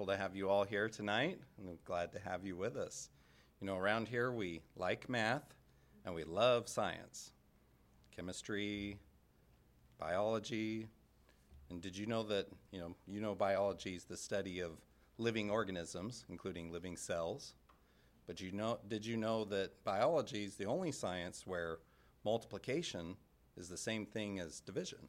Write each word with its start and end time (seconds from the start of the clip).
wonderful 0.00 0.16
to 0.16 0.22
have 0.22 0.34
you 0.34 0.48
all 0.48 0.64
here 0.64 0.88
tonight, 0.88 1.38
and 1.58 1.68
I'm 1.68 1.78
glad 1.84 2.10
to 2.12 2.18
have 2.20 2.46
you 2.46 2.56
with 2.56 2.74
us. 2.74 3.10
You 3.60 3.66
know, 3.66 3.76
around 3.76 4.08
here 4.08 4.32
we 4.32 4.62
like 4.74 5.10
math 5.10 5.54
and 6.06 6.14
we 6.14 6.24
love 6.24 6.70
science, 6.70 7.32
chemistry, 8.16 8.98
biology. 9.98 10.86
And 11.68 11.82
did 11.82 11.98
you 11.98 12.06
know 12.06 12.22
that, 12.22 12.46
you 12.72 12.80
know, 12.80 12.96
you 13.06 13.20
know 13.20 13.34
biology 13.34 13.94
is 13.94 14.04
the 14.04 14.16
study 14.16 14.60
of 14.60 14.72
living 15.18 15.50
organisms, 15.50 16.24
including 16.30 16.72
living 16.72 16.96
cells. 16.96 17.52
But 18.26 18.40
you 18.40 18.52
know, 18.52 18.78
did 18.88 19.04
you 19.04 19.18
know 19.18 19.44
that 19.46 19.84
biology 19.84 20.44
is 20.44 20.54
the 20.54 20.64
only 20.64 20.92
science 20.92 21.46
where 21.46 21.78
multiplication 22.24 23.16
is 23.58 23.68
the 23.68 23.76
same 23.76 24.06
thing 24.06 24.40
as 24.40 24.60
division? 24.60 25.00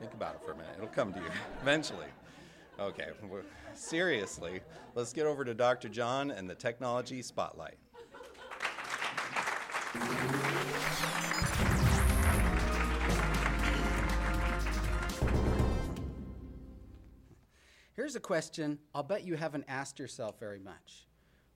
Think 0.00 0.14
about 0.14 0.34
it 0.34 0.40
for 0.44 0.52
a 0.52 0.56
minute. 0.56 0.72
It'll 0.76 0.88
come 0.88 1.12
to 1.12 1.20
you 1.20 1.30
eventually. 1.62 2.08
Okay, 2.80 3.08
seriously, 3.74 4.60
let's 4.94 5.12
get 5.12 5.26
over 5.26 5.44
to 5.44 5.52
Dr. 5.52 5.88
John 5.88 6.30
and 6.30 6.48
the 6.48 6.54
technology 6.54 7.22
spotlight. 7.22 7.76
Here's 17.94 18.14
a 18.14 18.20
question 18.20 18.78
I'll 18.94 19.02
bet 19.02 19.26
you 19.26 19.34
haven't 19.34 19.64
asked 19.66 19.98
yourself 19.98 20.38
very 20.38 20.60
much 20.60 21.08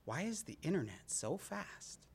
Why 0.04 0.22
is 0.22 0.42
the 0.42 0.58
internet 0.62 1.04
so 1.06 1.36
fast? 1.36 2.08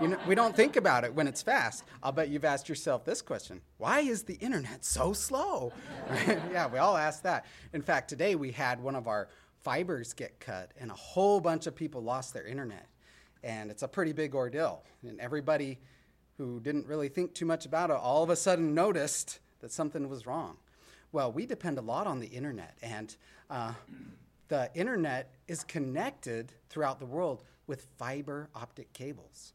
You 0.00 0.08
know, 0.08 0.18
we 0.26 0.34
don't 0.34 0.54
think 0.54 0.76
about 0.76 1.04
it 1.04 1.14
when 1.14 1.26
it's 1.26 1.40
fast. 1.40 1.84
I'll 2.02 2.12
bet 2.12 2.28
you've 2.28 2.44
asked 2.44 2.68
yourself 2.68 3.04
this 3.04 3.22
question 3.22 3.60
Why 3.78 4.00
is 4.00 4.24
the 4.24 4.34
internet 4.34 4.84
so 4.84 5.12
slow? 5.12 5.72
yeah, 6.26 6.66
we 6.66 6.78
all 6.78 6.96
ask 6.96 7.22
that. 7.22 7.46
In 7.72 7.82
fact, 7.82 8.08
today 8.08 8.34
we 8.34 8.52
had 8.52 8.80
one 8.80 8.94
of 8.94 9.08
our 9.08 9.28
fibers 9.62 10.12
get 10.12 10.38
cut, 10.38 10.72
and 10.78 10.90
a 10.90 10.94
whole 10.94 11.40
bunch 11.40 11.66
of 11.66 11.74
people 11.74 12.02
lost 12.02 12.34
their 12.34 12.46
internet. 12.46 12.86
And 13.42 13.70
it's 13.70 13.82
a 13.82 13.88
pretty 13.88 14.12
big 14.12 14.34
ordeal. 14.34 14.82
And 15.02 15.20
everybody 15.20 15.78
who 16.36 16.60
didn't 16.60 16.86
really 16.86 17.08
think 17.08 17.34
too 17.34 17.46
much 17.46 17.64
about 17.64 17.90
it 17.90 17.96
all 17.96 18.22
of 18.22 18.30
a 18.30 18.36
sudden 18.36 18.74
noticed 18.74 19.40
that 19.60 19.72
something 19.72 20.08
was 20.08 20.26
wrong. 20.26 20.56
Well, 21.12 21.32
we 21.32 21.46
depend 21.46 21.78
a 21.78 21.82
lot 21.82 22.06
on 22.06 22.20
the 22.20 22.26
internet, 22.26 22.76
and 22.82 23.16
uh, 23.48 23.72
the 24.48 24.70
internet 24.74 25.32
is 25.48 25.64
connected 25.64 26.52
throughout 26.68 26.98
the 26.98 27.06
world 27.06 27.42
with 27.66 27.86
fiber 27.98 28.48
optic 28.54 28.92
cables. 28.92 29.52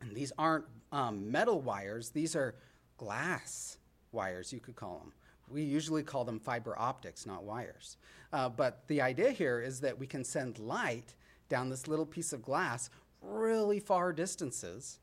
And 0.00 0.14
these 0.14 0.32
aren't 0.38 0.64
um, 0.92 1.30
metal 1.30 1.60
wires, 1.60 2.10
these 2.10 2.36
are 2.36 2.54
glass 2.96 3.78
wires, 4.12 4.52
you 4.52 4.60
could 4.60 4.76
call 4.76 4.98
them. 4.98 5.12
We 5.50 5.62
usually 5.62 6.02
call 6.02 6.24
them 6.24 6.38
fiber 6.38 6.78
optics, 6.78 7.26
not 7.26 7.42
wires. 7.42 7.96
Uh, 8.32 8.48
but 8.48 8.86
the 8.86 9.00
idea 9.00 9.30
here 9.30 9.60
is 9.60 9.80
that 9.80 9.98
we 9.98 10.06
can 10.06 10.24
send 10.24 10.58
light 10.58 11.14
down 11.48 11.70
this 11.70 11.88
little 11.88 12.06
piece 12.06 12.32
of 12.32 12.42
glass 12.42 12.90
really 13.22 13.80
far 13.80 14.12
distances, 14.12 14.98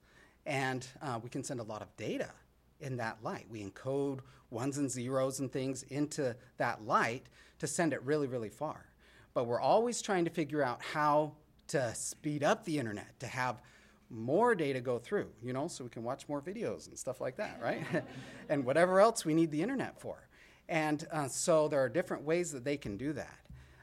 and 0.45 0.87
uh, 1.01 1.19
we 1.21 1.29
can 1.29 1.43
send 1.43 1.59
a 1.59 1.63
lot 1.63 1.81
of 1.81 1.95
data 1.97 2.29
in 2.79 2.97
that 2.97 3.17
light. 3.23 3.47
We 3.49 3.63
encode 3.63 4.19
ones 4.51 4.77
and 4.77 4.89
zeros 4.89 5.39
and 5.39 5.51
things 5.51 5.83
into 5.83 6.35
that 6.57 6.85
light 6.85 7.25
to 7.59 7.67
send 7.67 7.93
it 7.93 8.01
really, 8.03 8.27
really 8.27 8.49
far. 8.49 8.85
But 9.33 9.45
we're 9.45 9.59
always 9.59 10.01
trying 10.01 10.25
to 10.25 10.31
figure 10.31 10.63
out 10.63 10.81
how 10.81 11.33
to 11.67 11.93
speed 11.95 12.43
up 12.43 12.63
the 12.65 12.77
internet, 12.77 13.19
to 13.19 13.27
have 13.27 13.61
more 14.09 14.55
data 14.55 14.79
go 14.79 14.99
through, 14.99 15.27
you 15.43 15.53
know, 15.53 15.67
so 15.67 15.83
we 15.83 15.89
can 15.89 16.03
watch 16.03 16.27
more 16.29 16.41
videos 16.41 16.87
and 16.87 16.97
stuff 16.97 17.19
like 17.19 17.37
that, 17.37 17.59
right? 17.61 17.83
and 18.49 18.63
whatever 18.63 18.99
else 18.99 19.25
we 19.25 19.33
need 19.33 19.51
the 19.51 19.61
internet 19.61 19.99
for. 19.99 20.27
And 20.69 21.05
uh, 21.11 21.27
so 21.27 21.67
there 21.67 21.83
are 21.83 21.89
different 21.89 22.23
ways 22.23 22.51
that 22.51 22.63
they 22.63 22.77
can 22.77 22.97
do 22.97 23.13
that. 23.13 23.37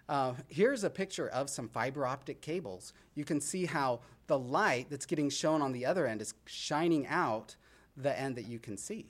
Uh, 0.08 0.34
here's 0.48 0.84
a 0.84 0.90
picture 0.90 1.28
of 1.28 1.48
some 1.48 1.68
fiber 1.68 2.06
optic 2.06 2.40
cables. 2.40 2.92
You 3.14 3.24
can 3.24 3.40
see 3.40 3.66
how 3.66 4.00
the 4.26 4.38
light 4.38 4.88
that's 4.90 5.06
getting 5.06 5.30
shown 5.30 5.62
on 5.62 5.72
the 5.72 5.86
other 5.86 6.06
end 6.06 6.20
is 6.20 6.34
shining 6.44 7.06
out 7.06 7.56
the 7.96 8.18
end 8.18 8.36
that 8.36 8.46
you 8.46 8.58
can 8.58 8.76
see. 8.76 9.06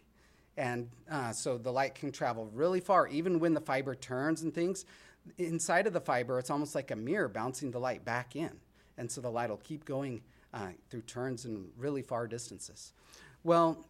And 0.57 0.91
uh, 1.11 1.33
so 1.33 1.57
the 1.57 1.73
light 1.73 1.95
can 1.95 2.13
travel 2.13 2.51
really 2.53 2.81
far, 2.81 3.09
even 3.09 3.39
when 3.39 3.55
the 3.55 3.61
fiber 3.61 3.95
turns 3.95 4.43
and 4.43 4.55
things 4.55 4.85
inside 5.39 5.87
of 5.87 5.93
the 5.93 6.01
fiber, 6.01 6.39
it's 6.39 6.51
almost 6.51 6.75
like 6.75 6.91
a 6.91 6.97
mirror 6.97 7.29
bouncing 7.29 7.71
the 7.71 7.81
light 7.81 8.05
back 8.05 8.37
in. 8.37 8.51
And 8.99 9.11
so 9.11 9.21
the 9.21 9.31
light 9.31 9.51
will 9.51 9.57
keep 9.59 9.85
going 9.85 10.23
uh, 10.53 10.69
through 10.91 11.03
turns 11.03 11.45
and 11.45 11.71
really 11.77 12.03
far 12.03 12.27
distances. 12.27 12.93
Well, 13.43 13.87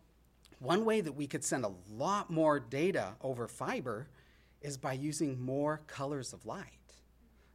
one 0.60 0.84
way 0.84 1.00
that 1.00 1.12
we 1.12 1.26
could 1.26 1.42
send 1.42 1.64
a 1.64 1.72
lot 1.92 2.30
more 2.30 2.60
data 2.60 3.14
over 3.20 3.48
fiber 3.48 4.06
is 4.60 4.76
by 4.76 4.92
using 4.92 5.40
more 5.40 5.80
colors 5.88 6.32
of 6.32 6.46
light. 6.46 6.66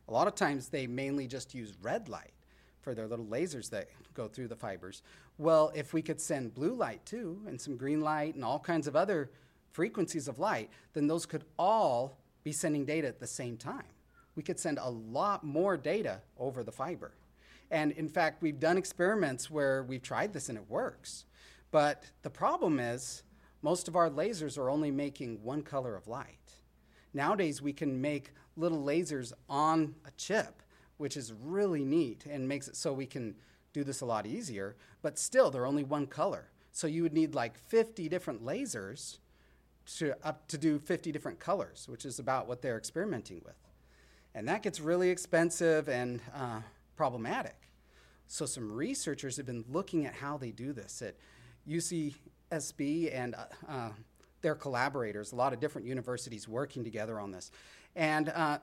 A 0.10 0.12
lot 0.12 0.28
of 0.28 0.36
times 0.36 0.68
they 0.68 0.88
mainly 0.88 1.26
just 1.28 1.54
use 1.54 1.74
red 1.82 2.10
light 2.10 2.34
for 2.82 2.94
their 2.94 3.08
little 3.08 3.26
lasers 3.26 3.70
that 3.70 3.90
go 4.14 4.28
through 4.28 4.48
the 4.48 4.56
fibers. 4.56 5.04
Well, 5.38 5.72
if 5.76 5.94
we 5.94 6.02
could 6.02 6.20
send 6.20 6.54
blue 6.54 6.74
light 6.74 7.06
too, 7.06 7.42
and 7.48 7.60
some 7.60 7.78
green 7.78 8.02
light, 8.02 8.36
and 8.36 8.44
all 8.44 8.60
kinds 8.60 8.88
of 8.88 8.96
other 8.96 9.30
frequencies 9.72 10.28
of 10.28 10.40
light, 10.40 10.70
then 10.94 11.08
those 11.08 11.26
could 11.26 11.44
all 11.58 12.18
be 12.48 12.54
sending 12.54 12.86
data 12.86 13.10
at 13.10 13.20
the 13.20 13.28
same 13.28 13.58
time. 13.58 13.92
We 14.38 14.42
could 14.42 14.58
send 14.58 14.78
a 14.78 14.90
lot 14.90 15.44
more 15.44 15.76
data 15.76 16.22
over 16.38 16.64
the 16.64 16.72
fiber. 16.72 17.12
And 17.72 17.92
in 17.92 18.08
fact, 18.08 18.42
we've 18.42 18.58
done 18.58 18.78
experiments 18.78 19.52
where 19.52 19.84
we've 19.84 20.02
tried 20.02 20.32
this 20.32 20.48
and 20.48 20.58
it 20.58 20.64
works. 20.70 21.26
But 21.72 22.06
the 22.22 22.30
problem 22.30 22.80
is, 22.80 23.24
most 23.62 23.90
of 23.90 23.98
our 23.98 24.10
lasers 24.10 24.58
are 24.58 24.70
only 24.70 24.92
making 24.92 25.44
one 25.44 25.62
color 25.62 25.94
of 25.94 26.08
light. 26.08 26.54
Nowadays, 27.14 27.62
we 27.62 27.74
can 27.74 28.00
make 28.00 28.32
little 28.56 28.82
lasers 28.82 29.34
on 29.50 29.96
a 30.06 30.12
chip, 30.12 30.62
which 30.96 31.18
is 31.18 31.34
really 31.34 31.84
neat 31.84 32.26
and 32.30 32.48
makes 32.48 32.70
it 32.70 32.78
so 32.78 32.94
we 32.94 33.08
can 33.08 33.36
do 33.74 33.84
this 33.84 34.00
a 34.00 34.06
lot 34.06 34.26
easier, 34.26 34.78
but 35.02 35.20
still, 35.20 35.52
they're 35.52 35.66
only 35.66 35.84
one 35.84 36.08
color. 36.08 36.50
So 36.72 36.88
you 36.88 37.04
would 37.04 37.14
need 37.14 37.36
like 37.36 37.58
50 37.58 38.08
different 38.08 38.42
lasers 38.46 39.18
to, 39.96 40.16
up 40.24 40.48
to 40.50 40.58
do 40.58 40.80
50 40.80 41.12
different 41.12 41.40
colors, 41.40 41.88
which 41.88 42.06
is 42.06 42.20
about 42.20 42.48
what 42.48 42.62
they're 42.62 42.78
experimenting 42.78 43.42
with. 43.46 43.56
And 44.36 44.48
that 44.48 44.62
gets 44.62 44.80
really 44.80 45.10
expensive 45.10 45.90
and 45.90 46.22
uh, 46.36 46.60
problematic. 46.96 47.56
So, 48.28 48.46
some 48.46 48.72
researchers 48.72 49.38
have 49.38 49.46
been 49.46 49.64
looking 49.70 50.06
at 50.06 50.14
how 50.14 50.38
they 50.38 50.52
do 50.52 50.74
this 50.74 51.02
at 51.02 51.16
UCSB 51.68 53.16
and 53.16 53.36
uh, 53.36 53.46
uh, 53.68 53.90
their 54.42 54.54
collaborators, 54.54 55.32
a 55.32 55.36
lot 55.36 55.54
of 55.54 55.60
different 55.60 55.88
universities 55.88 56.48
working 56.48 56.84
together 56.84 57.20
on 57.20 57.32
this. 57.32 57.52
And 57.96 58.30
uh, 58.30 58.60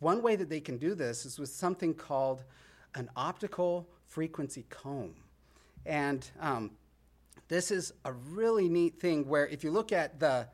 one 0.00 0.22
way 0.22 0.36
that 0.36 0.48
they 0.48 0.60
can 0.60 0.76
do 0.76 0.94
this 0.94 1.24
is 1.24 1.38
with 1.38 1.48
something 1.48 1.94
called 1.94 2.42
an 2.94 3.08
optical 3.16 3.88
frequency 4.06 4.66
comb. 4.68 5.14
And 5.86 6.28
um, 6.40 6.72
this 7.48 7.70
is 7.70 7.92
a 8.04 8.12
really 8.12 8.68
neat 8.68 9.00
thing 9.00 9.26
where 9.26 9.46
if 9.46 9.64
you 9.64 9.70
look 9.70 9.92
at 9.92 10.20
the, 10.20 10.46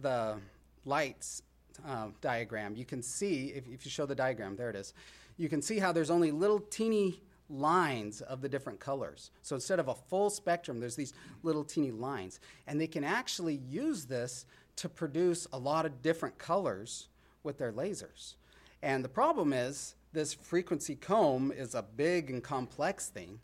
the 0.00 0.36
lights 0.84 1.42
uh, 1.86 2.08
diagram, 2.20 2.76
you 2.76 2.84
can 2.84 3.02
see, 3.02 3.46
if, 3.48 3.66
if 3.68 3.84
you 3.84 3.90
show 3.90 4.06
the 4.06 4.14
diagram, 4.14 4.56
there 4.56 4.70
it 4.70 4.76
is, 4.76 4.94
you 5.36 5.48
can 5.48 5.60
see 5.60 5.78
how 5.78 5.92
there's 5.92 6.10
only 6.10 6.30
little 6.30 6.60
teeny 6.60 7.20
lines 7.50 8.20
of 8.22 8.40
the 8.40 8.48
different 8.48 8.80
colors. 8.80 9.30
So 9.42 9.56
instead 9.56 9.78
of 9.78 9.88
a 9.88 9.94
full 9.94 10.30
spectrum, 10.30 10.80
there's 10.80 10.96
these 10.96 11.12
little 11.42 11.64
teeny 11.64 11.90
lines. 11.90 12.40
And 12.66 12.80
they 12.80 12.86
can 12.86 13.04
actually 13.04 13.60
use 13.68 14.06
this 14.06 14.46
to 14.76 14.88
produce 14.88 15.46
a 15.52 15.58
lot 15.58 15.86
of 15.86 16.02
different 16.02 16.38
colors 16.38 17.08
with 17.42 17.58
their 17.58 17.72
lasers. 17.72 18.34
And 18.82 19.04
the 19.04 19.08
problem 19.08 19.52
is, 19.52 19.94
this 20.12 20.32
frequency 20.32 20.94
comb 20.94 21.52
is 21.52 21.74
a 21.74 21.82
big 21.82 22.30
and 22.30 22.42
complex 22.42 23.08
thing 23.08 23.40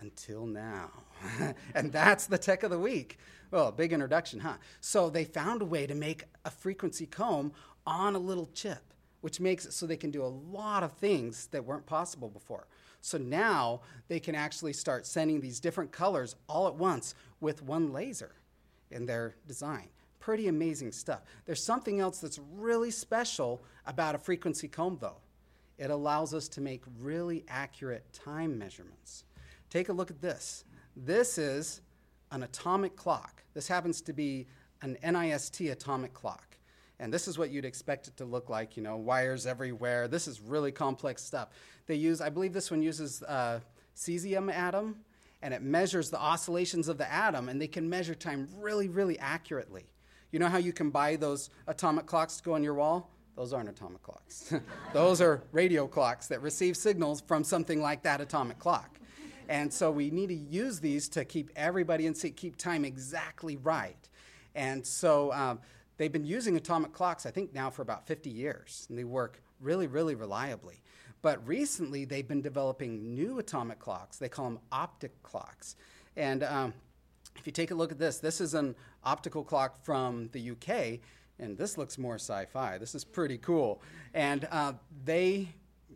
until 0.00 0.46
now. 0.46 0.90
and 1.74 1.92
that's 1.92 2.26
the 2.26 2.38
tech 2.38 2.62
of 2.62 2.70
the 2.70 2.78
week. 2.78 3.18
Well, 3.50 3.72
big 3.72 3.92
introduction, 3.92 4.40
huh? 4.40 4.56
So 4.80 5.10
they 5.10 5.24
found 5.24 5.62
a 5.62 5.66
way 5.66 5.86
to 5.86 5.94
make 5.94 6.24
a 6.44 6.50
frequency 6.50 7.06
comb 7.06 7.52
on 7.86 8.14
a 8.14 8.18
little 8.18 8.48
chip, 8.54 8.94
which 9.20 9.40
makes 9.40 9.66
it 9.66 9.72
so 9.72 9.86
they 9.86 9.96
can 9.96 10.10
do 10.10 10.24
a 10.24 10.26
lot 10.26 10.82
of 10.82 10.92
things 10.92 11.46
that 11.48 11.64
weren't 11.64 11.86
possible 11.86 12.28
before. 12.28 12.66
So 13.00 13.18
now 13.18 13.80
they 14.08 14.20
can 14.20 14.34
actually 14.34 14.72
start 14.72 15.06
sending 15.06 15.40
these 15.40 15.60
different 15.60 15.90
colors 15.90 16.36
all 16.48 16.68
at 16.68 16.74
once 16.74 17.14
with 17.40 17.62
one 17.62 17.92
laser 17.92 18.32
in 18.90 19.06
their 19.06 19.36
design. 19.46 19.88
Pretty 20.18 20.48
amazing 20.48 20.92
stuff. 20.92 21.22
There's 21.46 21.64
something 21.64 21.98
else 21.98 22.18
that's 22.18 22.38
really 22.52 22.90
special 22.90 23.64
about 23.86 24.14
a 24.14 24.18
frequency 24.18 24.68
comb, 24.68 24.98
though. 25.00 25.16
It 25.78 25.90
allows 25.90 26.34
us 26.34 26.46
to 26.48 26.60
make 26.60 26.82
really 26.98 27.44
accurate 27.48 28.04
time 28.12 28.58
measurements. 28.58 29.24
Take 29.70 29.88
a 29.88 29.92
look 29.92 30.10
at 30.10 30.20
this. 30.20 30.64
This 30.96 31.38
is 31.38 31.80
an 32.32 32.42
atomic 32.42 32.96
clock. 32.96 33.42
This 33.54 33.68
happens 33.68 34.00
to 34.02 34.12
be 34.12 34.46
an 34.82 34.98
NIST 35.02 35.70
atomic 35.70 36.12
clock. 36.12 36.56
And 36.98 37.12
this 37.14 37.26
is 37.26 37.38
what 37.38 37.50
you'd 37.50 37.64
expect 37.64 38.08
it 38.08 38.16
to 38.18 38.24
look 38.24 38.50
like, 38.50 38.76
you 38.76 38.82
know, 38.82 38.96
wires 38.96 39.46
everywhere. 39.46 40.06
This 40.06 40.28
is 40.28 40.40
really 40.40 40.70
complex 40.72 41.22
stuff. 41.22 41.48
They 41.86 41.94
use, 41.94 42.20
I 42.20 42.28
believe 42.28 42.52
this 42.52 42.70
one 42.70 42.82
uses 42.82 43.22
uh, 43.22 43.60
cesium 43.96 44.52
atom, 44.52 44.96
and 45.40 45.54
it 45.54 45.62
measures 45.62 46.10
the 46.10 46.20
oscillations 46.20 46.88
of 46.88 46.98
the 46.98 47.10
atom, 47.10 47.48
and 47.48 47.60
they 47.60 47.68
can 47.68 47.88
measure 47.88 48.14
time 48.14 48.48
really, 48.58 48.88
really 48.88 49.18
accurately. 49.18 49.86
You 50.30 50.38
know 50.40 50.48
how 50.48 50.58
you 50.58 50.72
can 50.72 50.90
buy 50.90 51.16
those 51.16 51.48
atomic 51.66 52.06
clocks 52.06 52.36
to 52.36 52.42
go 52.42 52.52
on 52.52 52.62
your 52.62 52.74
wall? 52.74 53.10
Those 53.34 53.54
aren't 53.54 53.70
atomic 53.70 54.02
clocks. 54.02 54.52
those 54.92 55.22
are 55.22 55.42
radio 55.52 55.86
clocks 55.86 56.28
that 56.28 56.42
receive 56.42 56.76
signals 56.76 57.22
from 57.22 57.44
something 57.44 57.80
like 57.80 58.02
that 58.02 58.20
atomic 58.20 58.58
clock. 58.58 58.99
And 59.50 59.72
so 59.72 59.90
we 59.90 60.12
need 60.12 60.28
to 60.28 60.34
use 60.34 60.78
these 60.78 61.08
to 61.08 61.24
keep 61.24 61.50
everybody 61.56 62.06
in 62.06 62.14
sync, 62.14 62.36
keep 62.36 62.56
time 62.56 62.84
exactly 62.84 63.56
right. 63.56 64.08
And 64.54 64.86
so 64.86 65.32
um, 65.32 65.58
they've 65.96 66.12
been 66.12 66.24
using 66.24 66.56
atomic 66.56 66.92
clocks, 66.92 67.26
I 67.26 67.32
think, 67.32 67.52
now 67.52 67.68
for 67.68 67.82
about 67.82 68.06
50 68.06 68.30
years, 68.30 68.86
and 68.88 68.96
they 68.96 69.02
work 69.02 69.42
really, 69.60 69.88
really 69.88 70.14
reliably. 70.14 70.80
But 71.20 71.44
recently, 71.46 72.04
they've 72.04 72.26
been 72.26 72.42
developing 72.42 73.12
new 73.16 73.40
atomic 73.40 73.80
clocks. 73.80 74.18
They 74.18 74.28
call 74.28 74.44
them 74.44 74.60
optic 74.70 75.20
clocks. 75.24 75.74
And 76.16 76.44
um, 76.44 76.72
if 77.34 77.44
you 77.44 77.52
take 77.52 77.72
a 77.72 77.74
look 77.74 77.90
at 77.90 77.98
this, 77.98 78.18
this 78.18 78.40
is 78.40 78.54
an 78.54 78.76
optical 79.02 79.42
clock 79.42 79.84
from 79.84 80.28
the 80.30 80.52
UK, 80.52 81.00
and 81.40 81.58
this 81.58 81.76
looks 81.76 81.98
more 81.98 82.14
sci 82.14 82.44
fi. 82.44 82.78
This 82.78 82.94
is 82.94 83.02
pretty 83.02 83.38
cool. 83.38 83.82
And 84.14 84.46
uh, 84.52 84.74
they 85.04 85.48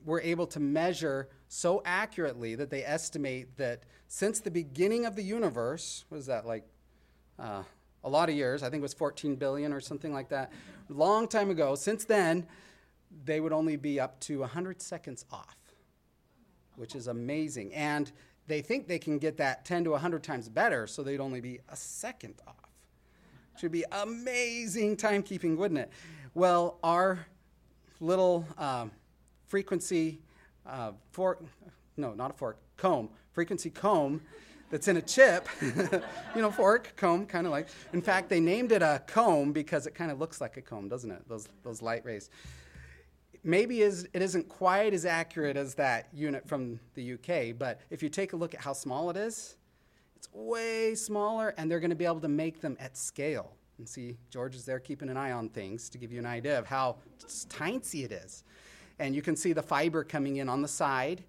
were 0.05 0.21
able 0.23 0.49
to 0.49 0.59
measure 0.59 1.29
so 1.49 1.83
accurately 1.85 2.55
that 2.55 2.71
they 2.71 2.85
estimate 2.85 3.57
that 3.57 3.83
since 4.09 4.41
the 4.41 4.51
beginning 4.51 5.07
of 5.07 5.17
the 5.17 5.23
universe, 5.23 6.05
was 6.11 6.27
that 6.27 6.47
like 6.47 6.65
uh, 7.39 7.63
a 8.03 8.09
lot 8.09 8.29
of 8.29 8.35
years, 8.35 8.63
I 8.63 8.71
think 8.71 8.81
it 8.81 8.83
was 8.83 8.95
14 8.95 9.37
billion 9.37 9.73
or 9.73 9.81
something 9.81 10.13
like 10.13 10.29
that, 10.29 10.53
long 10.89 11.29
time 11.29 11.51
ago, 11.51 11.75
since 11.75 12.05
then, 12.05 12.47
they 13.25 13.41
would 13.41 13.53
only 13.53 13.77
be 13.77 14.01
up 14.01 14.21
to 14.21 14.41
100 14.41 14.83
seconds 14.83 15.25
off, 15.31 15.57
which 16.77 16.95
is 16.95 17.07
amazing. 17.07 17.73
And 17.75 18.11
they 18.47 18.61
think 18.61 18.89
they 18.89 18.99
can 18.99 19.19
get 19.19 19.37
that 19.39 19.65
10 19.65 19.85
to 19.85 19.91
100 19.91 20.23
times 20.23 20.49
better, 20.49 20.87
so 20.87 21.03
they'd 21.03 21.21
only 21.21 21.41
be 21.41 21.61
a 21.69 21.77
second 21.77 22.35
off. 22.47 22.55
Should 23.59 23.73
be 23.73 23.85
amazing 23.93 24.97
timekeeping, 24.97 25.57
wouldn't 25.57 25.79
it? 25.81 25.91
Well, 26.35 26.79
our 26.83 27.27
little 28.01 28.47
um, 28.59 28.91
frequency 29.47 30.21
uh, 30.67 30.93
fork, 31.11 31.43
no, 31.97 32.15
not 32.15 32.31
a 32.31 32.35
fork, 32.35 32.59
comb, 32.77 33.09
frequency 33.33 33.71
comb 33.71 34.21
that's 34.71 34.89
in 34.89 34.97
a 34.97 35.03
chip. 35.03 35.49
you 35.63 36.43
know, 36.43 36.51
fork, 36.51 36.93
comb, 36.97 37.27
kind 37.27 37.47
of 37.47 37.53
like. 37.53 37.69
In 37.93 38.03
fact, 38.03 38.29
they 38.29 38.41
named 38.41 38.73
it 38.73 38.83
a 38.83 39.03
comb 39.07 39.53
because 39.53 39.87
it 39.87 39.95
kind 39.95 40.11
of 40.11 40.19
looks 40.19 40.41
like 40.41 40.57
a 40.57 40.63
comb, 40.63 40.89
doesn't 40.89 41.11
it? 41.11 41.29
Those, 41.29 41.49
those 41.63 41.83
light 41.83 42.05
rays. 42.05 42.31
Maybe 43.43 43.83
is, 43.83 44.09
it 44.15 44.23
isn't 44.23 44.49
quite 44.49 44.95
as 44.95 45.05
accurate 45.05 45.57
as 45.57 45.75
that 45.75 46.09
unit 46.15 46.49
from 46.49 46.81
the 46.95 47.13
UK, 47.13 47.59
but 47.59 47.81
if 47.91 48.03
you 48.03 48.09
take 48.09 48.33
a 48.33 48.37
look 48.37 48.55
at 48.55 48.61
how 48.61 48.73
small 48.73 49.11
it 49.11 49.17
is, 49.17 49.57
it's 50.17 50.29
way 50.33 50.95
smaller, 50.95 51.53
and 51.59 51.71
they're 51.71 51.81
going 51.81 51.91
to 51.91 51.97
be 51.97 52.07
able 52.07 52.21
to 52.21 52.29
make 52.29 52.63
them 52.63 52.77
at 52.81 52.97
scale. 52.97 53.53
And 53.77 53.89
see, 53.89 54.17
George 54.31 54.55
is 54.55 54.65
there 54.65 54.79
keeping 54.79 55.11
an 55.11 55.17
eye 55.17 55.33
on 55.33 55.51
things 55.51 55.91
to 55.91 55.99
give 55.99 56.11
you 56.11 56.19
an 56.19 56.27
idea 56.27 56.59
of 56.59 56.67
how 56.67 56.97
tiny 57.51 57.77
it 57.77 58.13
is 58.13 58.45
and 58.99 59.15
you 59.15 59.23
can 59.23 59.37
see 59.37 59.53
the 59.53 59.63
fiber 59.63 60.05
coming 60.05 60.37
in 60.37 60.49
on 60.49 60.63
the 60.63 60.69
side. 60.69 61.25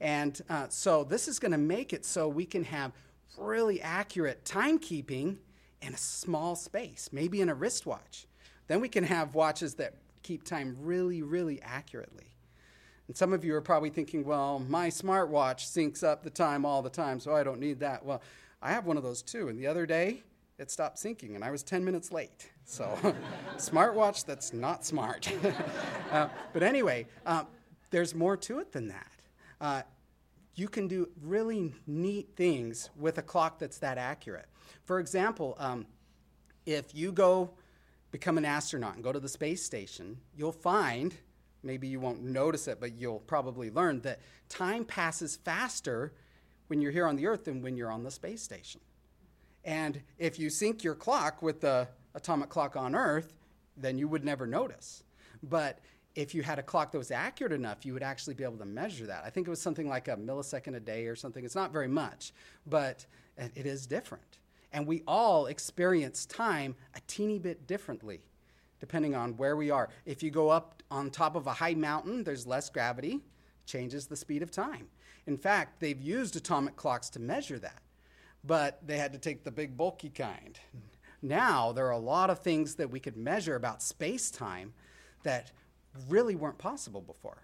And 0.00 0.40
uh, 0.48 0.66
so 0.68 1.04
this 1.04 1.28
is 1.28 1.38
going 1.38 1.52
to 1.52 1.58
make 1.58 1.92
it 1.92 2.04
so 2.04 2.28
we 2.28 2.44
can 2.44 2.64
have 2.64 2.92
really 3.38 3.80
accurate 3.80 4.44
timekeeping 4.44 5.36
in 5.80 5.94
a 5.94 5.98
small 5.98 6.56
space, 6.56 7.08
maybe 7.12 7.40
in 7.40 7.48
a 7.48 7.54
wristwatch. 7.54 8.26
Then 8.68 8.80
we 8.80 8.88
can 8.88 9.04
have 9.04 9.34
watches 9.34 9.74
that 9.74 9.94
keep 10.22 10.44
time 10.44 10.76
really, 10.80 11.22
really 11.22 11.60
accurately. 11.62 12.26
And 13.08 13.16
some 13.16 13.32
of 13.32 13.44
you 13.44 13.54
are 13.54 13.60
probably 13.60 13.90
thinking, 13.90 14.24
well, 14.24 14.60
my 14.60 14.88
smartwatch 14.88 15.66
syncs 15.66 16.04
up 16.04 16.22
the 16.22 16.30
time 16.30 16.64
all 16.64 16.82
the 16.82 16.90
time, 16.90 17.20
so 17.20 17.34
I 17.34 17.42
don't 17.42 17.60
need 17.60 17.80
that. 17.80 18.04
Well, 18.04 18.22
I 18.60 18.70
have 18.72 18.86
one 18.86 18.96
of 18.96 19.02
those 19.02 19.22
too. 19.22 19.48
And 19.48 19.58
the 19.58 19.66
other 19.66 19.86
day, 19.86 20.22
it 20.58 20.70
stopped 20.70 20.98
syncing, 20.98 21.34
and 21.34 21.44
I 21.44 21.50
was 21.50 21.62
10 21.62 21.84
minutes 21.84 22.12
late. 22.12 22.50
So, 22.64 22.96
smartwatch 23.56 24.24
that's 24.24 24.52
not 24.52 24.84
smart. 24.84 25.30
uh, 26.12 26.28
but 26.52 26.62
anyway, 26.62 27.06
uh, 27.26 27.44
there's 27.90 28.14
more 28.14 28.36
to 28.38 28.58
it 28.58 28.72
than 28.72 28.88
that. 28.88 29.10
Uh, 29.60 29.82
you 30.54 30.68
can 30.68 30.88
do 30.88 31.08
really 31.22 31.74
neat 31.86 32.36
things 32.36 32.90
with 32.96 33.18
a 33.18 33.22
clock 33.22 33.58
that's 33.58 33.78
that 33.78 33.98
accurate. 33.98 34.46
For 34.84 34.98
example, 34.98 35.56
um, 35.58 35.86
if 36.66 36.94
you 36.94 37.12
go 37.12 37.50
become 38.10 38.36
an 38.36 38.44
astronaut 38.44 38.94
and 38.94 39.02
go 39.02 39.12
to 39.12 39.20
the 39.20 39.28
space 39.28 39.64
station, 39.64 40.18
you'll 40.36 40.52
find, 40.52 41.14
maybe 41.62 41.88
you 41.88 41.98
won't 41.98 42.22
notice 42.22 42.68
it, 42.68 42.78
but 42.78 42.94
you'll 42.94 43.20
probably 43.20 43.70
learn 43.70 44.00
that 44.02 44.20
time 44.48 44.84
passes 44.84 45.36
faster 45.36 46.12
when 46.66 46.80
you're 46.80 46.92
here 46.92 47.06
on 47.06 47.16
the 47.16 47.26
Earth 47.26 47.44
than 47.44 47.62
when 47.62 47.76
you're 47.76 47.90
on 47.90 48.04
the 48.04 48.10
space 48.10 48.42
station. 48.42 48.80
And 49.64 50.02
if 50.18 50.38
you 50.38 50.50
sync 50.50 50.82
your 50.82 50.94
clock 50.94 51.42
with 51.42 51.60
the 51.60 51.88
atomic 52.14 52.48
clock 52.48 52.76
on 52.76 52.94
Earth, 52.94 53.32
then 53.76 53.98
you 53.98 54.08
would 54.08 54.24
never 54.24 54.46
notice. 54.46 55.04
But 55.42 55.78
if 56.14 56.34
you 56.34 56.42
had 56.42 56.58
a 56.58 56.62
clock 56.62 56.92
that 56.92 56.98
was 56.98 57.10
accurate 57.10 57.52
enough, 57.52 57.86
you 57.86 57.94
would 57.94 58.02
actually 58.02 58.34
be 58.34 58.44
able 58.44 58.58
to 58.58 58.66
measure 58.66 59.06
that. 59.06 59.22
I 59.24 59.30
think 59.30 59.46
it 59.46 59.50
was 59.50 59.62
something 59.62 59.88
like 59.88 60.08
a 60.08 60.16
millisecond 60.16 60.76
a 60.76 60.80
day 60.80 61.06
or 61.06 61.16
something. 61.16 61.44
It's 61.44 61.54
not 61.54 61.72
very 61.72 61.88
much, 61.88 62.32
but 62.66 63.06
it 63.36 63.66
is 63.66 63.86
different. 63.86 64.38
And 64.72 64.86
we 64.86 65.02
all 65.06 65.46
experience 65.46 66.26
time 66.26 66.76
a 66.94 67.00
teeny 67.06 67.38
bit 67.38 67.66
differently, 67.66 68.20
depending 68.80 69.14
on 69.14 69.36
where 69.36 69.56
we 69.56 69.70
are. 69.70 69.88
If 70.04 70.22
you 70.22 70.30
go 70.30 70.50
up 70.50 70.82
on 70.90 71.10
top 71.10 71.34
of 71.34 71.46
a 71.46 71.52
high 71.52 71.74
mountain, 71.74 72.24
there's 72.24 72.46
less 72.46 72.68
gravity, 72.68 73.20
changes 73.64 74.06
the 74.06 74.16
speed 74.16 74.42
of 74.42 74.50
time. 74.50 74.88
In 75.26 75.38
fact, 75.38 75.80
they've 75.80 76.00
used 76.00 76.36
atomic 76.36 76.76
clocks 76.76 77.08
to 77.10 77.20
measure 77.20 77.58
that, 77.60 77.80
but 78.44 78.86
they 78.86 78.98
had 78.98 79.12
to 79.12 79.18
take 79.18 79.44
the 79.44 79.50
big, 79.50 79.76
bulky 79.76 80.10
kind 80.10 80.58
now 81.22 81.70
there 81.72 81.86
are 81.86 81.92
a 81.92 81.98
lot 81.98 82.30
of 82.30 82.40
things 82.40 82.74
that 82.74 82.90
we 82.90 83.00
could 83.00 83.16
measure 83.16 83.54
about 83.54 83.82
space 83.82 84.30
time 84.30 84.74
that 85.22 85.52
really 86.08 86.34
weren't 86.34 86.58
possible 86.58 87.00
before. 87.00 87.42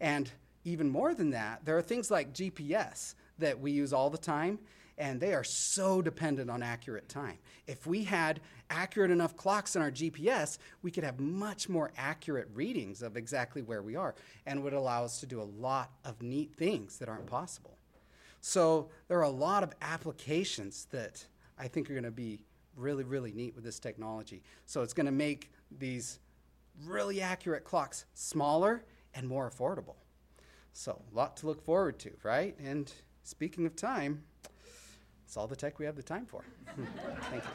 And 0.00 0.30
even 0.64 0.88
more 0.88 1.14
than 1.14 1.30
that, 1.30 1.64
there 1.64 1.76
are 1.76 1.82
things 1.82 2.10
like 2.10 2.32
GPS 2.32 3.14
that 3.38 3.58
we 3.58 3.72
use 3.72 3.92
all 3.92 4.10
the 4.10 4.18
time, 4.18 4.60
and 4.96 5.20
they 5.20 5.34
are 5.34 5.44
so 5.44 6.00
dependent 6.00 6.50
on 6.50 6.62
accurate 6.62 7.08
time. 7.08 7.38
If 7.66 7.86
we 7.86 8.04
had 8.04 8.40
accurate 8.70 9.10
enough 9.10 9.36
clocks 9.36 9.74
in 9.74 9.82
our 9.82 9.90
GPS, 9.90 10.58
we 10.82 10.90
could 10.90 11.04
have 11.04 11.18
much 11.18 11.68
more 11.68 11.90
accurate 11.96 12.48
readings 12.54 13.02
of 13.02 13.16
exactly 13.16 13.62
where 13.62 13.82
we 13.82 13.96
are 13.96 14.14
and 14.46 14.62
would 14.62 14.74
allow 14.74 15.04
us 15.04 15.18
to 15.20 15.26
do 15.26 15.40
a 15.40 15.42
lot 15.42 15.90
of 16.04 16.22
neat 16.22 16.54
things 16.56 16.98
that 16.98 17.08
aren't 17.08 17.26
possible. 17.26 17.77
So 18.40 18.90
there 19.08 19.18
are 19.18 19.22
a 19.22 19.30
lot 19.30 19.62
of 19.62 19.72
applications 19.82 20.86
that 20.90 21.24
I 21.58 21.68
think 21.68 21.90
are 21.90 21.94
going 21.94 22.04
to 22.04 22.10
be 22.10 22.40
really, 22.76 23.04
really 23.04 23.32
neat 23.32 23.54
with 23.54 23.64
this 23.64 23.78
technology. 23.78 24.42
So 24.66 24.82
it's 24.82 24.92
going 24.92 25.06
to 25.06 25.12
make 25.12 25.50
these 25.78 26.20
really 26.84 27.20
accurate 27.20 27.64
clocks 27.64 28.06
smaller 28.14 28.84
and 29.14 29.26
more 29.26 29.50
affordable. 29.50 29.96
So, 30.72 31.02
a 31.12 31.16
lot 31.16 31.36
to 31.38 31.46
look 31.46 31.64
forward 31.64 31.98
to, 32.00 32.12
right? 32.22 32.56
And 32.60 32.92
speaking 33.24 33.66
of 33.66 33.74
time, 33.74 34.22
it's 35.26 35.36
all 35.36 35.48
the 35.48 35.56
tech 35.56 35.78
we 35.80 35.86
have 35.86 35.96
the 35.96 36.02
time 36.02 36.24
for. 36.24 36.44
Thank 37.30 37.42
you. 37.42 37.50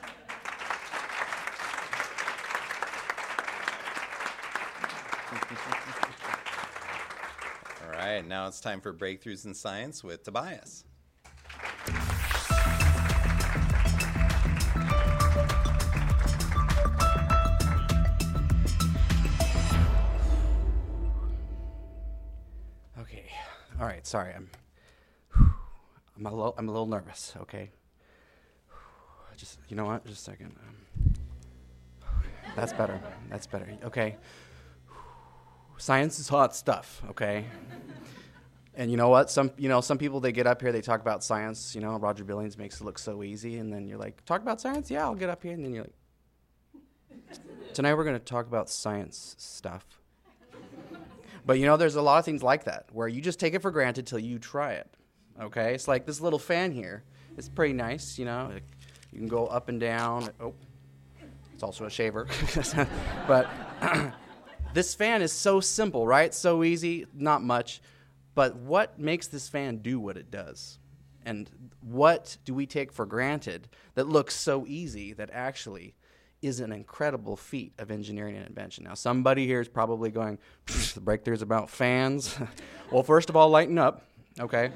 all 5.65 6.35
right, 7.93 8.25
now 8.25 8.47
it's 8.47 8.59
time 8.59 8.81
for 8.81 8.93
Breakthroughs 8.93 9.45
in 9.45 9.53
Science 9.53 10.03
with 10.03 10.23
Tobias. 10.23 10.83
Okay, 22.99 23.25
all 23.79 23.85
right, 23.85 24.05
sorry. 24.05 24.33
I'm 24.33 24.49
I'm 26.15 26.25
a 26.25 26.29
little 26.29 26.55
I'm 26.57 26.69
a 26.69 26.71
little 26.71 26.87
nervous. 26.87 27.33
Okay. 27.41 27.71
Just 29.35 29.59
you 29.67 29.75
know 29.75 29.85
what? 29.85 30.05
Just 30.05 30.21
a 30.21 30.31
second. 30.31 30.55
Um, 30.67 31.13
that's 32.55 32.71
better. 32.71 32.99
That's 33.29 33.47
better. 33.47 33.67
Okay. 33.83 34.15
Science 35.77 36.19
is 36.19 36.29
hot 36.29 36.55
stuff. 36.55 37.01
Okay. 37.09 37.45
And 38.75 38.89
you 38.89 38.97
know 38.97 39.09
what? 39.09 39.29
Some 39.29 39.51
you 39.57 39.69
know 39.69 39.81
some 39.81 39.97
people 39.97 40.19
they 40.19 40.31
get 40.31 40.47
up 40.47 40.61
here 40.61 40.71
they 40.71 40.81
talk 40.81 41.01
about 41.01 41.23
science. 41.23 41.75
You 41.75 41.81
know 41.81 41.97
Roger 41.97 42.23
Billings 42.23 42.57
makes 42.57 42.81
it 42.81 42.83
look 42.83 42.97
so 42.97 43.21
easy, 43.23 43.57
and 43.57 43.71
then 43.71 43.87
you're 43.87 43.99
like, 43.99 44.25
talk 44.25 44.41
about 44.41 44.59
science? 44.59 44.89
Yeah, 44.89 45.03
I'll 45.03 45.15
get 45.15 45.29
up 45.29 45.43
here, 45.43 45.53
and 45.53 45.63
then 45.63 45.73
you're 45.73 45.83
like, 45.83 45.93
tonight 47.73 47.93
we're 47.93 48.03
going 48.03 48.17
to 48.17 48.25
talk 48.25 48.47
about 48.47 48.69
science 48.69 49.35
stuff. 49.37 49.85
But 51.45 51.59
you 51.59 51.65
know, 51.65 51.77
there's 51.77 51.95
a 51.95 52.01
lot 52.01 52.19
of 52.19 52.25
things 52.25 52.41
like 52.41 52.63
that 52.63 52.85
where 52.91 53.07
you 53.07 53.21
just 53.21 53.39
take 53.39 53.53
it 53.53 53.61
for 53.61 53.69
granted 53.69 54.07
till 54.07 54.19
you 54.19 54.39
try 54.39 54.73
it. 54.73 54.89
Okay, 55.41 55.73
it's 55.73 55.87
like 55.87 56.05
this 56.05 56.21
little 56.21 56.39
fan 56.39 56.71
here. 56.71 57.03
It's 57.37 57.49
pretty 57.49 57.73
nice, 57.73 58.17
you 58.17 58.25
know. 58.25 58.51
You 59.11 59.19
can 59.19 59.27
go 59.27 59.47
up 59.47 59.69
and 59.69 59.79
down. 59.79 60.29
Oh, 60.39 60.53
it's 61.53 61.63
also 61.63 61.85
a 61.85 61.89
shaver. 61.89 62.27
but 63.27 63.49
this 64.73 64.95
fan 64.95 65.21
is 65.21 65.31
so 65.31 65.59
simple, 65.59 66.05
right? 66.05 66.33
So 66.33 66.63
easy, 66.63 67.05
not 67.13 67.43
much. 67.43 67.81
But 68.35 68.55
what 68.55 68.99
makes 68.99 69.27
this 69.27 69.47
fan 69.47 69.77
do 69.77 69.99
what 69.99 70.17
it 70.17 70.31
does? 70.31 70.79
And 71.25 71.49
what 71.81 72.37
do 72.45 72.53
we 72.53 72.65
take 72.65 72.91
for 72.91 73.05
granted 73.05 73.69
that 73.95 74.07
looks 74.07 74.35
so 74.35 74.65
easy 74.67 75.13
that 75.13 75.29
actually 75.31 75.95
is 76.41 76.59
an 76.59 76.73
incredible 76.73 77.37
feat 77.37 77.73
of 77.77 77.89
engineering 77.89 78.35
and 78.35 78.45
invention. 78.45 78.83
Now, 78.83 78.95
somebody 78.95 79.47
here 79.47 79.61
is 79.61 79.69
probably 79.69 80.11
going, 80.11 80.37
the 80.93 80.99
breakthrough 80.99 81.35
is 81.35 81.41
about 81.41 81.69
fans. 81.69 82.37
well, 82.91 83.03
first 83.03 83.29
of 83.29 83.37
all, 83.37 83.49
lighten 83.49 83.77
up, 83.77 84.05
okay? 84.39 84.71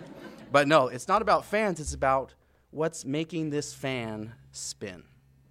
but 0.50 0.68
no, 0.68 0.88
it's 0.88 1.10
not 1.10 1.22
about 1.22 1.44
fans, 1.44 1.82
it's 1.82 1.94
about 1.94 2.34
what's 2.72 3.04
making 3.04 3.50
this 3.50 3.74
fan 3.74 4.34
spin 4.52 5.04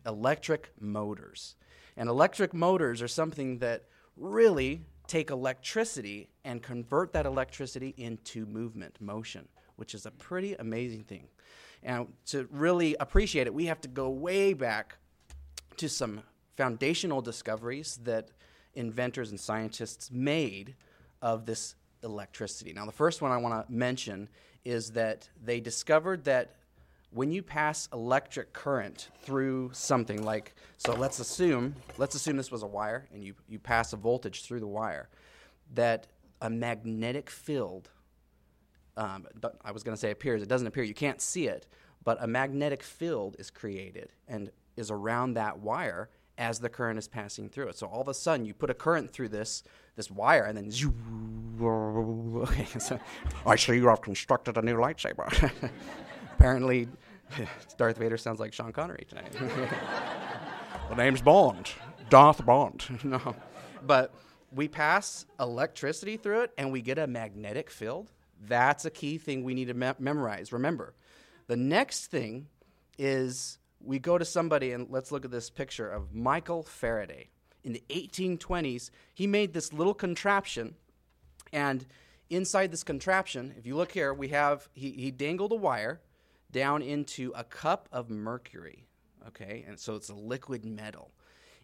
electric 0.06 0.70
motors. 0.80 1.56
And 1.96 2.08
electric 2.08 2.54
motors 2.54 3.02
are 3.02 3.08
something 3.08 3.58
that 3.58 3.84
really 4.16 4.82
take 5.06 5.30
electricity 5.30 6.28
and 6.44 6.62
convert 6.62 7.12
that 7.12 7.26
electricity 7.26 7.94
into 7.96 8.46
movement, 8.46 9.00
motion, 9.00 9.48
which 9.76 9.94
is 9.94 10.06
a 10.06 10.10
pretty 10.10 10.54
amazing 10.54 11.04
thing. 11.04 11.28
And 11.82 12.08
to 12.26 12.48
really 12.50 12.96
appreciate 12.98 13.46
it, 13.46 13.54
we 13.54 13.66
have 13.66 13.80
to 13.82 13.88
go 13.88 14.08
way 14.08 14.52
back 14.52 14.96
to 15.76 15.88
some 15.88 16.22
foundational 16.56 17.20
discoveries 17.20 17.98
that 18.04 18.30
inventors 18.74 19.30
and 19.30 19.38
scientists 19.38 20.10
made 20.10 20.74
of 21.22 21.46
this 21.46 21.74
electricity. 22.02 22.72
Now, 22.72 22.86
the 22.86 22.92
first 22.92 23.22
one 23.22 23.30
I 23.30 23.36
want 23.36 23.66
to 23.66 23.72
mention 23.72 24.28
is 24.64 24.92
that 24.92 25.28
they 25.42 25.60
discovered 25.60 26.24
that 26.24 26.56
when 27.10 27.30
you 27.30 27.42
pass 27.42 27.88
electric 27.92 28.52
current 28.52 29.10
through 29.22 29.70
something 29.72 30.22
like 30.24 30.54
so 30.76 30.94
let's 30.94 31.18
assume 31.18 31.74
let's 31.98 32.14
assume 32.14 32.36
this 32.36 32.50
was 32.50 32.62
a 32.62 32.66
wire 32.66 33.06
and 33.12 33.24
you, 33.24 33.34
you 33.48 33.58
pass 33.58 33.92
a 33.92 33.96
voltage 33.96 34.44
through 34.44 34.60
the 34.60 34.66
wire 34.66 35.08
that 35.74 36.06
a 36.42 36.50
magnetic 36.50 37.30
field 37.30 37.90
um, 38.96 39.26
i 39.64 39.72
was 39.72 39.82
going 39.82 39.94
to 39.94 40.00
say 40.00 40.10
appears 40.10 40.42
it 40.42 40.48
doesn't 40.48 40.66
appear 40.66 40.84
you 40.84 40.94
can't 40.94 41.20
see 41.20 41.46
it 41.46 41.66
but 42.04 42.22
a 42.22 42.26
magnetic 42.26 42.82
field 42.82 43.36
is 43.38 43.50
created 43.50 44.12
and 44.28 44.50
is 44.76 44.90
around 44.90 45.34
that 45.34 45.58
wire 45.58 46.08
as 46.38 46.58
the 46.60 46.68
current 46.68 46.98
is 46.98 47.08
passing 47.08 47.48
through 47.48 47.68
it. 47.68 47.78
So 47.78 47.86
all 47.86 48.00
of 48.00 48.08
a 48.08 48.14
sudden 48.14 48.44
you 48.44 48.54
put 48.54 48.70
a 48.70 48.74
current 48.74 49.12
through 49.12 49.30
this 49.30 49.62
this 49.96 50.10
wire 50.10 50.44
and 50.44 50.56
then 50.56 50.70
okay 51.62 52.66
so 52.78 53.00
i 53.46 53.56
see 53.56 53.76
you 53.76 53.88
have 53.88 54.02
constructed 54.02 54.58
a 54.58 54.62
new 54.62 54.76
lightsaber 54.76 55.50
apparently, 56.38 56.88
Darth 57.76 57.96
Vader 57.96 58.16
sounds 58.16 58.40
like 58.40 58.52
Sean 58.52 58.72
Connery 58.72 59.06
tonight. 59.08 59.32
the 60.88 60.94
name's 60.94 61.22
Bond, 61.22 61.70
Darth 62.10 62.44
Bond. 62.44 62.84
no, 63.04 63.34
but 63.84 64.14
we 64.52 64.68
pass 64.68 65.26
electricity 65.40 66.16
through 66.16 66.42
it, 66.42 66.52
and 66.58 66.70
we 66.70 66.82
get 66.82 66.98
a 66.98 67.06
magnetic 67.06 67.70
field. 67.70 68.12
That's 68.46 68.84
a 68.84 68.90
key 68.90 69.18
thing 69.18 69.44
we 69.44 69.54
need 69.54 69.68
to 69.68 69.74
me- 69.74 69.92
memorize. 69.98 70.52
Remember, 70.52 70.94
the 71.46 71.56
next 71.56 72.06
thing 72.06 72.48
is 72.98 73.58
we 73.82 73.98
go 73.98 74.18
to 74.18 74.24
somebody, 74.24 74.72
and 74.72 74.88
let's 74.90 75.10
look 75.10 75.24
at 75.24 75.30
this 75.30 75.50
picture 75.50 75.90
of 75.90 76.14
Michael 76.14 76.62
Faraday. 76.62 77.28
In 77.64 77.72
the 77.72 77.82
1820s, 77.88 78.90
he 79.14 79.26
made 79.26 79.52
this 79.52 79.72
little 79.72 79.94
contraption, 79.94 80.76
and 81.52 81.86
inside 82.30 82.70
this 82.70 82.84
contraption, 82.84 83.54
if 83.58 83.66
you 83.66 83.74
look 83.74 83.92
here, 83.92 84.12
we 84.12 84.28
have 84.28 84.68
he, 84.74 84.92
he 84.92 85.10
dangled 85.10 85.50
a 85.50 85.56
wire 85.56 86.00
down 86.50 86.82
into 86.82 87.32
a 87.34 87.44
cup 87.44 87.88
of 87.92 88.10
mercury. 88.10 88.86
Okay, 89.28 89.64
and 89.66 89.78
so 89.78 89.96
it's 89.96 90.08
a 90.08 90.14
liquid 90.14 90.64
metal. 90.64 91.10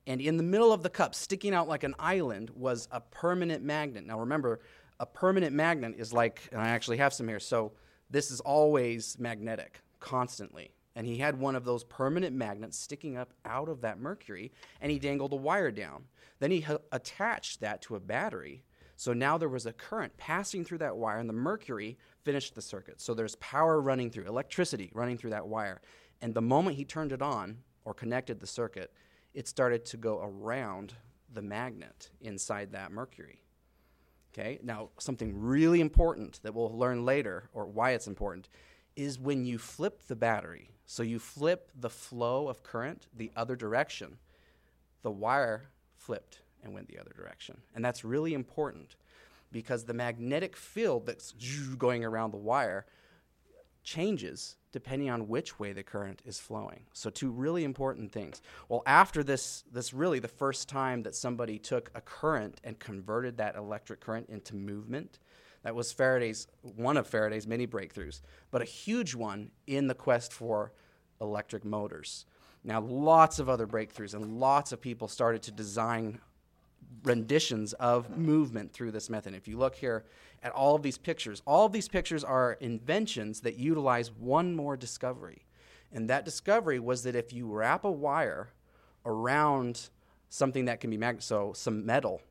And 0.07 0.21
in 0.21 0.37
the 0.37 0.43
middle 0.43 0.73
of 0.73 0.83
the 0.83 0.91
cup, 0.91 1.15
sticking 1.15 1.55
out 1.55 1.69
like 1.69 1.85
an 1.85 1.95
island, 1.99 2.51
was 2.51 2.89
a 2.91 3.01
permanent 3.01 3.63
magnet. 3.63 4.05
Now 4.05 4.19
remember, 4.19 4.61
a 4.99 5.07
permanent 5.07 5.55
magnet 5.55 5.95
is 5.97 6.13
like, 6.13 6.49
and 6.51 6.61
I 6.61 6.71
actually 6.71 6.97
have 6.97 7.13
some 7.13 7.29
here, 7.29 7.41
so 7.41 7.73
this 8.11 8.31
is 8.31 8.41
always 8.41 9.17
magnetic, 9.19 9.81
constantly. 10.01 10.75
And 10.95 11.07
he 11.07 11.19
had 11.19 11.39
one 11.39 11.57
of 11.57 11.65
those 11.65 11.85
permanent 11.85 12.37
magnets 12.37 12.77
sticking 12.77 13.17
up 13.17 13.33
out 13.45 13.69
of 13.69 13.81
that 13.81 13.99
mercury, 13.99 14.53
and 14.81 14.91
he 14.91 14.99
dangled 14.99 15.33
a 15.33 15.37
wire 15.37 15.71
down. 15.71 16.05
Then 16.41 16.51
he 16.51 16.67
attached 16.91 17.61
that 17.61 17.81
to 17.83 17.95
a 17.95 18.01
battery. 18.01 18.65
So 19.03 19.13
now 19.13 19.37
there 19.37 19.49
was 19.49 19.67
a 19.67 19.73
current 19.73 20.17
passing 20.17 20.65
through 20.65 20.79
that 20.79 20.97
wire, 20.97 21.19
and 21.19 21.29
the 21.29 21.33
mercury 21.33 21.99
finished 22.23 22.55
the 22.55 22.63
circuit. 22.63 23.01
So 23.01 23.15
there's 23.15 23.35
power 23.35 23.81
running 23.81 24.13
through, 24.13 24.27
electricity 24.27 24.93
running 24.95 25.17
through 25.17 25.31
that 25.31 25.49
wire. 25.49 25.81
And 26.21 26.33
the 26.33 26.41
moment 26.41 26.77
he 26.77 26.85
turned 26.85 27.11
it 27.11 27.21
on 27.21 27.57
or 27.85 27.95
connected 27.95 28.39
the 28.39 28.47
circuit, 28.47 28.93
it 29.35 29.49
started 29.49 29.85
to 29.87 29.97
go 29.97 30.21
around 30.23 30.95
the 31.35 31.43
magnet 31.43 32.11
inside 32.21 32.71
that 32.71 32.93
mercury. 32.93 33.43
Okay, 34.33 34.61
now 34.63 34.91
something 35.01 35.37
really 35.37 35.81
important 35.81 36.39
that 36.45 36.55
we'll 36.55 36.79
learn 36.79 37.05
later, 37.05 37.51
or 37.53 37.67
why 37.67 37.95
it's 37.95 38.07
important, 38.07 38.49
is 38.95 39.19
when 39.19 39.45
you 39.45 39.59
flip 39.59 40.07
the 40.07 40.15
battery. 40.15 40.71
So 40.87 41.03
you 41.03 41.19
flip 41.19 41.73
the 41.75 41.91
flow 41.91 42.47
of 42.47 42.63
current 42.63 43.09
the 43.13 43.33
other 43.35 43.57
direction, 43.57 44.19
the 45.03 45.11
wire 45.11 45.71
flipped 45.97 46.39
and 46.63 46.73
went 46.73 46.89
the 46.89 46.99
other 46.99 47.13
direction. 47.17 47.59
And 47.75 47.85
that's 47.85 48.05
really 48.05 48.35
important 48.35 48.97
because 49.51 49.85
the 49.85 49.95
magnetic 49.95 50.57
field 50.57 51.07
that's 51.07 51.33
going 51.79 52.05
around 52.05 52.33
the 52.33 52.39
wire 52.39 52.87
changes 53.85 54.57
depending 54.73 55.11
on 55.11 55.29
which 55.29 55.59
way 55.59 55.73
the 55.73 55.83
current 55.83 56.23
is 56.25 56.41
flowing. 56.41 56.85
So 56.95 57.11
two 57.11 57.31
really 57.31 57.63
important 57.63 58.11
things. 58.11 58.41
Well, 58.69 58.83
after 58.87 59.23
this 59.23 59.65
this 59.71 59.93
really 59.93 60.19
the 60.19 60.29
first 60.29 60.69
time 60.69 61.03
that 61.03 61.15
somebody 61.15 61.59
took 61.59 61.91
a 61.95 62.01
current 62.01 62.61
and 62.65 62.79
converted 62.79 63.37
that 63.37 63.57
electric 63.57 64.01
current 64.01 64.31
into 64.31 64.57
movement, 64.57 65.19
that 65.63 65.75
was 65.75 65.93
Faraday's 65.93 66.49
one 66.63 66.97
of 66.97 67.07
Faraday's 67.07 67.47
many 67.47 67.67
breakthroughs, 67.67 68.23
but 68.51 68.63
a 68.63 68.65
huge 68.65 69.15
one 69.15 69.51
in 69.67 69.89
the 69.89 69.95
quest 69.95 70.33
for 70.33 70.73
electric 71.21 71.65
motors. 71.65 72.25
Now, 72.65 72.81
lots 72.81 73.39
of 73.39 73.49
other 73.49 73.67
breakthroughs 73.67 74.15
and 74.15 74.39
lots 74.39 74.73
of 74.73 74.81
people 74.81 75.09
started 75.09 75.43
to 75.43 75.51
design 75.51 76.21
renditions 77.05 77.73
of 77.75 78.17
movement 78.17 78.73
through 78.73 78.93
this 78.93 79.11
method. 79.11 79.35
If 79.35 79.49
you 79.49 79.59
look 79.59 79.75
here 79.75 80.05
at 80.43 80.53
all 80.53 80.75
of 80.75 80.83
these 80.83 80.99
pictures, 80.99 81.43
all 81.47 81.67
of 81.67 81.73
these 81.73 81.89
pictures 81.89 82.25
are 82.25 82.53
inventions 82.61 83.41
that 83.41 83.57
utilize 83.57 84.11
one 84.11 84.55
more 84.55 84.77
discovery. 84.77 85.47
And 85.93 86.09
that 86.09 86.25
discovery 86.25 86.79
was 86.79 87.03
that 87.03 87.17
if 87.17 87.33
you 87.33 87.47
wrap 87.47 87.85
a 87.85 87.91
wire 87.91 88.51
around 89.05 89.91
something 90.29 90.65
that 90.67 90.81
can 90.81 90.91
be 90.91 90.97
mag- 90.97 91.23
so 91.23 91.53
some 91.55 91.85
metal, 91.85 92.23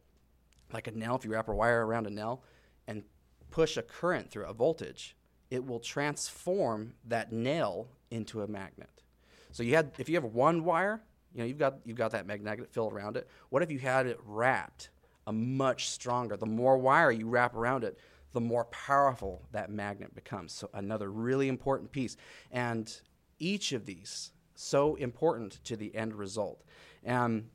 like 0.73 0.87
a 0.87 0.91
nail, 0.91 1.15
if 1.15 1.25
you 1.25 1.31
wrap 1.31 1.49
a 1.49 1.53
wire 1.53 1.85
around 1.85 2.07
a 2.07 2.09
nail 2.09 2.43
and 2.87 3.03
push 3.51 3.77
a 3.77 3.81
current 3.81 4.31
through 4.31 4.45
a 4.45 4.53
voltage, 4.53 5.15
it 5.49 5.65
will 5.65 5.79
transform 5.79 6.93
that 7.05 7.31
nail 7.31 7.89
into 8.09 8.41
a 8.41 8.47
magnet. 8.47 9.03
So 9.51 9.63
you 9.63 9.75
had 9.75 9.91
if 9.97 10.07
you 10.07 10.15
have 10.15 10.23
one 10.23 10.63
wire 10.63 11.01
you 11.33 11.39
know, 11.41 11.45
you've 11.45 11.57
got 11.57 11.75
you've 11.85 11.97
got 11.97 12.11
that 12.11 12.27
magnetic 12.27 12.71
field 12.71 12.93
around 12.93 13.17
it. 13.17 13.27
What 13.49 13.63
if 13.63 13.71
you 13.71 13.79
had 13.79 14.05
it 14.05 14.19
wrapped 14.25 14.89
a 15.27 15.33
much 15.33 15.89
stronger? 15.89 16.37
The 16.37 16.45
more 16.45 16.77
wire 16.77 17.11
you 17.11 17.27
wrap 17.27 17.55
around 17.55 17.83
it, 17.83 17.97
the 18.33 18.41
more 18.41 18.65
powerful 18.65 19.47
that 19.51 19.69
magnet 19.69 20.13
becomes. 20.15 20.53
So 20.53 20.69
another 20.73 21.11
really 21.11 21.47
important 21.47 21.91
piece. 21.91 22.17
And 22.51 22.93
each 23.39 23.71
of 23.71 23.85
these 23.85 24.31
so 24.55 24.95
important 24.95 25.63
to 25.65 25.75
the 25.75 25.93
end 25.95 26.13
result. 26.13 26.63
And 27.03 27.49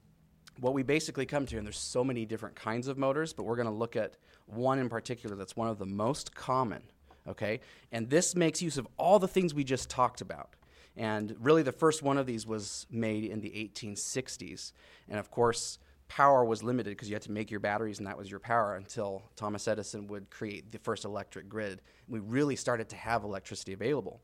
what 0.61 0.75
we 0.75 0.83
basically 0.83 1.27
come 1.27 1.47
to, 1.47 1.57
and 1.57 1.67
there's 1.67 1.79
so 1.79 2.03
many 2.03 2.25
different 2.25 2.57
kinds 2.57 2.89
of 2.89 2.99
motors, 2.99 3.33
but 3.33 3.45
we're 3.45 3.57
going 3.57 3.69
to 3.69 3.75
look 3.75 3.97
at 3.97 4.17
one 4.47 4.79
in 4.79 4.89
particular 4.89 5.37
that's 5.37 5.57
one 5.57 5.69
of 5.69 5.79
the 5.79 5.87
most 5.87 6.35
common. 6.35 6.83
Okay, 7.29 7.59
and 7.91 8.09
this 8.09 8.37
makes 8.37 8.63
use 8.63 8.79
of 8.79 8.87
all 8.97 9.19
the 9.19 9.27
things 9.27 9.53
we 9.53 9.65
just 9.65 9.91
talked 9.91 10.21
about. 10.21 10.51
And 10.97 11.37
really, 11.41 11.63
the 11.63 11.73
first 11.73 12.03
one 12.03 12.17
of 12.19 12.27
these 12.27 12.47
was 12.47 12.87
made 12.91 13.25
in 13.25 13.41
the 13.41 13.51
1860s. 13.51 14.73
And 15.09 15.19
of 15.19 15.31
course, 15.31 15.79
power 16.09 16.45
was 16.45 16.63
limited 16.63 16.91
because 16.91 17.09
you 17.09 17.15
had 17.15 17.23
to 17.23 17.33
make 17.33 17.51
your 17.51 17.61
batteries 17.61 17.99
and 17.99 18.07
that 18.07 18.17
was 18.17 18.31
your 18.31 18.41
power 18.41 18.77
until 18.77 19.23
Thomas 19.35 19.67
Edison 19.69 20.07
would 20.07 20.31
create 20.31 20.71
the 20.71 20.79
first 20.79 21.05
electric 21.05 21.49
grid. 21.49 21.83
We 22.09 22.21
really 22.21 22.57
started 22.57 22.89
to 22.91 22.97
have 22.97 23.25
electricity 23.25 23.73
available. 23.73 24.21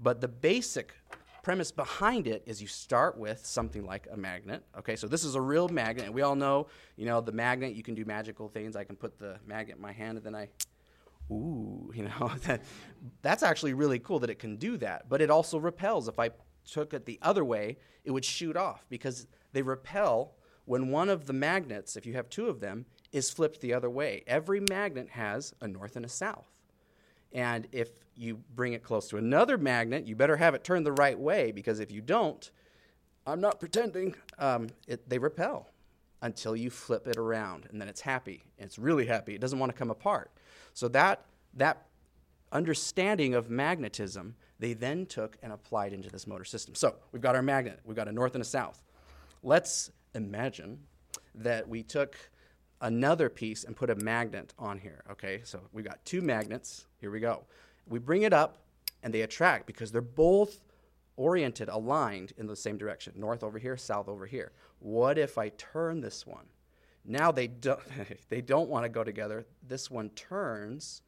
But 0.00 0.20
the 0.20 0.28
basic 0.28 0.92
premise 1.42 1.72
behind 1.72 2.26
it 2.26 2.42
is 2.46 2.60
you 2.62 2.68
start 2.68 3.18
with 3.18 3.44
something 3.44 3.84
like 3.84 4.06
a 4.12 4.16
magnet. 4.16 4.64
Okay, 4.78 4.96
so 4.96 5.08
this 5.08 5.24
is 5.24 5.34
a 5.34 5.40
real 5.40 5.68
magnet, 5.68 6.06
and 6.06 6.14
we 6.14 6.22
all 6.22 6.36
know, 6.36 6.68
you 6.96 7.04
know, 7.04 7.20
the 7.20 7.32
magnet, 7.32 7.74
you 7.74 7.82
can 7.82 7.94
do 7.94 8.04
magical 8.04 8.48
things. 8.48 8.76
I 8.76 8.84
can 8.84 8.96
put 8.96 9.18
the 9.18 9.38
magnet 9.46 9.76
in 9.76 9.82
my 9.82 9.92
hand 9.92 10.18
and 10.18 10.26
then 10.26 10.34
I 10.34 10.48
ooh, 11.32 11.92
you 11.94 12.04
know, 12.04 12.32
that, 12.44 12.62
that's 13.22 13.42
actually 13.42 13.74
really 13.74 13.98
cool 13.98 14.18
that 14.20 14.30
it 14.30 14.38
can 14.38 14.56
do 14.56 14.76
that. 14.78 15.08
But 15.08 15.20
it 15.20 15.30
also 15.30 15.58
repels. 15.58 16.08
If 16.08 16.18
I 16.18 16.30
took 16.64 16.94
it 16.94 17.06
the 17.06 17.18
other 17.22 17.44
way, 17.44 17.78
it 18.04 18.10
would 18.10 18.24
shoot 18.24 18.56
off 18.56 18.84
because 18.88 19.26
they 19.52 19.62
repel 19.62 20.34
when 20.64 20.90
one 20.90 21.08
of 21.08 21.26
the 21.26 21.32
magnets, 21.32 21.96
if 21.96 22.06
you 22.06 22.14
have 22.14 22.28
two 22.28 22.48
of 22.48 22.60
them, 22.60 22.86
is 23.10 23.30
flipped 23.30 23.60
the 23.60 23.74
other 23.74 23.90
way. 23.90 24.22
Every 24.26 24.60
magnet 24.60 25.08
has 25.10 25.54
a 25.60 25.68
north 25.68 25.96
and 25.96 26.04
a 26.04 26.08
south. 26.08 26.46
And 27.32 27.66
if 27.72 27.90
you 28.14 28.40
bring 28.54 28.74
it 28.74 28.82
close 28.82 29.08
to 29.08 29.16
another 29.16 29.58
magnet, 29.58 30.06
you 30.06 30.14
better 30.14 30.36
have 30.36 30.54
it 30.54 30.64
turned 30.64 30.86
the 30.86 30.92
right 30.92 31.18
way 31.18 31.50
because 31.50 31.80
if 31.80 31.90
you 31.90 32.00
don't, 32.00 32.50
I'm 33.26 33.40
not 33.40 33.58
pretending, 33.58 34.14
um, 34.38 34.68
it, 34.86 35.08
they 35.08 35.18
repel 35.18 35.68
until 36.20 36.54
you 36.54 36.70
flip 36.70 37.06
it 37.06 37.16
around 37.16 37.66
and 37.70 37.80
then 37.80 37.88
it's 37.88 38.00
happy. 38.00 38.44
It's 38.58 38.78
really 38.78 39.06
happy. 39.06 39.34
It 39.34 39.40
doesn't 39.40 39.58
want 39.58 39.72
to 39.72 39.78
come 39.78 39.90
apart. 39.90 40.30
So 40.74 40.88
that 40.88 41.24
that 41.54 41.86
understanding 42.50 43.34
of 43.34 43.50
magnetism 43.50 44.34
they 44.58 44.74
then 44.74 45.06
took 45.06 45.36
and 45.42 45.52
applied 45.52 45.92
into 45.92 46.08
this 46.08 46.26
motor 46.26 46.44
system. 46.44 46.74
So 46.76 46.94
we've 47.10 47.20
got 47.20 47.34
our 47.34 47.42
magnet, 47.42 47.80
we've 47.84 47.96
got 47.96 48.06
a 48.06 48.12
north 48.12 48.34
and 48.34 48.42
a 48.42 48.44
south. 48.44 48.80
let's 49.42 49.90
imagine 50.14 50.78
that 51.34 51.68
we 51.68 51.82
took 51.82 52.16
another 52.80 53.28
piece 53.28 53.64
and 53.64 53.74
put 53.74 53.90
a 53.90 53.94
magnet 53.96 54.52
on 54.58 54.78
here. 54.78 55.02
Okay, 55.10 55.40
so 55.44 55.60
we've 55.72 55.84
got 55.84 56.04
two 56.04 56.20
magnets. 56.20 56.86
Here 57.00 57.10
we 57.10 57.20
go. 57.20 57.44
We 57.88 57.98
bring 57.98 58.22
it 58.22 58.32
up 58.32 58.58
and 59.02 59.12
they 59.12 59.22
attract 59.22 59.66
because 59.66 59.90
they're 59.90 60.00
both 60.00 60.60
oriented, 61.16 61.68
aligned 61.68 62.32
in 62.36 62.46
the 62.46 62.56
same 62.56 62.76
direction 62.76 63.14
north 63.16 63.42
over 63.42 63.58
here, 63.58 63.76
south 63.76 64.08
over 64.08 64.26
here. 64.26 64.52
What 64.78 65.18
if 65.18 65.38
I 65.38 65.48
turn 65.50 66.00
this 66.00 66.26
one? 66.26 66.46
Now 67.04 67.32
they 67.32 67.46
don't, 67.46 67.80
they 68.28 68.40
don't 68.40 68.68
want 68.68 68.84
to 68.84 68.88
go 68.88 69.04
together. 69.04 69.46
This 69.66 69.90
one 69.90 70.10
turns 70.10 71.02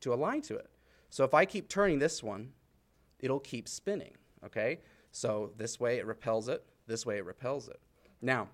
to 0.00 0.12
align 0.12 0.42
to 0.42 0.56
it. 0.56 0.70
So 1.10 1.24
if 1.24 1.34
I 1.34 1.44
keep 1.44 1.68
turning 1.68 1.98
this 1.98 2.22
one, 2.22 2.50
it'll 3.20 3.40
keep 3.40 3.68
spinning. 3.68 4.14
Okay? 4.44 4.80
So 5.12 5.52
this 5.56 5.80
way 5.80 5.98
it 5.98 6.06
repels 6.06 6.48
it, 6.48 6.64
this 6.86 7.06
way 7.06 7.18
it 7.18 7.24
repels 7.24 7.68
it. 7.68 7.80
Now, 8.20 8.48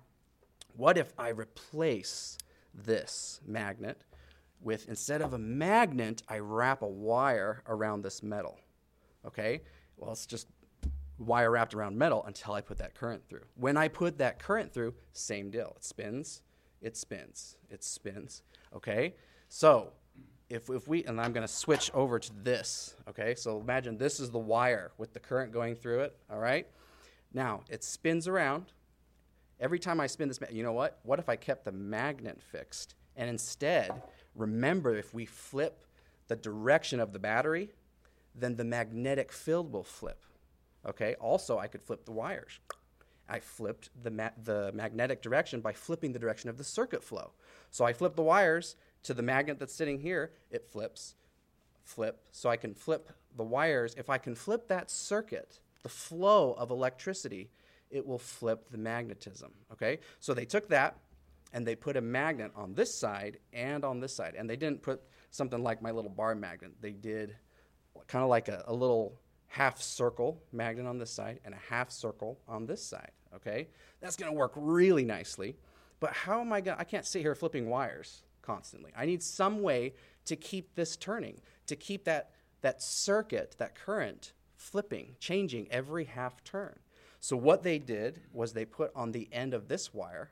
what 0.75 0.97
if 0.97 1.13
I 1.17 1.29
replace 1.29 2.37
this 2.73 3.41
magnet 3.45 4.05
with, 4.61 4.87
instead 4.87 5.21
of 5.21 5.33
a 5.33 5.37
magnet, 5.37 6.23
I 6.27 6.39
wrap 6.39 6.81
a 6.81 6.87
wire 6.87 7.63
around 7.67 8.01
this 8.01 8.23
metal? 8.23 8.59
Okay? 9.25 9.61
Well, 9.97 10.11
it's 10.11 10.25
just 10.25 10.47
wire 11.19 11.51
wrapped 11.51 11.73
around 11.73 11.97
metal 11.97 12.23
until 12.25 12.53
I 12.53 12.61
put 12.61 12.77
that 12.79 12.95
current 12.95 13.27
through. 13.27 13.43
When 13.55 13.77
I 13.77 13.87
put 13.87 14.17
that 14.17 14.39
current 14.39 14.73
through, 14.73 14.93
same 15.11 15.51
deal. 15.51 15.73
It 15.77 15.83
spins, 15.83 16.41
it 16.83 16.97
spins, 16.97 17.55
it 17.69 17.83
spins. 17.83 18.43
Okay? 18.75 19.15
So, 19.49 19.93
if, 20.49 20.69
if 20.69 20.87
we, 20.87 21.03
and 21.05 21.19
I'm 21.19 21.33
going 21.33 21.47
to 21.47 21.51
switch 21.51 21.89
over 21.93 22.19
to 22.19 22.31
this. 22.43 22.95
Okay? 23.09 23.33
So 23.35 23.59
imagine 23.59 23.97
this 23.97 24.19
is 24.19 24.29
the 24.29 24.39
wire 24.39 24.91
with 24.97 25.13
the 25.13 25.19
current 25.19 25.51
going 25.51 25.75
through 25.75 26.01
it. 26.01 26.15
All 26.31 26.39
right? 26.39 26.67
Now, 27.33 27.61
it 27.69 27.83
spins 27.83 28.27
around. 28.27 28.65
Every 29.59 29.79
time 29.79 29.99
I 29.99 30.07
spin 30.07 30.27
this, 30.27 30.39
you 30.51 30.63
know 30.63 30.73
what? 30.73 30.99
What 31.03 31.19
if 31.19 31.29
I 31.29 31.35
kept 31.35 31.65
the 31.65 31.71
magnet 31.71 32.41
fixed? 32.41 32.95
And 33.15 33.29
instead, 33.29 34.01
remember 34.35 34.95
if 34.95 35.13
we 35.13 35.25
flip 35.25 35.85
the 36.27 36.35
direction 36.35 36.99
of 36.99 37.13
the 37.13 37.19
battery, 37.19 37.69
then 38.35 38.55
the 38.55 38.63
magnetic 38.63 39.31
field 39.31 39.71
will 39.71 39.83
flip. 39.83 40.23
Okay. 40.87 41.15
Also, 41.15 41.57
I 41.57 41.67
could 41.67 41.81
flip 41.81 42.05
the 42.05 42.11
wires. 42.11 42.59
I 43.33 43.39
flipped 43.39 43.89
the, 44.03 44.11
ma- 44.11 44.29
the 44.43 44.71
magnetic 44.75 45.23
direction 45.23 45.59
by 45.59 45.73
flipping 45.73 46.13
the 46.13 46.19
direction 46.19 46.51
of 46.51 46.59
the 46.59 46.63
circuit 46.63 47.03
flow. 47.03 47.31
So 47.71 47.83
I 47.83 47.91
flip 47.91 48.15
the 48.15 48.21
wires 48.21 48.75
to 49.01 49.15
the 49.15 49.23
magnet 49.23 49.57
that's 49.57 49.73
sitting 49.73 49.99
here, 49.99 50.33
it 50.51 50.69
flips, 50.69 51.15
flip. 51.83 52.21
So 52.31 52.47
I 52.47 52.57
can 52.57 52.75
flip 52.75 53.09
the 53.35 53.43
wires. 53.43 53.95
If 53.97 54.07
I 54.11 54.19
can 54.19 54.35
flip 54.35 54.67
that 54.67 54.91
circuit, 54.91 55.59
the 55.81 55.89
flow 55.89 56.53
of 56.53 56.69
electricity, 56.69 57.49
it 57.89 58.05
will 58.05 58.19
flip 58.19 58.69
the 58.69 58.77
magnetism. 58.77 59.51
Okay? 59.71 59.97
So 60.19 60.35
they 60.35 60.45
took 60.45 60.69
that 60.69 60.97
and 61.53 61.65
they 61.65 61.75
put 61.75 61.97
a 61.97 62.01
magnet 62.01 62.51
on 62.55 62.75
this 62.75 62.93
side 62.93 63.39
and 63.51 63.83
on 63.83 63.99
this 63.99 64.15
side. 64.15 64.35
And 64.37 64.47
they 64.47 64.57
didn't 64.57 64.83
put 64.83 65.01
something 65.31 65.63
like 65.63 65.81
my 65.81 65.89
little 65.89 66.11
bar 66.11 66.35
magnet. 66.35 66.73
They 66.81 66.91
did 66.91 67.35
kind 68.05 68.21
of 68.21 68.29
like 68.29 68.47
a, 68.47 68.63
a 68.67 68.73
little 68.73 69.19
half 69.53 69.79
circle 69.79 70.41
magnet 70.51 70.87
on 70.87 70.97
this 70.97 71.11
side 71.11 71.39
and 71.45 71.53
a 71.53 71.59
half 71.69 71.91
circle 71.91 72.39
on 72.47 72.65
this 72.65 72.83
side. 72.83 73.11
Okay? 73.35 73.67
That's 74.01 74.15
to 74.31 74.31
work 74.31 74.53
really 74.55 75.05
nicely. 75.05 75.55
But 75.99 76.11
how 76.11 76.41
am 76.41 76.51
I 76.51 76.59
to? 76.61 76.75
I 76.79 76.83
can't 76.83 77.05
sit 77.05 77.21
here 77.21 77.35
flipping 77.35 77.69
wires 77.69 78.23
constantly. 78.41 78.91
I 78.97 79.05
need 79.05 79.21
some 79.21 79.61
way 79.61 79.93
to 80.25 80.35
keep 80.35 80.73
this 80.73 80.97
turning, 80.97 81.39
to 81.67 81.75
keep 81.75 82.03
that, 82.05 82.31
that 82.61 82.81
circuit, 82.81 83.55
that 83.59 83.75
current 83.75 84.33
flipping, 84.55 85.15
changing 85.19 85.67
every 85.69 86.05
half 86.05 86.43
turn. 86.43 86.73
So 87.19 87.37
what 87.37 87.61
they 87.61 87.77
did 87.77 88.21
was 88.33 88.53
they 88.53 88.65
put 88.65 88.91
on 88.95 89.11
the 89.11 89.29
end 89.31 89.53
of 89.53 89.67
this 89.67 89.93
wire, 89.93 90.31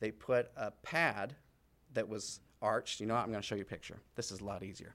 they 0.00 0.12
put 0.12 0.50
a 0.56 0.70
pad 0.82 1.34
that 1.92 2.08
was 2.08 2.40
arched. 2.62 3.00
You 3.00 3.06
know 3.06 3.14
what? 3.14 3.20
I'm 3.20 3.28
to 3.42 3.46
show 3.46 3.54
you 3.54 3.62
a 3.62 3.66
picture. 3.66 3.98
This 4.16 4.32
is 4.32 4.40
a 4.40 4.44
lot 4.44 4.62
easier. 4.62 4.94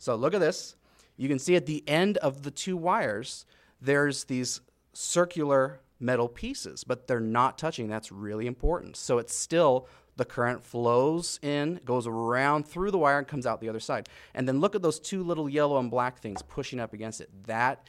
So 0.00 0.16
look 0.16 0.34
at 0.34 0.40
this. 0.40 0.74
You 1.16 1.28
can 1.28 1.38
see 1.38 1.56
at 1.56 1.66
the 1.66 1.84
end 1.88 2.16
of 2.18 2.42
the 2.42 2.50
two 2.50 2.76
wires, 2.76 3.46
there's 3.80 4.24
these 4.24 4.60
circular 4.92 5.80
metal 6.00 6.28
pieces, 6.28 6.84
but 6.84 7.06
they're 7.06 7.20
not 7.20 7.58
touching. 7.58 7.88
That's 7.88 8.10
really 8.10 8.46
important. 8.46 8.96
So 8.96 9.18
it's 9.18 9.34
still 9.34 9.88
the 10.16 10.24
current 10.24 10.62
flows 10.62 11.38
in, 11.42 11.80
goes 11.84 12.06
around 12.06 12.66
through 12.66 12.90
the 12.90 12.98
wire, 12.98 13.18
and 13.18 13.26
comes 13.26 13.46
out 13.46 13.60
the 13.60 13.68
other 13.68 13.80
side. 13.80 14.08
And 14.34 14.46
then 14.46 14.60
look 14.60 14.74
at 14.74 14.82
those 14.82 15.00
two 15.00 15.22
little 15.24 15.48
yellow 15.48 15.78
and 15.78 15.90
black 15.90 16.18
things 16.18 16.42
pushing 16.42 16.80
up 16.80 16.92
against 16.92 17.20
it. 17.20 17.30
That 17.46 17.88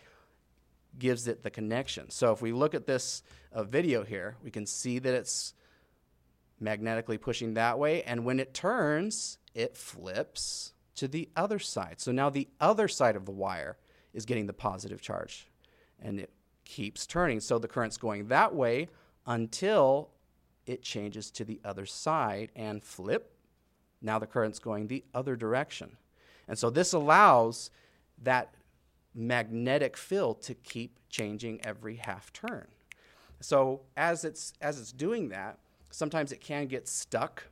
gives 0.98 1.28
it 1.28 1.44
the 1.44 1.50
connection. 1.50 2.10
So 2.10 2.32
if 2.32 2.42
we 2.42 2.52
look 2.52 2.74
at 2.74 2.88
this 2.88 3.22
uh, 3.52 3.64
video 3.64 4.04
here, 4.04 4.38
we 4.44 4.50
can 4.50 4.66
see 4.66 5.00
that 5.00 5.14
it's 5.14 5.54
magnetically 6.60 7.18
pushing 7.18 7.56
that 7.56 7.78
way. 7.78 8.02
And 8.04 8.26
when 8.26 8.40
it 8.40 8.54
turns, 8.54 9.38
it 9.54 9.76
flips 9.76 10.74
to 10.96 11.08
the 11.08 11.30
other 11.36 11.60
side. 11.60 12.00
So 12.00 12.12
now 12.12 12.30
the 12.30 12.48
other 12.60 12.88
side 12.88 13.16
of 13.16 13.26
the 13.26 13.32
wire 13.32 13.78
is 14.14 14.26
getting 14.26 14.48
the 14.48 14.54
positive 14.54 15.02
charge. 15.02 15.48
And 16.02 16.20
it 16.20 16.32
keeps 16.64 17.06
turning. 17.06 17.40
So 17.40 17.60
the 17.60 17.68
current's 17.68 17.98
going 17.98 18.28
that 18.28 18.54
way 18.54 18.90
until 19.26 20.10
it 20.66 20.82
changes 20.82 21.30
to 21.32 21.46
the 21.46 21.60
other 21.64 21.86
side 21.86 22.52
and 22.56 22.84
flip. 22.84 23.32
Now 24.02 24.20
the 24.20 24.28
current's 24.28 24.60
going 24.60 24.88
the 24.88 25.04
other 25.14 25.36
direction. 25.36 25.98
And 26.48 26.58
so 26.58 26.70
this 26.70 26.94
allows 26.94 27.72
that 28.24 28.54
magnetic 29.14 29.96
field 29.98 30.42
to 30.44 30.54
keep 30.54 31.00
changing 31.10 31.66
every 31.66 31.96
half 31.96 32.32
turn. 32.34 32.68
So 33.40 33.82
as 33.96 34.26
it's 34.26 34.54
as 34.62 34.80
it's 34.80 34.92
doing 34.92 35.30
that, 35.30 35.60
sometimes 35.92 36.32
it 36.32 36.42
can 36.42 36.68
get 36.68 36.88
stuck 36.88 37.44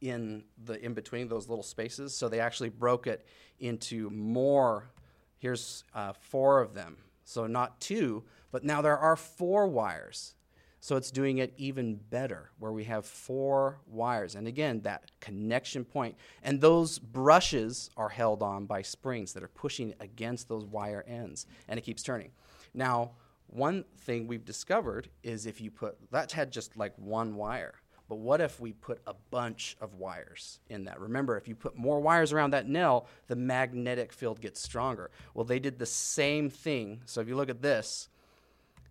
in 0.00 0.44
the 0.64 0.82
in 0.84 0.94
between 0.94 1.28
those 1.28 1.48
little 1.48 1.64
spaces. 1.64 2.16
So 2.16 2.28
they 2.28 2.40
actually 2.40 2.70
broke 2.70 3.06
it 3.06 3.26
into 3.58 4.10
more. 4.10 4.90
Here's 5.38 5.84
uh, 5.94 6.12
four 6.12 6.60
of 6.60 6.74
them. 6.74 6.96
So 7.24 7.46
not 7.46 7.80
two, 7.80 8.24
but 8.52 8.64
now 8.64 8.82
there 8.82 8.98
are 8.98 9.16
four 9.16 9.66
wires. 9.66 10.34
So 10.80 10.94
it's 10.94 11.10
doing 11.10 11.38
it 11.38 11.52
even 11.56 11.96
better 11.96 12.50
where 12.60 12.70
we 12.70 12.84
have 12.84 13.04
four 13.04 13.80
wires. 13.88 14.36
And 14.36 14.46
again, 14.46 14.82
that 14.82 15.10
connection 15.18 15.84
point. 15.84 16.16
And 16.44 16.60
those 16.60 17.00
brushes 17.00 17.90
are 17.96 18.08
held 18.08 18.40
on 18.40 18.66
by 18.66 18.82
springs 18.82 19.32
that 19.32 19.42
are 19.42 19.48
pushing 19.48 19.94
against 19.98 20.48
those 20.48 20.64
wire 20.64 21.04
ends. 21.08 21.46
And 21.66 21.76
it 21.76 21.82
keeps 21.82 22.04
turning. 22.04 22.30
Now, 22.72 23.12
one 23.48 23.84
thing 23.98 24.28
we've 24.28 24.44
discovered 24.44 25.08
is 25.24 25.46
if 25.46 25.60
you 25.60 25.72
put, 25.72 25.96
that 26.12 26.30
had 26.30 26.52
just 26.52 26.76
like 26.76 26.92
one 26.96 27.34
wire. 27.34 27.74
But 28.08 28.16
what 28.16 28.40
if 28.40 28.60
we 28.60 28.72
put 28.72 29.00
a 29.06 29.14
bunch 29.30 29.76
of 29.80 29.94
wires 29.94 30.60
in 30.68 30.84
that? 30.84 31.00
Remember, 31.00 31.36
if 31.36 31.48
you 31.48 31.56
put 31.56 31.76
more 31.76 32.00
wires 32.00 32.32
around 32.32 32.52
that 32.52 32.68
nail, 32.68 33.08
the 33.26 33.34
magnetic 33.36 34.12
field 34.12 34.40
gets 34.40 34.60
stronger. 34.60 35.10
Well, 35.34 35.44
they 35.44 35.58
did 35.58 35.78
the 35.78 35.86
same 35.86 36.48
thing. 36.48 37.00
So 37.06 37.20
if 37.20 37.28
you 37.28 37.34
look 37.34 37.50
at 37.50 37.62
this, 37.62 38.08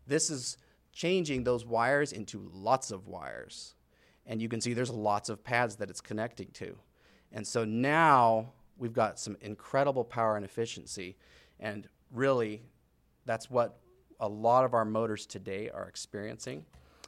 this 0.06 0.30
is 0.30 0.58
changing 0.92 1.44
those 1.44 1.66
wires 1.66 2.12
into 2.12 2.50
lots 2.54 2.92
of 2.92 3.08
wires. 3.08 3.76
And 4.26 4.42
you 4.42 4.50
can 4.50 4.60
see 4.60 4.74
there's 4.74 4.90
lots 4.90 5.30
of 5.30 5.44
pads 5.44 5.78
that 5.78 5.90
it's 5.90 6.02
connecting 6.02 6.50
to. 6.54 6.76
And 7.32 7.48
so 7.48 7.64
now 7.64 8.52
we've 8.78 8.94
got 8.94 9.20
some 9.20 9.38
incredible 9.42 10.04
power 10.04 10.36
and 10.36 10.44
efficiency. 10.44 11.16
And 11.60 11.88
really, 12.12 12.64
that's 13.26 13.50
what 13.50 13.80
a 14.20 14.28
lot 14.28 14.66
of 14.66 14.74
our 14.74 14.86
motors 14.86 15.26
today 15.26 15.70
are 15.70 15.88
experiencing, 15.88 16.66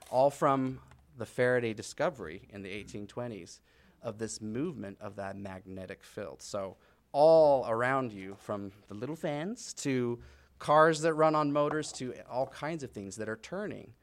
all 0.09 0.29
from 0.29 0.79
the 1.17 1.25
Faraday 1.25 1.73
discovery 1.73 2.47
in 2.49 2.61
the 2.61 2.69
1820s 2.69 3.59
of 4.01 4.17
this 4.17 4.41
movement 4.41 4.97
of 5.01 5.15
that 5.15 5.35
magnetic 5.37 6.03
field. 6.03 6.41
So, 6.41 6.77
all 7.13 7.65
around 7.67 8.11
you, 8.11 8.35
from 8.39 8.71
the 8.89 8.93
little 8.93 9.15
fans 9.15 9.73
to 9.73 10.19
cars 10.59 11.01
that 11.01 11.13
run 11.13 11.35
on 11.35 11.51
motors 11.51 11.91
to 11.93 12.13
all 12.29 12.47
kinds 12.47 12.83
of 12.83 12.91
things 12.91 13.15
that 13.17 13.29
are 13.29 13.37
turning. 13.37 13.93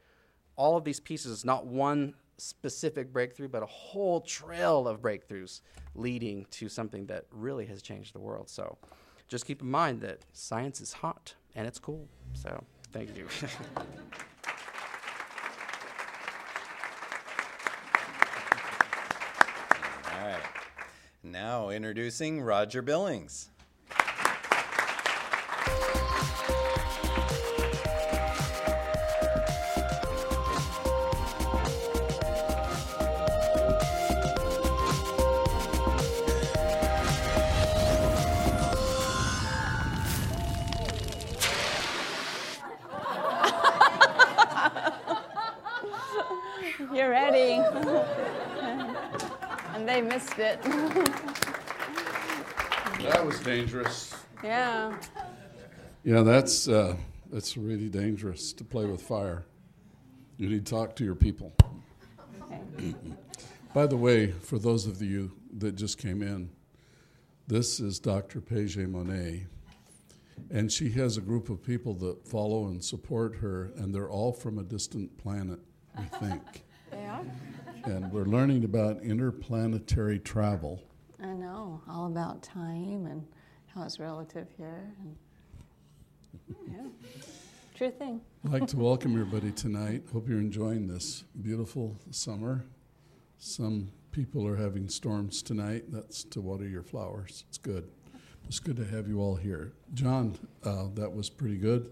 All 0.56 0.76
of 0.76 0.84
these 0.84 1.00
pieces, 1.00 1.44
not 1.44 1.66
one 1.66 2.14
specific 2.36 3.12
breakthrough, 3.12 3.48
but 3.48 3.62
a 3.62 3.66
whole 3.66 4.20
trail 4.20 4.88
of 4.88 5.00
breakthroughs 5.00 5.60
leading 5.94 6.46
to 6.50 6.68
something 6.68 7.06
that 7.06 7.26
really 7.30 7.66
has 7.66 7.82
changed 7.82 8.14
the 8.14 8.20
world. 8.20 8.48
So 8.48 8.78
just 9.28 9.46
keep 9.46 9.62
in 9.62 9.70
mind 9.70 10.00
that 10.02 10.20
science 10.32 10.80
is 10.80 10.92
hot 10.92 11.34
and 11.54 11.66
it's 11.66 11.78
cool. 11.78 12.08
So 12.34 12.64
thank 12.92 13.16
you. 13.16 13.26
All 20.12 20.26
right. 20.26 20.42
Now 21.26 21.70
introducing 21.70 22.42
Roger 22.42 22.82
Billings. 22.82 23.48
Yeah, 56.04 56.20
that's 56.20 56.68
uh, 56.68 56.96
that's 57.32 57.56
really 57.56 57.88
dangerous 57.88 58.52
to 58.54 58.64
play 58.64 58.84
with 58.84 59.00
fire. 59.00 59.46
You 60.36 60.50
need 60.50 60.66
to 60.66 60.70
talk 60.70 60.94
to 60.96 61.04
your 61.04 61.14
people. 61.14 61.54
By 63.72 63.86
the 63.86 63.96
way, 63.96 64.30
for 64.30 64.58
those 64.58 64.86
of 64.86 65.00
you 65.00 65.32
that 65.58 65.76
just 65.76 65.96
came 65.96 66.22
in, 66.22 66.50
this 67.46 67.80
is 67.80 67.98
Dr. 67.98 68.42
Paige 68.42 68.76
Monet, 68.76 69.46
and 70.50 70.70
she 70.70 70.90
has 70.90 71.16
a 71.16 71.22
group 71.22 71.48
of 71.48 71.62
people 71.62 71.94
that 71.94 72.28
follow 72.28 72.66
and 72.66 72.84
support 72.84 73.36
her, 73.36 73.72
and 73.76 73.94
they're 73.94 74.10
all 74.10 74.32
from 74.32 74.58
a 74.58 74.62
distant 74.62 75.16
planet, 75.16 75.60
I 75.96 76.04
think. 76.04 76.42
They 76.90 77.06
are? 77.06 77.24
and 77.86 78.12
we're 78.12 78.26
learning 78.26 78.62
about 78.62 79.02
interplanetary 79.02 80.20
travel. 80.20 80.80
I 81.20 81.32
know. 81.34 81.82
All 81.88 82.06
about 82.06 82.40
time 82.40 83.06
and 83.06 83.26
how 83.66 83.82
it's 83.82 83.98
relative 83.98 84.46
here. 84.56 84.94
And 85.00 85.16
yeah. 86.70 86.82
True 87.74 87.90
thing. 87.90 88.20
I'd 88.44 88.52
like 88.52 88.66
to 88.68 88.76
welcome 88.76 89.12
everybody 89.12 89.50
tonight. 89.50 90.02
Hope 90.12 90.28
you're 90.28 90.38
enjoying 90.38 90.86
this 90.86 91.24
beautiful 91.42 91.96
summer. 92.10 92.64
Some 93.38 93.90
people 94.12 94.46
are 94.46 94.56
having 94.56 94.88
storms 94.88 95.42
tonight. 95.42 95.84
That's 95.88 96.24
to 96.24 96.40
water 96.40 96.68
your 96.68 96.82
flowers. 96.82 97.44
It's 97.48 97.58
good. 97.58 97.90
It's 98.46 98.60
good 98.60 98.76
to 98.76 98.84
have 98.84 99.08
you 99.08 99.20
all 99.20 99.34
here. 99.34 99.72
John, 99.94 100.38
uh, 100.62 100.86
that 100.94 101.12
was 101.12 101.28
pretty 101.28 101.56
good. 101.56 101.90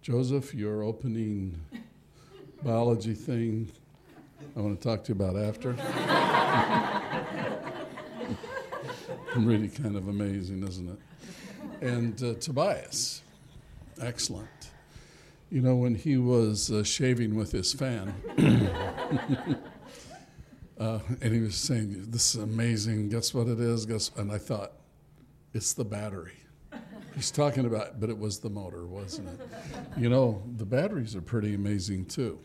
Joseph, 0.00 0.54
your 0.54 0.82
opening 0.82 1.60
biology 2.62 3.14
thing, 3.14 3.70
I 4.56 4.60
want 4.60 4.80
to 4.80 4.88
talk 4.88 5.04
to 5.04 5.12
you 5.12 5.20
about 5.20 5.36
after. 5.36 5.76
really 9.36 9.68
kind 9.68 9.96
of 9.96 10.08
amazing, 10.08 10.66
isn't 10.66 10.88
it? 10.88 10.98
And 11.86 12.22
uh, 12.22 12.34
Tobias, 12.34 13.22
excellent. 14.00 14.70
You 15.50 15.60
know, 15.60 15.74
when 15.76 15.94
he 15.94 16.16
was 16.16 16.70
uh, 16.70 16.84
shaving 16.84 17.34
with 17.34 17.52
his 17.52 17.72
fan, 17.72 18.14
uh, 20.78 21.00
and 21.20 21.34
he 21.34 21.40
was 21.40 21.56
saying, 21.56 22.06
This 22.08 22.34
is 22.34 22.42
amazing. 22.42 23.08
Guess 23.08 23.34
what 23.34 23.48
it 23.48 23.58
is? 23.58 23.84
Guess, 23.86 24.12
and 24.16 24.30
I 24.30 24.38
thought, 24.38 24.72
It's 25.52 25.72
the 25.72 25.84
battery. 25.84 26.34
He's 27.14 27.30
talking 27.30 27.66
about, 27.66 28.00
but 28.00 28.08
it 28.08 28.18
was 28.18 28.38
the 28.38 28.50
motor, 28.50 28.86
wasn't 28.86 29.28
it? 29.28 29.40
You 29.96 30.08
know, 30.08 30.42
the 30.56 30.64
batteries 30.64 31.16
are 31.16 31.20
pretty 31.20 31.54
amazing 31.54 32.06
too. 32.06 32.38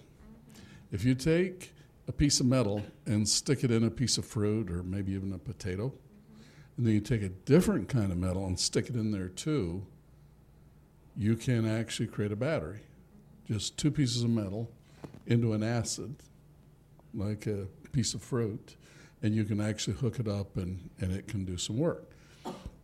If 0.92 1.04
you 1.06 1.14
take 1.14 1.72
a 2.08 2.12
piece 2.12 2.40
of 2.40 2.46
metal 2.46 2.84
and 3.06 3.28
stick 3.28 3.64
it 3.64 3.72
in 3.72 3.84
a 3.84 3.92
piece 3.92 4.18
of 4.18 4.26
fruit 4.26 4.72
or 4.72 4.84
maybe 4.84 5.14
even 5.14 5.34
a 5.34 5.38
potato, 5.38 5.94
and 6.78 6.86
then 6.86 6.94
you 6.94 7.00
take 7.00 7.22
a 7.22 7.30
different 7.30 7.88
kind 7.88 8.12
of 8.12 8.18
metal 8.18 8.46
and 8.48 8.60
stick 8.60 8.90
it 8.90 8.96
in 8.96 9.12
there 9.12 9.30
too, 9.30 9.86
you 11.18 11.36
can 11.36 11.68
actually 11.68 12.08
create 12.08 12.32
a 12.32 12.36
battery. 12.36 12.82
Just 13.48 13.78
two 13.78 13.92
pieces 13.92 14.24
of 14.24 14.30
metal 14.30 14.72
into 15.28 15.54
an 15.54 15.64
acid, 15.64 16.16
like 17.14 17.48
a 17.48 17.68
piece 17.92 18.14
of 18.14 18.22
fruit, 18.22 18.76
and 19.22 19.34
you 19.34 19.44
can 19.44 19.62
actually 19.62 19.96
hook 19.96 20.20
it 20.20 20.28
up 20.28 20.58
and, 20.58 20.90
and 21.00 21.12
it 21.12 21.28
can 21.28 21.46
do 21.46 21.58
some 21.58 21.78
work. 21.78 22.12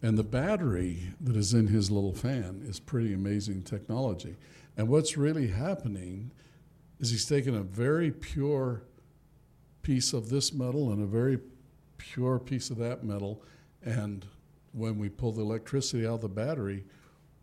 And 0.02 0.17
the 0.17 0.24
battery 0.24 1.13
that 1.20 1.36
is 1.36 1.54
in 1.54 1.67
his 1.67 1.91
little 1.91 2.13
fan 2.13 2.63
is 2.65 2.80
pretty 2.80 3.13
amazing 3.13 3.63
technology. 3.63 4.36
And 4.78 4.88
what's 4.88 5.17
really 5.17 5.48
happening 5.48 6.32
is 7.00 7.12
he's 7.12 7.26
taken 7.26 7.56
a 7.56 7.62
very 7.62 8.12
pure 8.12 8.84
piece 9.84 10.13
of 10.13 10.30
this 10.30 10.54
metal 10.54 10.91
and 10.91 11.04
a 11.04 11.08
very 11.08 11.39
pure 11.98 12.39
piece 12.39 12.70
of 12.70 12.78
that 12.78 13.04
metal, 13.04 13.44
and 13.84 14.26
when 14.72 14.98
we 14.98 15.10
pull 15.10 15.32
the 15.32 15.41
electricity 15.41 16.06
out 16.06 16.15
of 16.15 16.22
the 16.22 16.30
battery, 16.30 16.84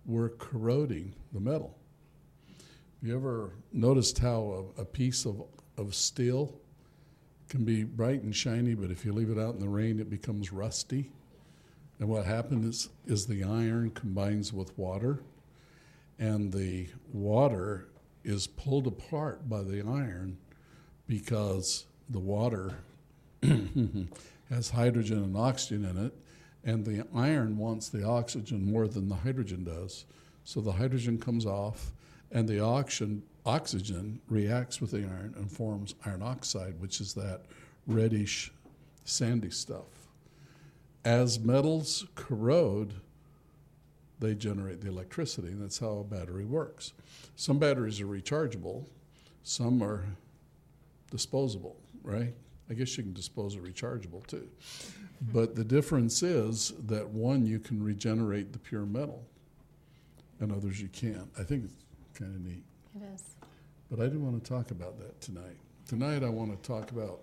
we're 0.08 0.30
corroding 0.30 1.14
the 1.32 1.38
metal. 1.38 1.76
You 3.02 3.14
ever 3.14 3.52
noticed 3.72 4.18
how 4.18 4.72
a, 4.76 4.80
a 4.80 4.84
piece 4.84 5.24
of, 5.26 5.44
of 5.76 5.94
steel 5.94 6.58
can 7.48 7.64
be 7.64 7.84
bright 7.84 8.22
and 8.22 8.34
shiny, 8.34 8.74
but 8.74 8.90
if 8.90 9.04
you 9.04 9.12
leave 9.12 9.30
it 9.30 9.38
out 9.38 9.54
in 9.54 9.60
the 9.60 9.68
rain, 9.68 10.00
it 10.00 10.10
becomes 10.10 10.52
rusty? 10.52 11.12
And 12.00 12.08
what 12.08 12.24
happens 12.24 12.64
is, 12.64 12.88
is 13.06 13.26
the 13.26 13.44
iron 13.44 13.90
combines 13.90 14.52
with 14.52 14.76
water, 14.78 15.20
and 16.18 16.52
the 16.52 16.88
water 17.12 17.88
is 18.24 18.46
pulled 18.46 18.86
apart 18.86 19.48
by 19.48 19.62
the 19.62 19.82
iron 19.82 20.38
because 21.06 21.84
the 22.08 22.18
water 22.18 22.78
has 24.50 24.70
hydrogen 24.70 25.22
and 25.22 25.36
oxygen 25.36 25.84
in 25.84 26.06
it, 26.06 26.14
and 26.68 26.84
the 26.84 27.02
iron 27.14 27.56
wants 27.56 27.88
the 27.88 28.04
oxygen 28.04 28.70
more 28.70 28.86
than 28.86 29.08
the 29.08 29.14
hydrogen 29.14 29.64
does. 29.64 30.04
So 30.44 30.60
the 30.60 30.72
hydrogen 30.72 31.18
comes 31.18 31.46
off, 31.46 31.92
and 32.30 32.46
the 32.46 32.60
oxygen, 32.60 33.22
oxygen 33.46 34.20
reacts 34.28 34.78
with 34.78 34.90
the 34.90 34.98
iron 34.98 35.32
and 35.38 35.50
forms 35.50 35.94
iron 36.04 36.22
oxide, 36.22 36.78
which 36.78 37.00
is 37.00 37.14
that 37.14 37.40
reddish, 37.86 38.52
sandy 39.06 39.48
stuff. 39.48 40.10
As 41.06 41.40
metals 41.40 42.04
corrode, 42.14 42.92
they 44.20 44.34
generate 44.34 44.82
the 44.82 44.88
electricity, 44.88 45.48
and 45.48 45.62
that's 45.62 45.78
how 45.78 46.00
a 46.00 46.04
battery 46.04 46.44
works. 46.44 46.92
Some 47.34 47.58
batteries 47.58 47.98
are 47.98 48.06
rechargeable, 48.06 48.84
some 49.42 49.82
are 49.82 50.04
disposable, 51.10 51.76
right? 52.02 52.34
I 52.70 52.74
guess 52.74 52.96
you 52.96 53.02
can 53.02 53.12
dispose 53.12 53.54
of 53.54 53.62
rechargeable 53.62 54.26
too. 54.26 54.48
But 55.32 55.54
the 55.54 55.64
difference 55.64 56.22
is 56.22 56.72
that 56.86 57.08
one, 57.08 57.46
you 57.46 57.58
can 57.58 57.82
regenerate 57.82 58.52
the 58.52 58.58
pure 58.58 58.84
metal, 58.84 59.24
and 60.40 60.52
others 60.52 60.80
you 60.80 60.88
can't. 60.88 61.28
I 61.38 61.42
think 61.42 61.64
it's 61.64 62.18
kind 62.18 62.34
of 62.34 62.40
neat. 62.40 62.62
It 62.94 63.02
is. 63.14 63.22
But 63.90 64.00
I 64.00 64.04
didn't 64.04 64.24
want 64.24 64.42
to 64.42 64.48
talk 64.48 64.70
about 64.70 64.98
that 64.98 65.20
tonight. 65.20 65.56
Tonight, 65.86 66.22
I 66.22 66.28
want 66.28 66.50
to 66.50 66.68
talk 66.68 66.90
about 66.90 67.20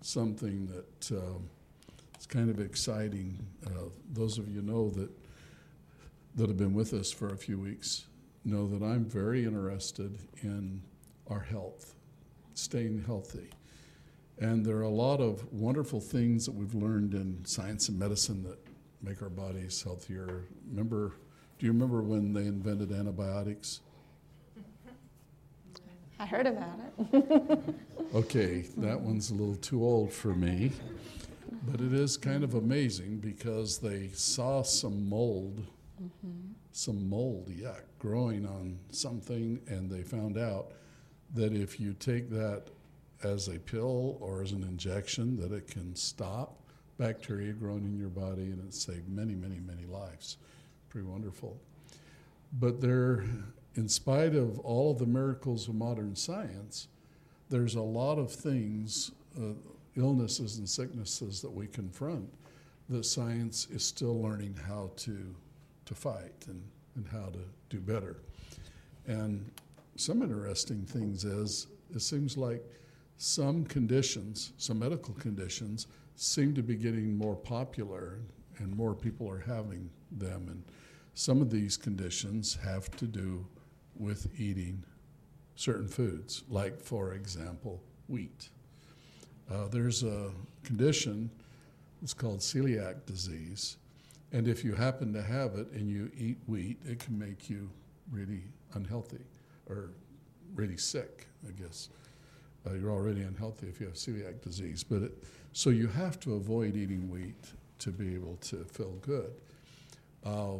something 0.00 0.66
that 0.66 1.16
um, 1.16 1.48
is 2.18 2.26
kind 2.26 2.48
of 2.48 2.58
exciting. 2.58 3.38
Uh, 3.66 3.90
those 4.12 4.38
of 4.38 4.48
you 4.48 4.62
know 4.62 4.90
that 4.90 5.10
that 6.36 6.48
have 6.48 6.58
been 6.58 6.74
with 6.74 6.92
us 6.92 7.10
for 7.10 7.28
a 7.28 7.36
few 7.36 7.58
weeks 7.58 8.06
know 8.44 8.66
that 8.68 8.84
I'm 8.84 9.04
very 9.04 9.44
interested 9.44 10.18
in 10.42 10.82
our 11.28 11.40
health, 11.40 11.94
staying 12.54 13.04
healthy. 13.06 13.50
And 14.38 14.64
there 14.64 14.76
are 14.76 14.82
a 14.82 14.88
lot 14.88 15.20
of 15.20 15.50
wonderful 15.52 16.00
things 16.00 16.44
that 16.44 16.54
we've 16.54 16.74
learned 16.74 17.14
in 17.14 17.44
science 17.44 17.88
and 17.88 17.98
medicine 17.98 18.42
that 18.44 18.58
make 19.02 19.22
our 19.22 19.30
bodies 19.30 19.82
healthier. 19.82 20.44
Remember, 20.68 21.14
do 21.58 21.66
you 21.66 21.72
remember 21.72 22.02
when 22.02 22.32
they 22.32 22.42
invented 22.42 22.92
antibiotics? 22.92 23.80
I 26.18 26.26
heard 26.26 26.46
about 26.46 26.78
it. 27.12 27.74
Okay, 28.14 28.64
that 28.78 29.00
one's 29.00 29.30
a 29.30 29.34
little 29.34 29.56
too 29.56 29.84
old 29.84 30.12
for 30.12 30.32
me. 30.32 30.70
But 31.64 31.80
it 31.80 31.92
is 31.92 32.16
kind 32.16 32.44
of 32.44 32.54
amazing 32.54 33.18
because 33.18 33.78
they 33.78 34.10
saw 34.14 34.62
some 34.62 35.08
mold, 35.08 35.66
mm-hmm. 36.00 36.52
some 36.72 37.10
mold, 37.10 37.50
yeah, 37.54 37.74
growing 37.98 38.46
on 38.46 38.78
something, 38.90 39.60
and 39.66 39.90
they 39.90 40.02
found 40.02 40.38
out 40.38 40.72
that 41.34 41.52
if 41.52 41.80
you 41.80 41.94
take 41.94 42.30
that 42.30 42.68
as 43.26 43.48
a 43.48 43.58
pill 43.58 44.16
or 44.20 44.42
as 44.42 44.52
an 44.52 44.62
injection, 44.62 45.36
that 45.40 45.52
it 45.52 45.66
can 45.66 45.94
stop 45.94 46.62
bacteria 46.98 47.52
growing 47.52 47.84
in 47.84 47.98
your 47.98 48.08
body 48.08 48.44
and 48.44 48.66
it 48.66 48.72
saved 48.72 49.08
many, 49.08 49.34
many, 49.34 49.60
many 49.60 49.84
lives. 49.86 50.38
Pretty 50.88 51.06
wonderful. 51.06 51.58
But 52.54 52.80
there, 52.80 53.24
in 53.74 53.88
spite 53.88 54.34
of 54.34 54.58
all 54.60 54.92
of 54.92 54.98
the 54.98 55.06
miracles 55.06 55.68
of 55.68 55.74
modern 55.74 56.16
science, 56.16 56.88
there's 57.50 57.74
a 57.74 57.82
lot 57.82 58.18
of 58.18 58.32
things, 58.32 59.12
uh, 59.38 59.52
illnesses 59.96 60.58
and 60.58 60.68
sicknesses 60.68 61.42
that 61.42 61.50
we 61.50 61.66
confront 61.66 62.28
that 62.88 63.04
science 63.04 63.66
is 63.70 63.84
still 63.84 64.20
learning 64.22 64.58
how 64.66 64.90
to, 64.96 65.34
to 65.84 65.94
fight 65.94 66.32
and, 66.48 66.62
and 66.94 67.06
how 67.08 67.26
to 67.26 67.40
do 67.68 67.80
better. 67.80 68.16
And 69.06 69.50
some 69.96 70.22
interesting 70.22 70.84
things 70.84 71.24
is 71.24 71.66
it 71.94 72.00
seems 72.00 72.36
like 72.36 72.64
some 73.18 73.64
conditions, 73.64 74.52
some 74.58 74.78
medical 74.78 75.14
conditions, 75.14 75.86
seem 76.16 76.54
to 76.54 76.62
be 76.62 76.76
getting 76.76 77.16
more 77.16 77.36
popular 77.36 78.18
and 78.58 78.74
more 78.74 78.94
people 78.94 79.28
are 79.30 79.40
having 79.40 79.90
them. 80.10 80.48
And 80.48 80.62
some 81.14 81.40
of 81.40 81.50
these 81.50 81.76
conditions 81.76 82.58
have 82.62 82.90
to 82.96 83.06
do 83.06 83.46
with 83.98 84.28
eating 84.38 84.84
certain 85.54 85.88
foods, 85.88 86.44
like, 86.48 86.80
for 86.80 87.14
example, 87.14 87.82
wheat. 88.08 88.50
Uh, 89.50 89.68
there's 89.68 90.02
a 90.02 90.30
condition, 90.64 91.30
it's 92.02 92.12
called 92.12 92.40
celiac 92.40 93.06
disease. 93.06 93.76
And 94.32 94.48
if 94.48 94.64
you 94.64 94.74
happen 94.74 95.12
to 95.14 95.22
have 95.22 95.54
it 95.54 95.70
and 95.70 95.88
you 95.88 96.10
eat 96.16 96.38
wheat, 96.46 96.78
it 96.84 96.98
can 96.98 97.18
make 97.18 97.48
you 97.48 97.70
really 98.10 98.42
unhealthy 98.74 99.24
or 99.66 99.90
really 100.54 100.76
sick, 100.76 101.26
I 101.46 101.52
guess. 101.52 101.88
Uh, 102.66 102.74
you're 102.74 102.90
already 102.90 103.22
unhealthy 103.22 103.68
if 103.68 103.80
you 103.80 103.86
have 103.86 103.94
celiac 103.94 104.42
disease. 104.42 104.82
But 104.82 105.02
it, 105.02 105.24
so 105.52 105.70
you 105.70 105.86
have 105.88 106.18
to 106.20 106.34
avoid 106.34 106.76
eating 106.76 107.10
wheat 107.10 107.52
to 107.78 107.90
be 107.90 108.14
able 108.14 108.36
to 108.36 108.64
feel 108.64 108.92
good. 109.02 109.32
Uh, 110.24 110.56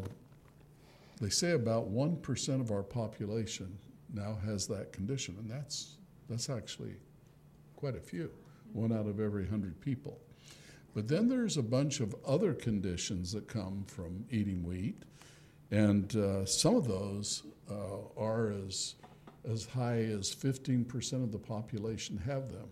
they 1.21 1.31
say 1.31 1.53
about 1.53 1.87
one 1.87 2.17
percent 2.17 2.61
of 2.61 2.71
our 2.71 2.83
population 2.83 3.77
now 4.13 4.37
has 4.45 4.67
that 4.69 4.93
condition, 4.93 5.37
and 5.39 5.51
that's 5.51 5.97
that's 6.29 6.51
actually 6.51 6.95
quite 7.77 7.97
a 7.97 8.01
few, 8.01 8.31
one 8.73 8.93
out 8.93 9.07
of 9.07 9.21
every 9.21 9.47
hundred 9.47 9.81
people. 9.81 10.19
But 10.95 11.09
then 11.09 11.29
there's 11.29 11.57
a 11.57 11.63
bunch 11.63 12.01
of 12.01 12.15
other 12.27 12.55
conditions 12.55 13.33
that 13.33 13.49
come 13.49 13.85
from 13.87 14.25
eating 14.31 14.63
wheat, 14.65 15.03
and 15.71 16.15
uh, 16.17 16.47
some 16.47 16.75
of 16.77 16.87
those 16.87 17.43
uh, 17.71 17.99
are 18.17 18.53
as 18.67 18.95
as 19.51 19.67
high 19.67 19.99
as 19.99 20.35
15% 20.35 21.13
of 21.23 21.33
the 21.33 21.39
population 21.39 22.17
have 22.19 22.51
them. 22.51 22.69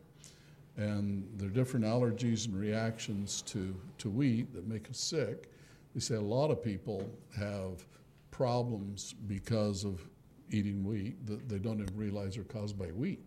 And 0.76 1.28
there 1.36 1.48
are 1.48 1.52
different 1.52 1.84
allergies 1.84 2.46
and 2.46 2.58
reactions 2.58 3.42
to, 3.42 3.74
to 3.98 4.10
wheat 4.10 4.52
that 4.54 4.66
make 4.66 4.90
us 4.90 4.98
sick. 4.98 5.50
They 5.94 6.00
say 6.00 6.16
a 6.16 6.20
lot 6.20 6.50
of 6.50 6.62
people 6.62 7.08
have 7.36 7.84
problems 8.30 9.14
because 9.28 9.84
of 9.84 10.04
eating 10.50 10.84
wheat 10.84 11.24
that 11.26 11.48
they 11.48 11.58
don't 11.58 11.80
even 11.80 11.96
realize 11.96 12.36
are 12.36 12.44
caused 12.44 12.76
by 12.76 12.86
wheat. 12.86 13.24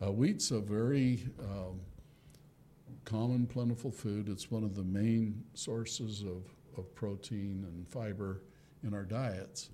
Uh, 0.00 0.12
wheat's 0.12 0.50
a 0.52 0.60
very 0.60 1.24
um, 1.40 1.80
common, 3.04 3.46
plentiful 3.46 3.90
food. 3.90 4.28
It's 4.28 4.50
one 4.50 4.62
of 4.64 4.74
the 4.76 4.84
main 4.84 5.42
sources 5.54 6.22
of, 6.22 6.44
of 6.76 6.94
protein 6.94 7.64
and 7.68 7.88
fiber 7.88 8.42
in 8.84 8.94
our 8.94 9.04
diets. 9.04 9.70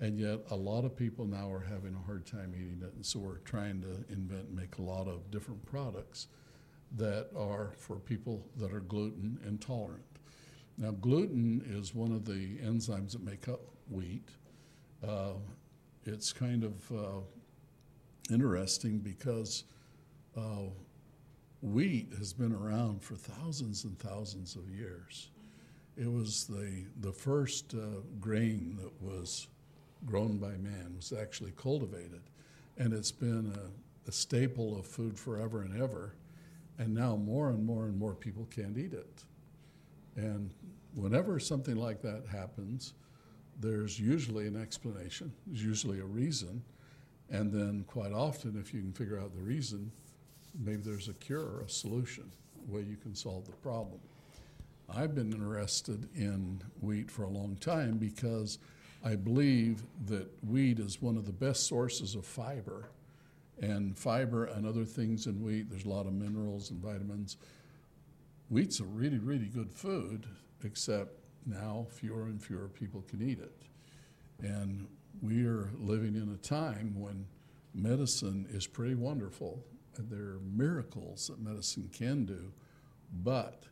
And 0.00 0.18
yet, 0.18 0.40
a 0.50 0.56
lot 0.56 0.84
of 0.84 0.94
people 0.94 1.24
now 1.24 1.50
are 1.50 1.64
having 1.66 1.94
a 1.94 2.06
hard 2.06 2.26
time 2.26 2.52
eating 2.54 2.82
it. 2.82 2.92
And 2.94 3.04
so, 3.04 3.18
we're 3.18 3.38
trying 3.38 3.80
to 3.82 4.04
invent 4.12 4.48
and 4.48 4.56
make 4.56 4.76
a 4.78 4.82
lot 4.82 5.08
of 5.08 5.30
different 5.30 5.64
products 5.64 6.28
that 6.96 7.28
are 7.36 7.72
for 7.78 7.96
people 7.96 8.46
that 8.56 8.72
are 8.72 8.80
gluten 8.80 9.38
intolerant. 9.46 10.04
Now, 10.78 10.90
gluten 10.90 11.64
is 11.66 11.94
one 11.94 12.12
of 12.12 12.24
the 12.26 12.58
enzymes 12.58 13.12
that 13.12 13.24
make 13.24 13.48
up 13.48 13.60
wheat. 13.90 14.28
Uh, 15.06 15.32
it's 16.04 16.32
kind 16.32 16.64
of 16.64 16.92
uh, 16.92 17.20
interesting 18.30 18.98
because 18.98 19.64
uh, 20.36 20.68
wheat 21.62 22.12
has 22.18 22.32
been 22.32 22.52
around 22.52 23.02
for 23.02 23.14
thousands 23.14 23.84
and 23.84 23.98
thousands 23.98 24.54
of 24.56 24.68
years. 24.70 25.30
It 25.96 26.12
was 26.12 26.44
the, 26.44 26.84
the 27.00 27.12
first 27.12 27.74
uh, 27.74 28.00
grain 28.20 28.78
that 28.80 28.92
was 29.00 29.48
grown 30.06 30.38
by 30.38 30.52
man, 30.52 30.94
was 30.96 31.12
actually 31.12 31.52
cultivated. 31.56 32.22
And 32.78 32.92
it's 32.92 33.10
been 33.10 33.52
a, 33.54 34.08
a 34.08 34.12
staple 34.12 34.78
of 34.78 34.86
food 34.86 35.18
forever 35.18 35.62
and 35.62 35.80
ever. 35.80 36.14
And 36.78 36.94
now 36.94 37.16
more 37.16 37.50
and 37.50 37.64
more 37.64 37.86
and 37.86 37.98
more 37.98 38.14
people 38.14 38.46
can't 38.54 38.78
eat 38.78 38.92
it. 38.92 39.24
And 40.16 40.50
whenever 40.94 41.38
something 41.38 41.76
like 41.76 42.02
that 42.02 42.24
happens, 42.30 42.94
there's 43.60 43.98
usually 43.98 44.46
an 44.46 44.60
explanation, 44.60 45.32
there's 45.46 45.64
usually 45.64 46.00
a 46.00 46.04
reason. 46.04 46.62
And 47.28 47.50
then, 47.50 47.84
quite 47.88 48.12
often, 48.12 48.56
if 48.60 48.72
you 48.72 48.80
can 48.80 48.92
figure 48.92 49.18
out 49.18 49.34
the 49.34 49.42
reason, 49.42 49.90
maybe 50.56 50.82
there's 50.82 51.08
a 51.08 51.14
cure 51.14 51.62
a 51.66 51.68
solution, 51.68 52.30
a 52.68 52.72
way 52.72 52.82
you 52.82 52.96
can 52.96 53.16
solve 53.16 53.46
the 53.46 53.52
problem. 53.52 53.98
I've 54.88 55.16
been 55.16 55.32
interested 55.32 56.08
in 56.14 56.62
wheat 56.80 57.10
for 57.10 57.24
a 57.24 57.28
long 57.28 57.56
time 57.56 57.98
because 57.98 58.58
I 59.06 59.14
believe 59.14 59.84
that 60.06 60.28
wheat 60.42 60.80
is 60.80 61.00
one 61.00 61.16
of 61.16 61.26
the 61.26 61.32
best 61.32 61.68
sources 61.68 62.16
of 62.16 62.26
fiber. 62.26 62.88
And 63.60 63.96
fiber 63.96 64.46
and 64.46 64.66
other 64.66 64.84
things 64.84 65.28
in 65.28 65.44
wheat, 65.44 65.70
there's 65.70 65.84
a 65.84 65.88
lot 65.88 66.06
of 66.06 66.12
minerals 66.12 66.72
and 66.72 66.80
vitamins. 66.80 67.36
Wheat's 68.50 68.80
a 68.80 68.84
really, 68.84 69.18
really 69.18 69.46
good 69.46 69.70
food, 69.70 70.26
except 70.64 71.20
now 71.46 71.86
fewer 71.88 72.24
and 72.24 72.42
fewer 72.42 72.66
people 72.66 73.04
can 73.08 73.22
eat 73.22 73.38
it. 73.38 73.54
And 74.42 74.88
we 75.22 75.46
are 75.46 75.70
living 75.78 76.16
in 76.16 76.34
a 76.34 76.36
time 76.44 76.92
when 76.98 77.26
medicine 77.74 78.48
is 78.50 78.66
pretty 78.66 78.96
wonderful. 78.96 79.62
There 79.96 80.18
are 80.18 80.40
miracles 80.52 81.28
that 81.28 81.40
medicine 81.40 81.90
can 81.92 82.24
do, 82.24 82.52
but 83.22 83.66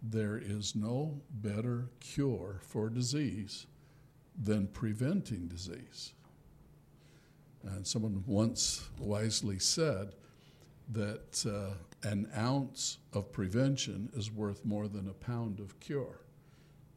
there 0.00 0.38
is 0.38 0.76
no 0.76 1.20
better 1.42 1.88
cure 1.98 2.60
for 2.62 2.88
disease 2.88 3.66
than 4.42 4.66
preventing 4.68 5.48
disease. 5.48 6.12
And 7.62 7.86
someone 7.86 8.22
once 8.26 8.88
wisely 8.98 9.58
said 9.58 10.14
that 10.92 11.44
uh, 11.46 12.08
an 12.08 12.28
ounce 12.36 12.98
of 13.12 13.32
prevention 13.32 14.08
is 14.14 14.30
worth 14.30 14.64
more 14.64 14.88
than 14.88 15.08
a 15.08 15.14
pound 15.14 15.58
of 15.58 15.78
cure. 15.80 16.20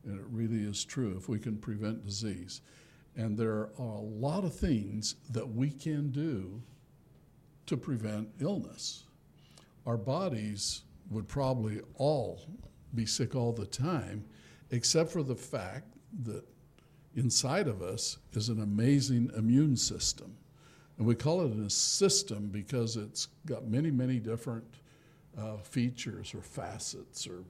And 0.06 0.20
it 0.20 0.26
really 0.30 0.64
is 0.64 0.86
true 0.86 1.16
if 1.18 1.28
we 1.28 1.40
can 1.40 1.58
prevent 1.58 2.06
disease. 2.06 2.62
And 3.16 3.38
there 3.38 3.52
are 3.52 3.70
a 3.78 4.02
lot 4.02 4.44
of 4.44 4.56
things 4.56 5.16
that 5.32 5.48
we 5.48 5.72
can 5.72 6.12
do 6.12 6.62
to 7.66 7.78
prevent 7.78 8.30
illness. 8.40 9.06
Our 9.86 9.98
bodies 9.98 10.84
would 11.10 11.28
probably 11.28 11.82
all 11.96 12.42
be 12.96 13.06
sick 13.06 13.36
all 13.36 13.52
the 13.52 13.66
time, 13.66 14.26
except 14.72 15.12
for 15.12 15.24
the 15.24 15.36
fact 15.36 15.88
that 16.24 16.44
inside 17.16 17.68
of 17.68 17.82
us 17.82 18.18
is 18.34 18.50
an 18.50 18.62
amazing 18.62 19.32
immune 19.36 19.76
system. 19.76 20.36
And 20.98 21.08
we 21.08 21.16
call 21.16 21.42
it 21.46 21.58
a 21.58 21.70
system 21.70 22.50
because 22.50 22.98
it's 22.98 23.28
got 23.46 23.68
many, 23.68 23.90
many 23.90 24.20
different 24.20 24.66
uh, 25.38 25.58
features 25.58 26.34
or 26.34 26.42
facets 26.42 27.26
or, 27.28 27.44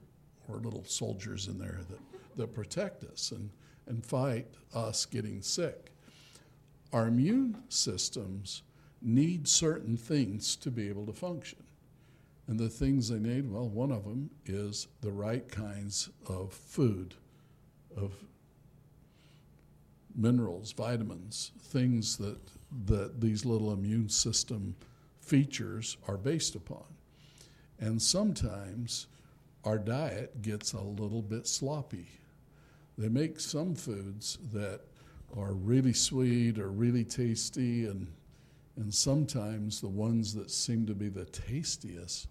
or 0.48 0.60
little 0.60 0.84
soldiers 0.84 1.48
in 1.48 1.58
there 1.58 1.80
that, 1.90 2.00
that 2.36 2.54
protect 2.54 3.04
us 3.04 3.32
and, 3.32 3.50
and 3.86 4.04
fight 4.04 4.46
us 4.74 5.04
getting 5.04 5.42
sick. 5.42 5.90
Our 6.92 7.08
immune 7.08 7.62
systems 7.68 8.62
need 9.02 9.48
certain 9.48 9.96
things 9.96 10.56
to 10.56 10.70
be 10.70 10.88
able 10.88 11.06
to 11.06 11.12
function. 11.12 11.62
And 12.46 12.58
the 12.58 12.68
things 12.68 13.08
they 13.08 13.18
need, 13.18 13.50
well, 13.50 13.68
one 13.68 13.92
of 13.92 14.04
them 14.04 14.30
is 14.44 14.88
the 15.00 15.12
right 15.12 15.48
kinds 15.48 16.10
of 16.28 16.52
food, 16.52 17.14
of 17.96 18.12
minerals, 20.14 20.72
vitamins, 20.72 21.52
things 21.60 22.16
that, 22.18 22.38
that 22.86 23.20
these 23.20 23.44
little 23.44 23.72
immune 23.72 24.08
system 24.08 24.74
features 25.20 25.96
are 26.08 26.16
based 26.16 26.54
upon. 26.54 26.84
And 27.78 28.00
sometimes 28.00 29.06
our 29.64 29.78
diet 29.78 30.42
gets 30.42 30.72
a 30.72 30.80
little 30.80 31.22
bit 31.22 31.46
sloppy. 31.46 32.06
They 32.98 33.08
make 33.08 33.40
some 33.40 33.74
foods 33.74 34.38
that 34.52 34.80
are 35.36 35.52
really 35.52 35.92
sweet 35.92 36.58
or 36.58 36.70
really 36.70 37.04
tasty, 37.04 37.86
and, 37.86 38.08
and 38.76 38.92
sometimes 38.92 39.80
the 39.80 39.88
ones 39.88 40.34
that 40.34 40.50
seem 40.50 40.86
to 40.86 40.94
be 40.94 41.08
the 41.08 41.24
tastiest 41.26 42.26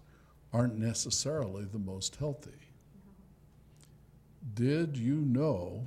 aren't 0.52 0.78
necessarily 0.78 1.64
the 1.64 1.78
most 1.78 2.16
healthy. 2.16 2.50
Mm-hmm. 2.50 4.54
Did 4.54 4.96
you 4.96 5.16
know 5.16 5.86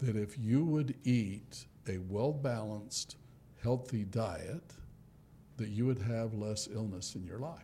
that 0.00 0.16
if 0.16 0.38
you 0.38 0.64
would 0.64 0.94
eat 1.04 1.66
a 1.88 1.98
well 1.98 2.32
balanced, 2.32 3.16
healthy 3.62 4.04
diet, 4.04 4.74
that 5.56 5.68
you 5.68 5.86
would 5.86 6.00
have 6.00 6.34
less 6.34 6.68
illness 6.72 7.14
in 7.14 7.24
your 7.24 7.38
life? 7.38 7.62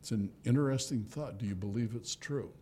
It's 0.00 0.10
an 0.10 0.30
interesting 0.44 1.04
thought. 1.04 1.38
Do 1.38 1.46
you 1.46 1.54
believe 1.54 1.94
it's 1.94 2.14
true? 2.14 2.52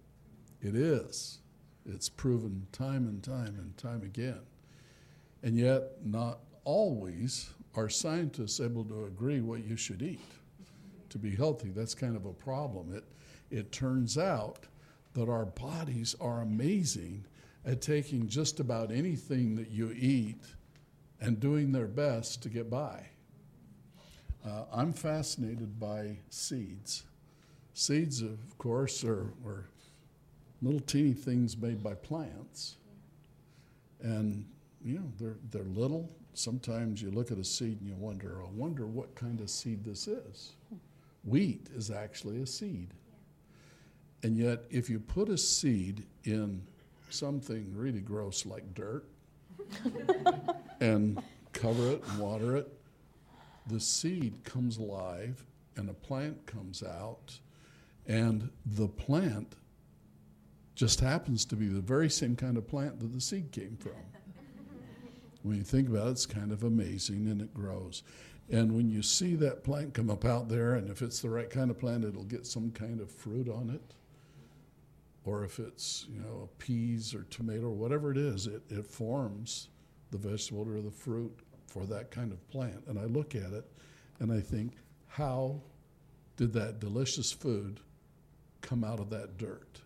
It 0.61 0.77
is. 0.77 1.41
It's 1.85 2.09
proven 2.09 2.67
time 2.71 3.09
and 3.09 3.23
time 3.23 3.57
and 3.59 3.77
time 3.77 4.03
again. 4.03 4.41
And 5.43 5.59
yet, 5.59 6.05
not 6.05 6.39
always 6.65 7.51
are 7.75 7.89
scientists 7.89 8.61
able 8.61 8.85
to 8.85 9.07
agree 9.07 9.41
what 9.41 9.65
you 9.65 9.77
should 9.77 10.03
eat 10.03 10.21
to 11.09 11.19
be 11.19 11.35
healthy. 11.35 11.71
That's 11.71 11.95
kind 11.95 12.15
of 12.15 12.27
a 12.27 12.33
problem. 12.33 12.95
It, 12.95 13.05
it 13.51 13.73
turns 13.73 14.17
out 14.17 14.67
that 15.15 15.29
our 15.29 15.45
bodies 15.45 16.15
are 16.21 16.43
amazing 16.43 17.25
at 17.65 17.81
taking 17.81 18.29
just 18.29 18.61
about 18.61 18.91
anything 18.91 19.57
that 19.57 19.71
you 19.71 19.95
eat 19.97 20.43
and 21.21 21.39
doing 21.39 21.73
their 21.73 21.87
best 21.87 22.43
to 22.43 22.49
get 22.49 22.69
by. 22.69 23.07
Uh, 24.45 24.65
I'm 24.73 24.93
fascinated 24.93 25.79
by 25.79 26.17
seeds. 26.31 27.05
Seeds, 27.75 28.21
of 28.21 28.59
course, 28.59 29.05
are, 29.05 29.33
are 29.47 29.69
little 30.61 30.81
teeny 30.81 31.13
things 31.13 31.57
made 31.57 31.83
by 31.83 31.95
plants. 31.95 32.77
And, 34.01 34.45
you 34.85 34.95
know, 34.95 35.13
they're, 35.21 35.37
they're 35.51 35.63
little. 35.73 36.11
Sometimes 36.35 37.01
you 37.01 37.11
look 37.11 37.31
at 37.31 37.39
a 37.39 37.45
seed 37.45 37.79
and 37.81 37.89
you 37.89 37.95
wonder, 37.95 38.43
I 38.43 38.49
wonder 38.53 38.87
what 38.87 39.15
kind 39.15 39.41
of 39.41 39.49
seed 39.49 39.85
this 39.85 40.09
is. 40.09 40.53
Wheat 41.25 41.69
is 41.77 41.91
actually 41.91 42.43
a 42.43 42.47
seed. 42.47 42.89
And 44.25 44.37
yet, 44.37 44.65
if 44.71 44.91
you 44.91 44.99
put 44.99 45.29
a 45.29 45.39
seed 45.39 46.05
in 46.25 46.63
something 47.13 47.73
really 47.75 48.01
gross 48.01 48.47
like 48.47 48.75
dirt 48.75 49.05
and 50.81 51.23
cover 51.53 51.93
it 51.93 52.03
and 52.09 52.19
water 52.19 52.57
it, 52.57 52.73
the 53.67 53.81
seed 53.81 54.45
comes 54.45 54.79
alive 54.79 55.45
and 55.77 55.89
a 55.89 55.95
plant 55.95 56.47
comes 56.47 56.83
out, 56.83 57.39
and 58.07 58.51
the 58.67 58.89
plant 58.89 59.55
just 60.75 61.01
happens 61.01 61.45
to 61.47 61.57
be 61.57 61.69
the 61.69 61.81
very 61.81 62.11
same 62.11 62.35
kind 62.37 62.57
of 62.57 62.67
plant 62.67 62.99
that 63.01 63.13
the 63.13 63.21
seed 63.21 63.53
came 63.53 63.77
from. 63.79 63.93
when 65.43 65.57
you 65.57 65.63
think 65.63 65.89
about 65.89 66.09
it, 66.09 66.13
it's 66.13 66.27
kind 66.27 66.53
of 66.53 66.65
amazing 66.65 67.29
and 67.29 67.41
it 67.41 67.55
grows. 67.55 68.03
And 68.51 68.75
when 68.75 68.91
you 68.91 69.03
see 69.03 69.35
that 69.37 69.65
plant 69.65 69.95
come 69.95 70.11
up 70.11 70.25
out 70.25 70.49
there, 70.49 70.75
and 70.75 70.91
if 70.91 71.01
it's 71.03 71.21
the 71.21 71.31
right 71.31 71.49
kind 71.49 71.71
of 71.71 71.79
plant, 71.79 72.05
it'll 72.05 72.25
get 72.25 72.47
some 72.47 72.71
kind 72.71 73.01
of 73.01 73.11
fruit 73.11 73.49
on 73.49 73.71
it. 73.71 73.95
Or 75.25 75.45
if 75.45 75.59
it's, 75.59 76.07
you 76.13 76.21
know, 76.21 76.49
a 76.51 76.63
peas 76.63 77.15
or 77.15 77.25
tomato 77.25 77.67
or 77.67 77.75
whatever 77.75 78.11
it 78.11 78.19
is, 78.19 78.47
it, 78.47 78.63
it 78.69 78.87
forms 78.87 79.69
the 80.11 80.19
vegetable 80.19 80.69
or 80.69 80.81
the 80.81 80.91
fruit 80.91 81.37
for 81.67 81.87
that 81.87 82.11
kind 82.11 82.33
of 82.33 82.51
plant. 82.51 82.83
And 82.87 82.99
I 82.99 83.05
look 83.05 83.35
at 83.35 83.53
it 83.53 83.65
and 84.21 84.33
I 84.33 84.41
think, 84.41 84.75
how 85.07 85.61
did 86.37 86.53
that 86.55 86.81
delicious 86.81 87.33
food 87.33 87.81
come 88.61 88.85
out 88.85 89.01
of 89.01 89.11
that 89.11 89.39
dirt? 89.39 89.81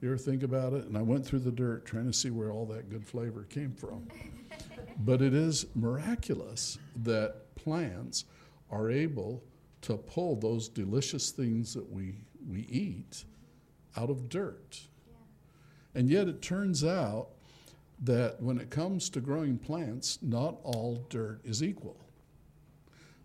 You 0.00 0.08
ever 0.08 0.18
think 0.18 0.42
about 0.42 0.72
it? 0.72 0.86
And 0.86 0.96
I 0.96 1.02
went 1.02 1.26
through 1.26 1.40
the 1.40 1.50
dirt 1.50 1.84
trying 1.84 2.06
to 2.06 2.12
see 2.12 2.30
where 2.30 2.50
all 2.50 2.64
that 2.66 2.88
good 2.88 3.06
flavor 3.06 3.42
came 3.44 3.72
from. 3.72 4.08
but 5.00 5.20
it 5.20 5.34
is 5.34 5.66
miraculous 5.74 6.78
that 7.04 7.54
plants 7.54 8.24
are 8.70 8.90
able 8.90 9.42
to 9.82 9.96
pull 9.96 10.36
those 10.36 10.68
delicious 10.68 11.30
things 11.30 11.74
that 11.74 11.90
we, 11.90 12.14
we 12.48 12.60
eat 12.62 13.24
out 13.96 14.10
of 14.10 14.28
dirt. 14.28 14.80
And 15.94 16.08
yet 16.08 16.28
it 16.28 16.42
turns 16.42 16.84
out 16.84 17.28
that 18.02 18.40
when 18.40 18.58
it 18.58 18.70
comes 18.70 19.10
to 19.10 19.20
growing 19.20 19.58
plants, 19.58 20.18
not 20.22 20.56
all 20.62 21.04
dirt 21.08 21.40
is 21.44 21.62
equal. 21.62 21.96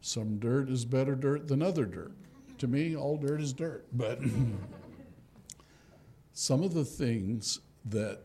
Some 0.01 0.37
dirt 0.37 0.69
is 0.69 0.85
better 0.85 1.15
dirt 1.15 1.47
than 1.47 1.61
other 1.61 1.85
dirt. 1.85 2.13
To 2.59 2.67
me, 2.67 2.95
all 2.95 3.17
dirt 3.17 3.41
is 3.41 3.53
dirt. 3.53 3.85
But 3.93 4.19
some 6.33 6.63
of 6.63 6.73
the 6.73 6.85
things 6.85 7.59
that 7.85 8.21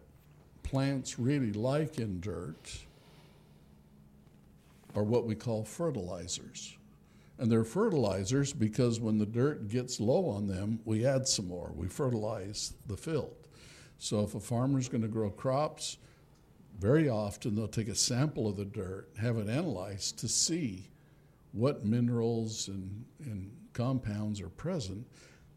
plants 0.62 1.18
really 1.18 1.52
like 1.52 1.98
in 1.98 2.20
dirt 2.20 2.84
are 4.94 5.02
what 5.02 5.26
we 5.26 5.34
call 5.34 5.64
fertilizers. 5.64 6.76
And 7.40 7.50
they're 7.50 7.64
fertilizers 7.64 8.52
because 8.52 9.00
when 9.00 9.16
the 9.16 9.24
dirt 9.24 9.68
gets 9.68 9.98
low 9.98 10.28
on 10.28 10.46
them, 10.46 10.78
we 10.84 11.06
add 11.06 11.26
some 11.26 11.48
more. 11.48 11.72
We 11.74 11.88
fertilize 11.88 12.74
the 12.86 12.98
field. 12.98 13.34
So 13.96 14.20
if 14.20 14.34
a 14.34 14.40
farmer's 14.40 14.90
going 14.90 15.00
to 15.00 15.08
grow 15.08 15.30
crops, 15.30 15.96
very 16.78 17.08
often 17.08 17.54
they'll 17.54 17.66
take 17.66 17.88
a 17.88 17.94
sample 17.94 18.46
of 18.46 18.58
the 18.58 18.66
dirt, 18.66 19.08
have 19.18 19.38
it 19.38 19.48
analyzed 19.48 20.18
to 20.18 20.28
see 20.28 20.90
what 21.52 21.82
minerals 21.82 22.68
and, 22.68 23.06
and 23.24 23.50
compounds 23.72 24.42
are 24.42 24.50
present. 24.50 25.06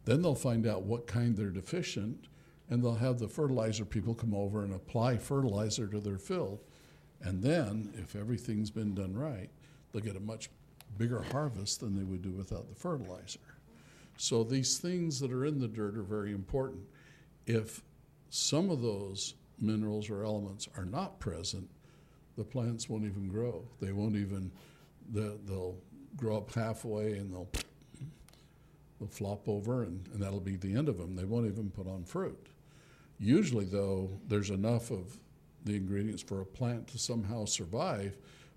Then 0.06 0.22
they'll 0.22 0.34
find 0.34 0.66
out 0.66 0.84
what 0.84 1.06
kind 1.06 1.36
they're 1.36 1.50
deficient, 1.50 2.28
and 2.70 2.82
they'll 2.82 2.94
have 2.94 3.18
the 3.18 3.28
fertilizer 3.28 3.84
people 3.84 4.14
come 4.14 4.34
over 4.34 4.64
and 4.64 4.72
apply 4.72 5.18
fertilizer 5.18 5.86
to 5.88 6.00
their 6.00 6.18
field. 6.18 6.60
And 7.20 7.42
then, 7.42 7.92
if 7.98 8.16
everything's 8.16 8.70
been 8.70 8.94
done 8.94 9.14
right, 9.14 9.50
they'll 9.92 10.02
get 10.02 10.16
a 10.16 10.20
much 10.20 10.48
bigger 10.98 11.22
harvest 11.32 11.80
than 11.80 11.96
they 11.96 12.04
would 12.04 12.22
do 12.22 12.30
without 12.30 12.68
the 12.68 12.74
fertilizer. 12.74 13.40
So, 14.16 14.44
these 14.44 14.78
things 14.78 15.18
that 15.20 15.32
are 15.32 15.44
in 15.44 15.58
the 15.58 15.68
dirt 15.68 15.96
are 15.96 16.02
very 16.02 16.32
important. 16.32 16.84
If 17.46 17.82
some 18.30 18.70
of 18.70 18.80
those 18.80 19.34
minerals 19.58 20.08
or 20.08 20.24
elements 20.24 20.68
are 20.76 20.84
not 20.84 21.18
present, 21.18 21.68
the 22.36 22.44
plants 22.44 22.88
won't 22.88 23.04
even 23.04 23.28
grow. 23.28 23.64
They 23.80 23.92
won't 23.92 24.16
even, 24.16 24.50
they'll 25.10 25.76
grow 26.16 26.38
up 26.38 26.52
halfway 26.52 27.14
and 27.14 27.32
they'll, 27.32 27.48
they'll 28.98 29.08
flop 29.08 29.48
over, 29.48 29.82
and, 29.82 30.08
and 30.12 30.22
that'll 30.22 30.40
be 30.40 30.56
the 30.56 30.74
end 30.74 30.88
of 30.88 30.98
them. 30.98 31.16
They 31.16 31.24
won't 31.24 31.46
even 31.46 31.70
put 31.70 31.86
on 31.86 32.04
fruit. 32.04 32.48
Usually, 33.18 33.64
though, 33.64 34.10
there's 34.28 34.50
enough 34.50 34.90
of 34.90 35.18
the 35.64 35.76
ingredients 35.76 36.22
for 36.22 36.40
a 36.40 36.46
plant 36.46 36.88
to 36.88 36.98
somehow 36.98 37.44
survive, 37.44 38.16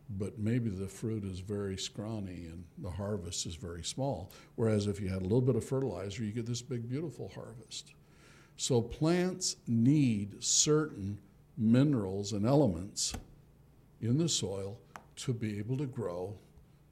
but 0.09 0.39
maybe 0.39 0.69
the 0.69 0.87
fruit 0.87 1.23
is 1.23 1.39
very 1.39 1.77
scrawny 1.77 2.45
and 2.45 2.63
the 2.77 2.89
harvest 2.89 3.45
is 3.45 3.55
very 3.55 3.83
small. 3.83 4.31
Whereas 4.55 4.87
if 4.87 5.01
you 5.01 5.09
had 5.09 5.21
a 5.21 5.23
little 5.23 5.41
bit 5.41 5.55
of 5.55 5.65
fertilizer, 5.65 6.23
you 6.23 6.31
get 6.31 6.45
this 6.45 6.61
big, 6.61 6.89
beautiful 6.89 7.31
harvest. 7.35 7.93
So 8.55 8.81
plants 8.81 9.57
need 9.67 10.41
certain 10.43 11.19
minerals 11.57 12.33
and 12.33 12.45
elements 12.45 13.13
in 14.01 14.17
the 14.17 14.29
soil 14.29 14.77
to 15.17 15.33
be 15.33 15.57
able 15.59 15.77
to 15.77 15.85
grow 15.85 16.35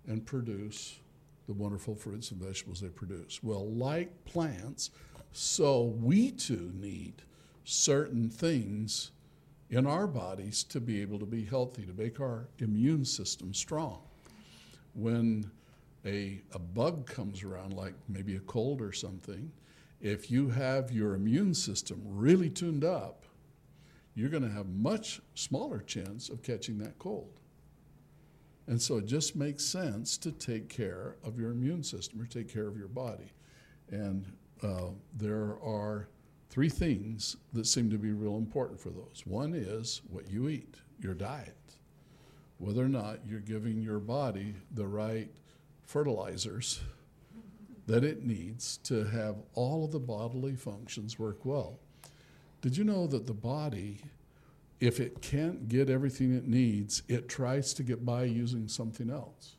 and 0.08 0.26
produce 0.26 1.00
the 1.48 1.54
wonderful 1.54 1.96
fruits 1.96 2.32
and 2.32 2.42
vegetables 2.42 2.82
they 2.82 2.90
produce. 2.90 3.42
Well, 3.44 3.70
like 3.70 4.26
plants, 4.26 4.92
so 5.32 5.84
we 6.02 6.32
too 6.32 6.72
need 6.74 7.22
certain 7.64 8.30
things 8.30 9.12
in 9.70 9.88
our 9.88 10.08
bodies 10.08 10.64
to 10.64 10.80
be 10.80 11.02
able 11.02 11.20
to 11.20 11.26
be 11.26 11.44
healthy, 11.44 11.86
to 11.86 11.94
make 11.94 12.20
our 12.20 12.48
immune 12.60 13.06
system 13.06 13.54
strong. 13.54 14.00
When 14.94 15.50
a, 16.06 16.42
a 16.54 16.60
bug 16.60 17.08
comes 17.08 17.44
around, 17.44 17.74
like 17.74 17.96
maybe 18.08 18.36
a 18.36 18.42
cold 18.42 18.82
or 18.82 18.92
something, 18.92 19.52
if 20.02 20.30
you 20.30 20.50
have 20.50 20.92
your 20.92 21.16
immune 21.16 21.54
system 21.54 22.02
really 22.06 22.50
tuned 22.50 22.84
up, 22.84 23.24
you're 24.14 24.30
going 24.30 24.44
to 24.44 24.50
have 24.50 24.68
much 24.68 25.20
smaller 25.34 25.80
chance 25.80 26.30
of 26.30 26.44
catching 26.44 26.78
that 26.78 26.98
cold. 27.00 27.34
And 28.68 28.82
so 28.82 28.98
it 28.98 29.06
just 29.06 29.36
makes 29.36 29.64
sense 29.64 30.18
to 30.18 30.32
take 30.32 30.70
care 30.70 31.16
of 31.24 31.40
your 31.40 31.52
immune 31.52 31.84
system 31.84 32.22
or 32.22 32.26
take 32.26 32.52
care 32.52 32.68
of 32.68 32.78
your 32.78 32.88
body. 32.88 33.32
And 33.92 34.26
uh, 34.64 34.90
there 35.16 35.58
are 35.64 36.08
three 36.56 36.70
things 36.70 37.36
that 37.52 37.68
seem 37.68 37.90
to 37.90 37.98
be 37.98 38.14
real 38.14 38.38
important 38.38 38.80
for 38.80 38.88
those. 38.88 39.24
One 39.26 39.54
is 39.54 40.02
what 40.10 40.32
you 40.32 40.48
eat, 40.48 40.76
your 41.02 41.14
diet, 41.14 41.58
whether 42.60 42.82
or 42.82 42.88
not 42.88 43.20
you're 43.28 43.42
giving 43.42 43.82
your 43.82 44.00
body 44.00 44.56
the 44.74 44.88
right 44.88 45.30
fertilizers 45.84 46.80
that 47.88 48.06
it 48.06 48.26
needs 48.26 48.78
to 48.86 49.04
have 49.04 49.36
all 49.54 49.84
of 49.84 49.92
the 49.92 50.00
bodily 50.00 50.56
functions 50.56 51.20
work 51.20 51.44
well. 51.44 51.78
Did 52.62 52.78
you 52.78 52.86
know 52.86 53.06
that 53.06 53.28
the 53.28 53.34
body, 53.34 54.00
if 54.80 55.02
it 55.02 55.22
can't 55.22 55.68
get 55.68 55.90
everything 55.90 56.34
it 56.34 56.48
needs, 56.48 57.04
it 57.10 57.28
tries 57.28 57.74
to 57.74 57.84
get 57.84 58.06
by 58.06 58.24
using 58.24 58.70
something 58.70 59.10
else 59.10 59.58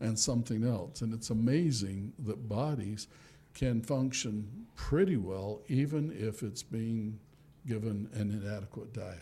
and 0.00 0.18
something 0.18 0.66
else? 0.66 1.02
And 1.02 1.14
it's 1.14 1.30
amazing 1.30 2.14
that 2.18 2.48
bodies 2.48 3.06
can 3.54 3.80
function 3.80 4.66
pretty 4.74 5.16
well 5.16 5.62
even 5.68 6.12
if 6.12 6.42
it's 6.42 6.62
being 6.62 7.18
given 7.66 8.08
an 8.14 8.30
inadequate 8.30 8.92
diet. 8.92 9.20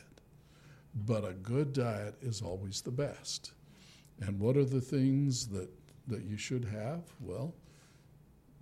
But 0.94 1.24
a 1.24 1.32
good 1.32 1.72
diet 1.72 2.16
is 2.20 2.42
always 2.42 2.80
the 2.80 2.90
best. 2.90 3.52
And 4.20 4.38
what 4.38 4.56
are 4.56 4.64
the 4.64 4.80
things 4.80 5.46
that, 5.48 5.70
that 6.08 6.24
you 6.24 6.36
should 6.36 6.64
have? 6.64 7.02
Well, 7.20 7.54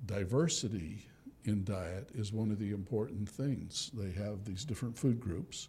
diversity 0.06 1.06
in 1.44 1.64
diet 1.64 2.10
is 2.14 2.32
one 2.32 2.50
of 2.50 2.58
the 2.58 2.70
important 2.70 3.28
things. 3.28 3.90
They 3.94 4.12
have 4.12 4.44
these 4.44 4.64
different 4.64 4.96
food 4.96 5.20
groups, 5.20 5.68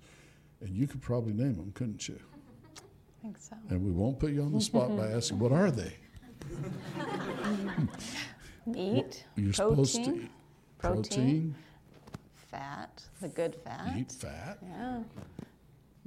and 0.61 0.75
you 0.75 0.87
could 0.87 1.01
probably 1.01 1.33
name 1.33 1.55
them, 1.55 1.71
couldn't 1.73 2.07
you? 2.07 2.19
I 2.77 3.21
think 3.21 3.37
so. 3.37 3.55
And 3.69 3.83
we 3.83 3.91
won't 3.91 4.19
put 4.19 4.31
you 4.31 4.43
on 4.43 4.51
the 4.51 4.61
spot 4.61 4.95
by 4.95 5.11
asking, 5.11 5.39
what 5.39 5.51
are 5.51 5.71
they? 5.71 5.95
Meat, 8.65 9.25
You're 9.35 9.53
protein, 9.53 9.53
supposed 9.53 9.95
to 9.95 10.01
eat 10.01 10.29
protein, 10.77 11.03
protein, 11.03 11.55
fat, 12.35 13.03
the 13.21 13.27
good 13.29 13.55
fat. 13.63 13.93
eat 13.97 14.11
fat. 14.11 14.59
Yeah, 14.61 14.99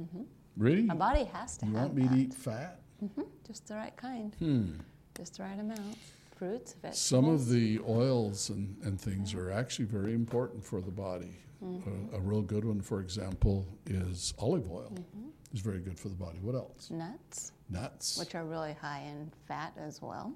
Mm-hmm. 0.00 0.22
Really? 0.56 0.88
our 0.90 0.96
body 0.96 1.24
has 1.24 1.56
to 1.58 1.66
You 1.66 1.72
want 1.72 1.94
me 1.94 2.02
that. 2.02 2.10
to 2.14 2.16
eat 2.20 2.34
fat? 2.34 2.80
Mm-hmm. 3.04 3.22
Just 3.46 3.66
the 3.68 3.74
right 3.74 3.96
kind, 3.96 4.34
Hmm. 4.38 4.72
just 5.16 5.36
the 5.36 5.42
right 5.44 5.58
amount. 5.58 5.96
Fruits, 6.36 6.72
vegetables. 6.74 6.98
Some 6.98 7.28
of 7.28 7.48
the 7.48 7.80
oils 7.88 8.50
and, 8.50 8.76
and 8.82 9.00
things 9.00 9.34
are 9.34 9.52
actually 9.52 9.84
very 9.84 10.14
important 10.14 10.64
for 10.64 10.80
the 10.80 10.90
body. 10.90 11.36
Mm-hmm. 11.64 12.14
A, 12.14 12.18
a 12.18 12.20
real 12.20 12.42
good 12.42 12.64
one, 12.64 12.80
for 12.80 13.00
example, 13.00 13.64
is 13.86 14.34
olive 14.38 14.68
oil. 14.70 14.92
Mm-hmm. 14.94 15.28
It's 15.52 15.60
very 15.62 15.78
good 15.78 15.98
for 15.98 16.08
the 16.08 16.16
body. 16.16 16.38
What 16.42 16.56
else? 16.56 16.90
nuts, 16.90 17.52
Nuts. 17.70 18.18
which 18.18 18.34
are 18.34 18.44
really 18.44 18.72
high 18.74 19.02
in 19.02 19.30
fat 19.46 19.72
as 19.78 20.02
well. 20.02 20.32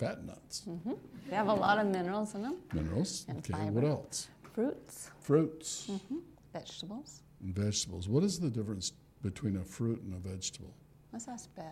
Fat 0.00 0.24
nuts. 0.24 0.62
They 1.28 1.36
have 1.36 1.48
a 1.48 1.52
lot 1.52 1.78
of 1.78 1.86
minerals 1.86 2.34
in 2.34 2.40
them. 2.42 2.56
Minerals. 2.72 3.26
And 3.28 3.36
okay, 3.38 3.52
fiber. 3.52 3.70
what 3.72 3.84
else? 3.84 4.28
Fruits, 4.54 5.10
Fruits 5.20 5.90
vegetables. 6.54 7.20
and 7.42 7.54
vegetables. 7.54 8.08
What 8.08 8.24
is 8.24 8.40
the 8.40 8.48
difference 8.48 8.92
between 9.22 9.56
a 9.58 9.62
fruit 9.64 10.00
and 10.00 10.14
a 10.14 10.18
vegetable? 10.18 10.72
Let's 11.12 11.28
ask 11.28 11.50
Bev. 11.54 11.66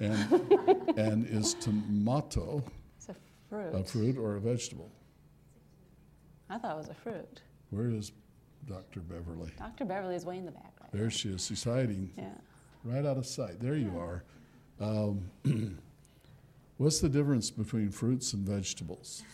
And, 0.00 0.98
and 0.98 1.26
is 1.26 1.52
tomato 1.54 2.64
It's 2.96 3.10
a 3.10 3.14
fruit. 3.50 3.74
a 3.74 3.84
fruit 3.84 4.16
or 4.16 4.36
a 4.36 4.40
vegetable? 4.40 4.90
I 6.48 6.56
thought 6.56 6.72
it 6.74 6.78
was 6.78 6.88
a 6.88 6.94
fruit. 6.94 7.42
Where 7.68 7.90
is 7.90 8.12
Dr. 8.66 9.00
Beverly? 9.00 9.50
Dr. 9.58 9.84
Beverly 9.84 10.14
is 10.16 10.24
way 10.24 10.38
in 10.38 10.46
the 10.46 10.52
back 10.52 10.72
right 10.80 10.90
There 10.90 11.10
she 11.10 11.28
is. 11.28 11.44
She's 11.44 11.64
hiding 11.64 12.10
Yeah. 12.16 12.30
right 12.82 13.04
out 13.04 13.18
of 13.18 13.26
sight. 13.26 13.60
There 13.60 13.76
you 13.76 13.92
are. 13.98 14.24
Um, 14.80 15.30
what's 16.78 17.00
the 17.00 17.08
difference 17.08 17.50
between 17.50 17.90
fruits 17.90 18.32
and 18.32 18.46
vegetables? 18.46 19.24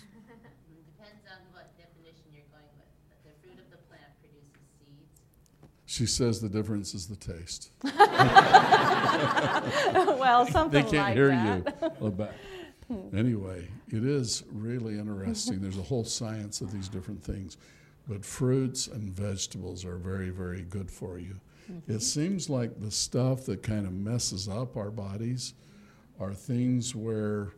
Depends 0.98 1.24
on 1.28 1.38
what 1.52 1.76
definition 1.76 2.24
you're 2.32 2.44
going 2.52 2.64
with, 2.76 2.88
but 3.08 3.18
the 3.24 3.30
fruit 3.42 3.58
of 3.58 3.68
the 3.70 3.78
plant 3.88 4.12
produces 4.20 4.62
seeds. 4.78 5.20
She 5.86 6.06
says 6.06 6.40
the 6.40 6.48
difference 6.48 6.94
is 6.94 7.06
the 7.06 7.16
taste. 7.16 7.70
well, 10.18 10.46
something 10.46 10.84
they 10.84 10.90
can't 10.90 11.08
like 11.08 11.14
hear 11.14 11.28
that. 11.28 11.76
you. 11.82 11.90
Well, 12.00 12.10
but 12.10 12.34
anyway, 13.14 13.68
it 13.88 14.04
is 14.04 14.44
really 14.52 14.98
interesting. 14.98 15.60
There's 15.60 15.78
a 15.78 15.82
whole 15.82 16.04
science 16.04 16.60
of 16.60 16.72
these 16.72 16.88
different 16.88 17.22
things, 17.22 17.56
but 18.08 18.24
fruits 18.24 18.86
and 18.86 19.12
vegetables 19.12 19.84
are 19.84 19.96
very, 19.96 20.30
very 20.30 20.62
good 20.62 20.90
for 20.90 21.18
you. 21.18 21.40
It 21.68 21.88
mm-hmm. 21.88 21.98
seems 21.98 22.50
like 22.50 22.80
the 22.80 22.90
stuff 22.90 23.46
that 23.46 23.62
kind 23.62 23.86
of 23.86 23.92
messes 23.92 24.48
up 24.48 24.76
our 24.76 24.90
bodies 24.90 25.54
are 26.22 26.32
things 26.32 26.94
where 26.94 27.52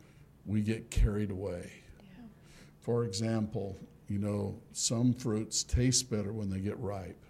we 0.47 0.62
get 0.62 0.91
carried 0.91 1.31
away. 1.31 1.71
For 2.81 3.05
example, 3.05 3.77
you 4.09 4.19
know, 4.19 4.59
some 4.73 5.12
fruits 5.12 5.62
taste 5.62 6.11
better 6.11 6.33
when 6.33 6.51
they 6.51 6.61
get 6.61 6.79
ripe. 6.79 7.23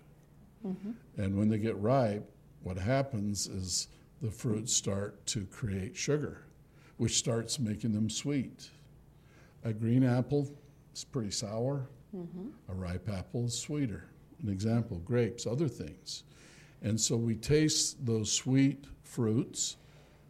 Mm-hmm. 0.66 0.92
And 1.16 1.36
when 1.36 1.48
they 1.48 1.58
get 1.58 1.76
ripe, 1.78 2.28
what 2.62 2.76
happens 2.78 3.46
is 3.46 3.88
the 4.22 4.30
fruits 4.30 4.72
start 4.72 5.24
to 5.26 5.44
create 5.46 5.96
sugar, 5.96 6.44
which 6.96 7.16
starts 7.16 7.58
making 7.58 7.92
them 7.92 8.08
sweet. 8.08 8.70
A 9.64 9.72
green 9.72 10.04
apple 10.04 10.48
is 10.94 11.04
pretty 11.04 11.30
sour, 11.30 11.88
mm-hmm. 12.16 12.48
a 12.68 12.74
ripe 12.74 13.08
apple 13.08 13.46
is 13.46 13.58
sweeter. 13.58 14.06
An 14.42 14.48
example, 14.48 14.98
grapes, 15.04 15.46
other 15.46 15.68
things. 15.68 16.24
And 16.82 17.00
so 17.00 17.16
we 17.16 17.34
taste 17.34 18.04
those 18.04 18.30
sweet 18.30 18.84
fruits 19.02 19.76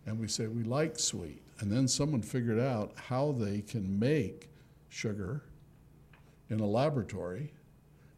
and 0.07 0.18
we 0.18 0.28
say 0.28 0.46
we 0.46 0.62
like 0.62 0.98
sweet. 0.98 1.42
And 1.61 1.70
then 1.70 1.86
someone 1.88 2.22
figured 2.22 2.59
out 2.59 2.92
how 2.96 3.32
they 3.32 3.61
can 3.61 3.98
make 3.98 4.50
sugar 4.88 5.44
in 6.50 6.61
a 6.61 6.66
laboratory, 6.66 7.52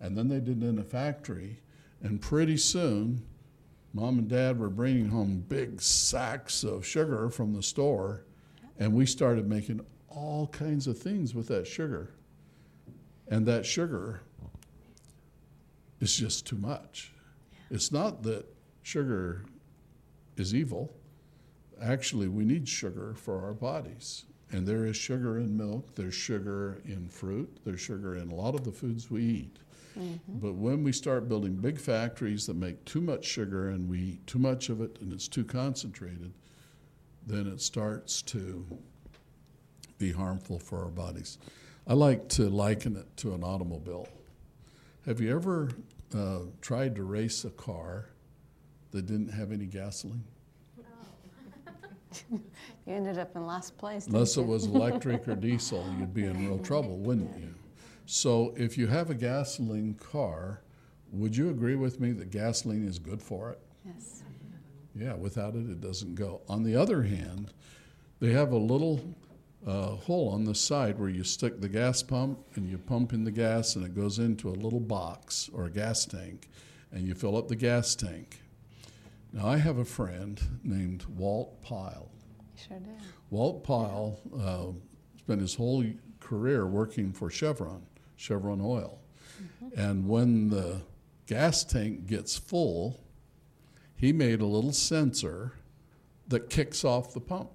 and 0.01 0.17
then 0.17 0.29
they 0.29 0.41
did 0.41 0.63
it 0.63 0.67
in 0.67 0.79
a 0.79 0.85
factory, 0.85 1.61
and 2.03 2.21
pretty 2.21 2.57
soon, 2.57 3.25
mom 3.93 4.19
and 4.19 4.29
dad 4.29 4.59
were 4.59 4.69
bringing 4.69 5.09
home 5.09 5.45
big 5.49 5.81
sacks 5.81 6.65
of 6.65 6.85
sugar 6.87 7.31
from 7.31 7.55
the 7.55 7.63
store, 7.63 8.25
and 8.79 8.93
we 8.93 9.07
started 9.07 9.47
making 9.47 9.81
all 10.09 10.47
kinds 10.49 10.87
of 10.87 10.99
things 10.99 11.35
with 11.35 11.49
that 11.49 11.67
sugar. 11.67 12.15
And 13.29 13.47
that 13.47 13.67
sugar 13.67 14.23
is 16.01 16.15
just 16.15 16.47
too 16.47 16.57
much. 16.57 17.13
It's 17.71 17.91
not 17.91 18.23
that 18.25 18.47
sugar 18.83 19.45
is 20.37 20.55
evil. 20.55 20.93
Actually, 21.83 22.29
we 22.29 22.45
need 22.45 22.69
sugar 22.69 23.15
for 23.15 23.45
our 23.45 23.53
bodies. 23.53 24.25
And 24.53 24.67
there 24.67 24.87
is 24.87 24.97
sugar 24.97 25.39
in 25.39 25.57
milk, 25.57 25.95
there's 25.97 26.15
sugar 26.15 26.81
in 26.85 27.09
fruit, 27.09 27.59
there's 27.65 27.81
sugar 27.81 28.17
in 28.17 28.31
a 28.31 28.35
lot 28.35 28.55
of 28.55 28.65
the 28.65 28.71
foods 28.71 29.11
we 29.11 29.23
eat. 29.23 29.57
But 30.29 30.55
when 30.55 30.85
we 30.85 30.93
start 30.93 31.29
building 31.29 31.55
big 31.57 31.79
factories 31.79 32.47
that 32.47 32.55
make 32.57 32.85
too 32.85 33.01
much 33.01 33.25
sugar 33.25 33.71
and 33.71 33.89
we 33.89 33.99
eat 33.99 34.27
too 34.27 34.39
much 34.39 34.69
of 34.69 34.81
it 34.83 34.99
and 35.01 35.13
it's 35.13 35.27
too 35.27 35.45
concentrated, 35.45 36.33
then 37.27 37.47
it 37.47 37.61
starts 37.61 38.23
to 38.23 38.65
be 39.99 40.13
harmful 40.13 40.59
for 40.59 40.85
our 40.85 40.91
bodies. 40.91 41.39
I 41.87 41.95
like 41.95 42.29
to 42.31 42.51
liken 42.51 42.97
it 42.97 43.17
to 43.19 43.33
an 43.35 43.43
automobile. 43.43 44.07
Have 45.07 45.21
you 45.21 45.35
ever 45.35 45.71
uh, 46.15 46.41
tried 46.61 46.95
to 46.97 47.03
race 47.03 47.45
a 47.45 47.51
car 47.51 48.11
that 48.91 49.07
didn't 49.07 49.31
have 49.31 49.51
any 49.51 49.67
gasoline? 49.67 50.25
You 52.87 52.95
ended 52.95 53.19
up 53.19 53.35
in 53.35 53.45
last 53.45 53.77
place. 53.77 54.07
Unless 54.07 54.37
it 54.37 54.43
you? 54.43 54.47
was 54.47 54.67
electric 54.67 55.27
or 55.27 55.35
diesel, 55.47 55.85
you'd 55.99 56.15
be 56.15 56.25
in 56.25 56.47
real 56.47 56.59
trouble, 56.61 56.99
wouldn't 56.99 57.37
you? 57.37 57.53
So 58.07 58.55
if 58.57 58.79
you 58.79 58.87
have 58.87 59.11
a 59.11 59.15
gasoline 59.15 59.95
car, 59.95 60.61
would 61.13 61.37
you 61.37 61.51
agree 61.51 61.75
with 61.75 61.99
me 61.99 62.13
that 62.13 62.31
gasoline 62.31 62.87
is 62.87 63.01
good 63.01 63.21
for 63.21 63.51
it? 63.51 63.59
Yes. 63.85 64.23
Yeah, 64.95 65.15
without 65.15 65.57
it, 65.57 65.69
it 65.69 65.81
doesn't 65.81 66.15
go. 66.15 66.43
On 66.49 66.63
the 66.63 66.77
other 66.77 67.03
hand, 67.03 67.53
they 68.21 68.31
have 68.33 68.53
a 68.53 68.57
little 68.57 69.01
uh, 69.67 69.97
hole 69.97 70.29
on 70.29 70.45
the 70.45 70.55
side 70.55 70.99
where 70.99 71.09
you 71.09 71.25
stick 71.25 71.61
the 71.61 71.69
gas 71.69 72.03
pump 72.03 72.39
and 72.55 72.69
you 72.69 72.79
pump 72.79 73.13
in 73.13 73.25
the 73.25 73.31
gas 73.33 73.75
and 73.75 73.85
it 73.85 73.95
goes 73.95 74.21
into 74.21 74.49
a 74.49 74.51
little 74.51 74.81
box 74.81 75.51
or 75.53 75.65
a 75.65 75.71
gas 75.71 76.07
tank 76.07 76.49
and 76.93 77.07
you 77.07 77.15
fill 77.15 77.37
up 77.37 77.49
the 77.49 77.57
gas 77.57 77.95
tank. 77.95 78.41
Now, 79.33 79.47
I 79.49 79.59
have 79.59 79.79
a 79.79 79.85
friend 79.85 80.41
named 80.63 81.05
Walt 81.05 81.61
Pyle. 81.63 82.11
Sure 82.57 82.79
did. 82.79 82.95
Walt 83.31 83.65
Pyle 83.65 84.19
uh, 84.39 85.19
spent 85.19 85.41
his 85.41 85.55
whole 85.55 85.85
career 86.21 86.67
working 86.67 87.13
for 87.13 87.31
Chevron, 87.31 87.83
Chevron 88.17 88.61
Oil. 88.63 88.99
And 89.77 90.09
when 90.09 90.49
the 90.49 90.81
gas 91.27 91.65
tank 91.65 92.07
gets 92.07 92.37
full, 92.37 93.01
he 93.95 94.13
made 94.13 94.41
a 94.41 94.47
little 94.47 94.73
sensor 94.73 95.53
that 96.29 96.49
kicks 96.49 96.85
off 96.85 97.13
the 97.13 97.21
pump. 97.21 97.51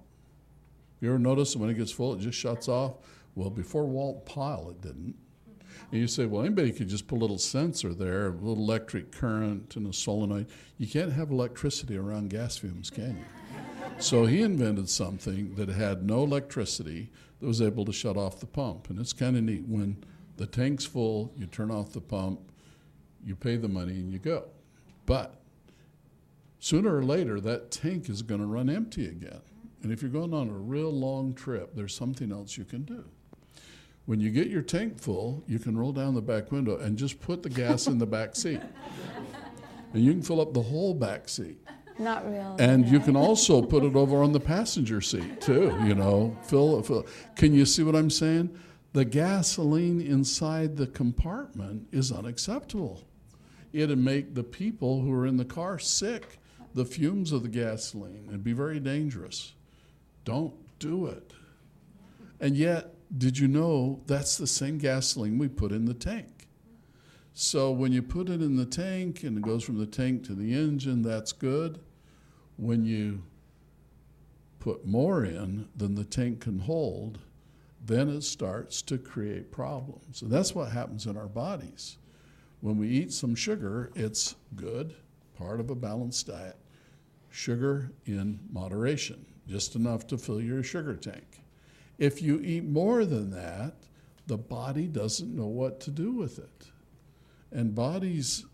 You 1.00 1.08
ever 1.08 1.18
notice 1.18 1.52
that 1.52 1.58
when 1.58 1.70
it 1.70 1.74
gets 1.74 1.90
full, 1.90 2.14
it 2.14 2.20
just 2.20 2.38
shuts 2.38 2.68
off? 2.68 2.94
Well, 3.34 3.50
before 3.50 3.86
Walt 3.86 4.24
Pyle, 4.24 4.70
it 4.70 4.80
didn't. 4.80 5.16
And 5.92 6.00
you 6.00 6.08
say, 6.08 6.24
well, 6.24 6.40
anybody 6.40 6.72
could 6.72 6.88
just 6.88 7.06
put 7.06 7.16
a 7.16 7.20
little 7.20 7.36
sensor 7.36 7.92
there, 7.92 8.28
a 8.28 8.30
little 8.30 8.64
electric 8.64 9.12
current 9.12 9.76
and 9.76 9.86
a 9.86 9.92
solenoid. 9.92 10.46
You 10.78 10.86
can't 10.86 11.12
have 11.12 11.30
electricity 11.30 11.98
around 11.98 12.30
gas 12.30 12.56
fumes, 12.56 12.88
can 12.88 13.18
you? 13.18 13.24
So 13.98 14.24
he 14.24 14.40
invented 14.40 14.88
something 14.88 15.54
that 15.56 15.68
had 15.68 16.02
no 16.02 16.24
electricity 16.24 17.10
that 17.40 17.46
was 17.46 17.60
able 17.60 17.84
to 17.84 17.92
shut 17.92 18.16
off 18.16 18.40
the 18.40 18.46
pump. 18.46 18.88
And 18.88 18.98
it's 18.98 19.12
kind 19.12 19.36
of 19.36 19.42
neat. 19.42 19.68
When 19.68 20.02
the 20.38 20.46
tank's 20.46 20.86
full, 20.86 21.30
you 21.36 21.44
turn 21.44 21.70
off 21.70 21.92
the 21.92 22.00
pump, 22.00 22.40
you 23.22 23.36
pay 23.36 23.56
the 23.56 23.68
money, 23.68 23.92
and 23.92 24.10
you 24.10 24.18
go. 24.18 24.46
But 25.04 25.42
sooner 26.58 26.96
or 26.96 27.04
later, 27.04 27.38
that 27.40 27.70
tank 27.70 28.08
is 28.08 28.22
going 28.22 28.40
to 28.40 28.46
run 28.46 28.70
empty 28.70 29.06
again. 29.06 29.42
And 29.82 29.92
if 29.92 30.00
you're 30.00 30.10
going 30.10 30.32
on 30.32 30.48
a 30.48 30.52
real 30.52 30.90
long 30.90 31.34
trip, 31.34 31.74
there's 31.74 31.94
something 31.94 32.32
else 32.32 32.56
you 32.56 32.64
can 32.64 32.84
do. 32.84 33.04
When 34.06 34.20
you 34.20 34.30
get 34.30 34.48
your 34.48 34.62
tank 34.62 34.98
full, 34.98 35.44
you 35.46 35.58
can 35.58 35.78
roll 35.78 35.92
down 35.92 36.14
the 36.14 36.22
back 36.22 36.50
window 36.50 36.76
and 36.76 36.96
just 36.96 37.20
put 37.20 37.42
the 37.42 37.48
gas 37.48 37.86
in 37.86 37.98
the 37.98 38.06
back 38.06 38.36
seat. 38.36 38.60
And 39.94 40.02
you 40.02 40.12
can 40.12 40.22
fill 40.22 40.40
up 40.40 40.54
the 40.54 40.62
whole 40.62 40.94
back 40.94 41.28
seat. 41.28 41.58
Not 41.98 42.26
real. 42.26 42.56
And 42.58 42.88
you 42.88 42.98
can 42.98 43.14
also 43.26 43.60
put 43.60 43.84
it 43.84 43.94
over 43.94 44.22
on 44.22 44.32
the 44.32 44.40
passenger 44.40 45.00
seat 45.00 45.40
too, 45.40 45.78
you 45.84 45.94
know. 45.94 46.36
Fill, 46.44 46.82
fill. 46.82 47.06
Can 47.36 47.52
you 47.52 47.66
see 47.66 47.82
what 47.82 47.94
I'm 47.94 48.08
saying? 48.08 48.58
The 48.94 49.04
gasoline 49.04 50.00
inside 50.00 50.76
the 50.76 50.86
compartment 50.86 51.88
is 51.92 52.10
unacceptable. 52.12 53.02
It'd 53.72 53.98
make 53.98 54.34
the 54.34 54.44
people 54.44 55.00
who 55.00 55.12
are 55.12 55.26
in 55.26 55.36
the 55.36 55.44
car 55.44 55.78
sick. 55.78 56.38
The 56.74 56.84
fumes 56.86 57.32
of 57.32 57.42
the 57.42 57.50
gasoline. 57.50 58.24
It'd 58.28 58.44
be 58.44 58.54
very 58.54 58.80
dangerous. 58.80 59.52
Don't 60.24 60.54
do 60.78 61.06
it. 61.06 61.32
And 62.40 62.56
yet, 62.56 62.94
did 63.16 63.38
you 63.38 63.48
know 63.48 64.00
that's 64.06 64.36
the 64.36 64.46
same 64.46 64.78
gasoline 64.78 65.38
we 65.38 65.48
put 65.48 65.72
in 65.72 65.84
the 65.84 65.94
tank? 65.94 66.48
So 67.34 67.70
when 67.70 67.92
you 67.92 68.02
put 68.02 68.28
it 68.28 68.42
in 68.42 68.56
the 68.56 68.66
tank 68.66 69.22
and 69.22 69.38
it 69.38 69.42
goes 69.42 69.64
from 69.64 69.78
the 69.78 69.86
tank 69.86 70.24
to 70.24 70.34
the 70.34 70.54
engine, 70.54 71.02
that's 71.02 71.32
good. 71.32 71.80
When 72.56 72.84
you 72.84 73.22
put 74.60 74.86
more 74.86 75.24
in 75.24 75.68
than 75.74 75.94
the 75.94 76.04
tank 76.04 76.40
can 76.40 76.60
hold, 76.60 77.18
then 77.84 78.08
it 78.08 78.22
starts 78.22 78.80
to 78.82 78.98
create 78.98 79.50
problems. 79.50 80.22
And 80.22 80.30
that's 80.30 80.54
what 80.54 80.70
happens 80.70 81.06
in 81.06 81.16
our 81.16 81.26
bodies. 81.26 81.96
When 82.60 82.78
we 82.78 82.88
eat 82.88 83.12
some 83.12 83.34
sugar, 83.34 83.90
it's 83.96 84.36
good, 84.54 84.94
part 85.36 85.58
of 85.58 85.70
a 85.70 85.74
balanced 85.74 86.28
diet. 86.28 86.56
Sugar 87.30 87.90
in 88.04 88.38
moderation, 88.52 89.24
just 89.48 89.74
enough 89.74 90.06
to 90.08 90.18
fill 90.18 90.40
your 90.40 90.62
sugar 90.62 90.94
tank. 90.94 91.31
If 92.02 92.20
you 92.20 92.40
eat 92.40 92.64
more 92.64 93.04
than 93.04 93.30
that, 93.30 93.74
the 94.26 94.36
body 94.36 94.88
doesn't 94.88 95.36
know 95.36 95.46
what 95.46 95.78
to 95.82 95.92
do 95.92 96.10
with 96.10 96.40
it. 96.40 96.66
And 97.52 97.76
bodies 97.76 98.44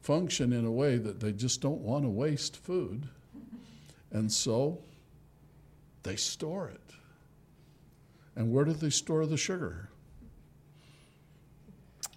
function 0.00 0.52
in 0.52 0.64
a 0.64 0.70
way 0.70 0.96
that 0.96 1.18
they 1.18 1.32
just 1.32 1.60
don't 1.60 1.80
want 1.80 2.04
to 2.04 2.08
waste 2.08 2.56
food. 2.56 3.08
And 4.12 4.30
so 4.30 4.78
they 6.04 6.14
store 6.14 6.68
it. 6.68 6.94
And 8.36 8.52
where 8.52 8.64
do 8.64 8.74
they 8.74 8.90
store 8.90 9.26
the 9.26 9.36
sugar? 9.36 9.88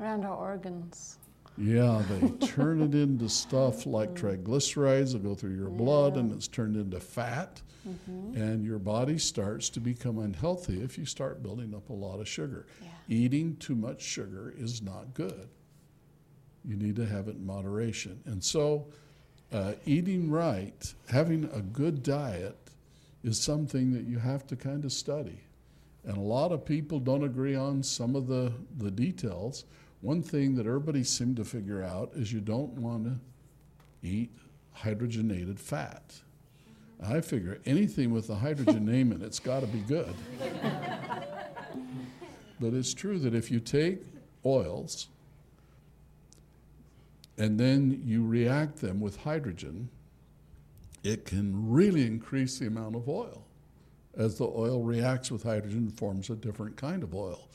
Around 0.00 0.26
our 0.26 0.36
organs. 0.36 1.18
Yeah, 1.58 2.04
they 2.08 2.28
turn 2.46 2.82
it 2.82 2.94
into 2.94 3.28
stuff 3.28 3.84
like 3.84 4.14
triglycerides 4.14 5.14
that 5.14 5.24
go 5.24 5.34
through 5.34 5.56
your 5.56 5.70
blood 5.70 6.16
and 6.16 6.30
it's 6.30 6.46
turned 6.46 6.76
into 6.76 7.00
fat. 7.00 7.60
And 8.34 8.64
your 8.64 8.78
body 8.78 9.18
starts 9.18 9.68
to 9.70 9.80
become 9.80 10.18
unhealthy 10.18 10.82
if 10.82 10.96
you 10.98 11.06
start 11.06 11.42
building 11.42 11.74
up 11.74 11.90
a 11.90 11.92
lot 11.92 12.20
of 12.20 12.28
sugar. 12.28 12.66
Yeah. 12.82 12.88
Eating 13.08 13.56
too 13.56 13.74
much 13.74 14.02
sugar 14.02 14.54
is 14.56 14.82
not 14.82 15.14
good. 15.14 15.48
You 16.64 16.76
need 16.76 16.96
to 16.96 17.06
have 17.06 17.28
it 17.28 17.36
in 17.36 17.44
moderation. 17.44 18.20
And 18.24 18.42
so 18.42 18.86
uh, 19.52 19.74
eating 19.84 20.30
right, 20.30 20.94
having 21.08 21.44
a 21.52 21.60
good 21.60 22.02
diet, 22.02 22.56
is 23.22 23.40
something 23.40 23.92
that 23.92 24.04
you 24.04 24.18
have 24.18 24.46
to 24.46 24.56
kind 24.56 24.84
of 24.84 24.92
study. 24.92 25.40
And 26.04 26.16
a 26.16 26.20
lot 26.20 26.52
of 26.52 26.64
people 26.64 27.00
don't 27.00 27.24
agree 27.24 27.54
on 27.54 27.82
some 27.82 28.14
of 28.14 28.26
the, 28.26 28.52
the 28.76 28.90
details. 28.90 29.64
One 30.02 30.22
thing 30.22 30.54
that 30.56 30.66
everybody 30.66 31.02
seemed 31.04 31.36
to 31.36 31.44
figure 31.44 31.82
out 31.82 32.10
is 32.14 32.32
you 32.32 32.40
don't 32.40 32.72
want 32.72 33.04
to 33.04 34.06
eat 34.06 34.30
hydrogenated 34.76 35.58
fat. 35.58 36.20
I 37.04 37.20
figure 37.20 37.60
anything 37.66 38.12
with 38.12 38.30
a 38.30 38.34
hydrogen 38.34 38.84
name 38.86 39.12
in 39.12 39.22
it's 39.22 39.38
got 39.38 39.60
to 39.60 39.66
be 39.66 39.80
good. 39.80 40.14
but 42.60 42.72
it's 42.72 42.94
true 42.94 43.18
that 43.18 43.34
if 43.34 43.50
you 43.50 43.60
take 43.60 44.02
oils 44.44 45.08
and 47.36 47.58
then 47.58 48.02
you 48.04 48.24
react 48.24 48.80
them 48.80 49.00
with 49.00 49.16
hydrogen, 49.16 49.88
it 51.02 51.26
can 51.26 51.70
really 51.70 52.06
increase 52.06 52.58
the 52.58 52.66
amount 52.66 52.96
of 52.96 53.08
oil. 53.08 53.44
As 54.16 54.38
the 54.38 54.46
oil 54.46 54.82
reacts 54.82 55.30
with 55.30 55.42
hydrogen, 55.42 55.90
forms 55.90 56.30
a 56.30 56.36
different 56.36 56.76
kind 56.76 57.02
of 57.02 57.14
oil. 57.14 57.48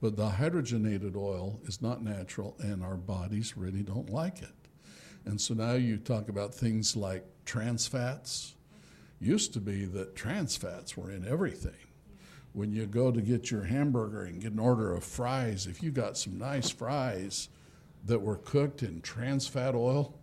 But 0.00 0.16
the 0.16 0.28
hydrogenated 0.28 1.14
oil 1.14 1.60
is 1.64 1.80
not 1.80 2.02
natural, 2.02 2.56
and 2.58 2.82
our 2.82 2.96
bodies 2.96 3.56
really 3.56 3.82
don't 3.82 4.10
like 4.10 4.42
it. 4.42 4.50
And 5.24 5.40
so 5.40 5.54
now 5.54 5.72
you 5.72 5.96
talk 5.96 6.28
about 6.28 6.54
things 6.54 6.96
like 6.96 7.24
trans 7.44 7.86
fats. 7.86 8.55
Used 9.20 9.52
to 9.54 9.60
be 9.60 9.84
that 9.86 10.14
trans 10.14 10.56
fats 10.56 10.96
were 10.96 11.10
in 11.10 11.26
everything. 11.26 11.72
When 12.52 12.72
you 12.72 12.86
go 12.86 13.10
to 13.10 13.20
get 13.20 13.50
your 13.50 13.64
hamburger 13.64 14.24
and 14.24 14.40
get 14.40 14.52
an 14.52 14.58
order 14.58 14.94
of 14.94 15.04
fries, 15.04 15.66
if 15.66 15.82
you 15.82 15.90
got 15.90 16.16
some 16.16 16.38
nice 16.38 16.70
fries 16.70 17.48
that 18.04 18.20
were 18.20 18.36
cooked 18.36 18.82
in 18.82 19.00
trans 19.00 19.46
fat 19.46 19.74
oil, 19.74 20.14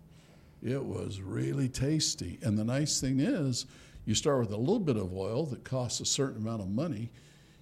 it 0.63 0.83
was 0.83 1.21
really 1.21 1.69
tasty. 1.69 2.39
And 2.41 2.57
the 2.57 2.63
nice 2.63 3.01
thing 3.01 3.19
is, 3.19 3.65
you 4.05 4.15
start 4.15 4.39
with 4.39 4.51
a 4.51 4.57
little 4.57 4.79
bit 4.79 4.97
of 4.97 5.13
oil 5.13 5.45
that 5.47 5.63
costs 5.63 5.99
a 5.99 6.05
certain 6.05 6.41
amount 6.41 6.61
of 6.61 6.69
money. 6.69 7.11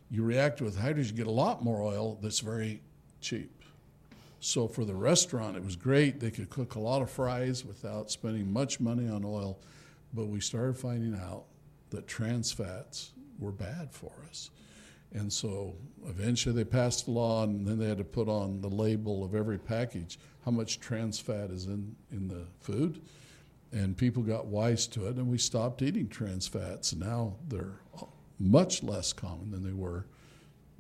You 0.10 0.24
react 0.24 0.62
with 0.62 0.78
hydrogen, 0.78 1.16
you 1.16 1.24
get 1.24 1.28
a 1.28 1.32
lot 1.32 1.64
more 1.64 1.82
oil 1.82 2.18
that's 2.22 2.40
very 2.40 2.82
cheap. 3.22 3.64
So 4.40 4.68
for 4.68 4.86
the 4.86 4.96
restaurant, 4.96 5.56
it 5.56 5.64
was 5.64 5.76
great. 5.76 6.20
They 6.20 6.32
could 6.32 6.50
cook 6.50 6.76
a 6.76 6.80
lot 6.80 7.02
of 7.02 7.12
fries 7.12 7.64
without 7.64 8.10
spending 8.10 8.52
much 8.52 8.80
money 8.80 9.08
on 9.08 9.24
oil. 9.24 9.60
But 10.14 10.28
we 10.28 10.40
started 10.40 10.78
finding 10.78 11.16
out 11.16 11.46
that 11.90 12.08
trans 12.08 12.52
fats 12.52 13.12
were 13.40 13.52
bad 13.52 13.92
for 13.92 14.12
us. 14.30 14.50
And 15.14 15.32
so 15.32 15.76
eventually 16.08 16.56
they 16.56 16.64
passed 16.64 17.08
a 17.08 17.12
law, 17.12 17.44
and 17.44 17.68
then 17.68 17.78
they 17.78 17.88
had 17.88 17.98
to 17.98 18.04
put 18.04 18.30
on 18.30 18.62
the 18.62 18.70
label 18.70 19.24
of 19.24 19.36
every 19.36 19.58
package 19.58 20.20
how 20.46 20.52
much 20.52 20.80
trans 20.80 21.20
fat 21.20 21.50
is 21.50 21.66
in, 21.66 21.96
in 22.12 22.28
the 22.28 22.46
food. 22.60 23.02
And 23.74 23.96
people 23.96 24.24
got 24.24 24.48
wise 24.48 24.88
to 24.88 25.08
it, 25.08 25.16
and 25.16 25.28
we 25.28 25.38
stopped 25.38 25.82
eating 25.82 26.08
trans 26.08 26.48
fats. 26.48 26.94
Now 26.94 27.36
they're 27.48 27.80
much 28.40 28.84
less 28.84 29.14
common 29.14 29.52
than 29.52 29.64
they 29.64 29.74
were 29.74 30.08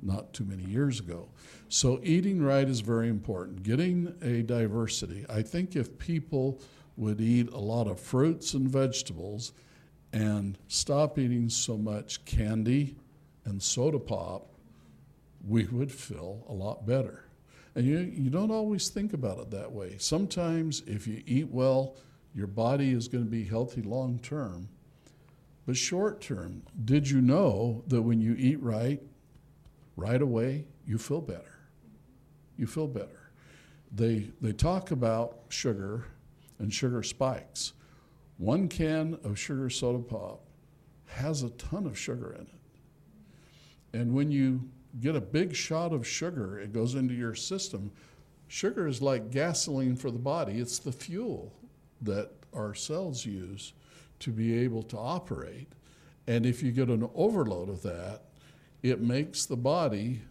not 0.01 0.33
too 0.33 0.43
many 0.43 0.63
years 0.63 0.99
ago. 0.99 1.29
So, 1.69 1.99
eating 2.03 2.41
right 2.41 2.67
is 2.67 2.79
very 2.79 3.07
important. 3.07 3.63
Getting 3.63 4.13
a 4.21 4.41
diversity. 4.41 5.25
I 5.29 5.41
think 5.41 5.75
if 5.75 5.97
people 5.99 6.59
would 6.97 7.21
eat 7.21 7.49
a 7.51 7.57
lot 7.57 7.87
of 7.87 7.99
fruits 7.99 8.53
and 8.53 8.67
vegetables 8.67 9.53
and 10.13 10.57
stop 10.67 11.17
eating 11.17 11.49
so 11.49 11.77
much 11.77 12.23
candy 12.25 12.95
and 13.45 13.61
soda 13.61 13.99
pop, 13.99 14.47
we 15.47 15.65
would 15.65 15.91
feel 15.91 16.45
a 16.49 16.53
lot 16.53 16.85
better. 16.85 17.25
And 17.73 17.85
you, 17.85 17.99
you 17.99 18.29
don't 18.29 18.51
always 18.51 18.89
think 18.89 19.13
about 19.13 19.39
it 19.39 19.51
that 19.51 19.71
way. 19.71 19.95
Sometimes, 19.97 20.81
if 20.85 21.07
you 21.07 21.23
eat 21.25 21.47
well, 21.49 21.95
your 22.35 22.47
body 22.47 22.91
is 22.91 23.07
going 23.07 23.23
to 23.23 23.29
be 23.29 23.45
healthy 23.45 23.81
long 23.81 24.19
term. 24.19 24.67
But 25.65 25.77
short 25.77 26.21
term, 26.21 26.63
did 26.83 27.09
you 27.09 27.21
know 27.21 27.83
that 27.87 28.01
when 28.01 28.19
you 28.19 28.35
eat 28.37 28.61
right, 28.61 29.01
right 29.95 30.21
away, 30.21 30.65
you 30.85 30.97
feel 30.97 31.21
better? 31.21 31.59
You 32.57 32.67
feel 32.67 32.87
better. 32.87 33.31
They, 33.93 34.31
they 34.41 34.53
talk 34.53 34.91
about 34.91 35.39
sugar 35.49 36.05
and 36.61 36.71
sugar 36.71 37.01
spikes. 37.01 37.73
One 38.37 38.67
can 38.67 39.17
of 39.23 39.37
sugar 39.37 39.69
soda 39.69 39.99
pop 39.99 40.41
has 41.07 41.43
a 41.43 41.49
ton 41.51 41.85
of 41.85 41.97
sugar 41.97 42.33
in 42.33 42.41
it. 42.41 43.99
And 43.99 44.13
when 44.13 44.31
you 44.31 44.69
get 45.01 45.15
a 45.15 45.21
big 45.21 45.55
shot 45.55 45.91
of 45.91 46.07
sugar, 46.07 46.59
it 46.59 46.71
goes 46.71 46.95
into 46.95 47.13
your 47.13 47.35
system. 47.35 47.91
Sugar 48.47 48.87
is 48.87 49.01
like 49.01 49.31
gasoline 49.31 49.95
for 49.95 50.11
the 50.11 50.19
body, 50.19 50.59
it's 50.59 50.79
the 50.79 50.91
fuel 50.91 51.51
that 52.01 52.31
our 52.53 52.73
cells 52.73 53.25
use 53.25 53.73
to 54.19 54.29
be 54.29 54.57
able 54.59 54.83
to 54.83 54.97
operate. 54.97 55.67
And 56.27 56.45
if 56.45 56.61
you 56.61 56.71
get 56.71 56.89
an 56.89 57.09
overload 57.15 57.69
of 57.69 57.81
that, 57.81 58.21
it 58.83 59.01
makes 59.01 59.45
the 59.45 59.57
body 59.57 60.21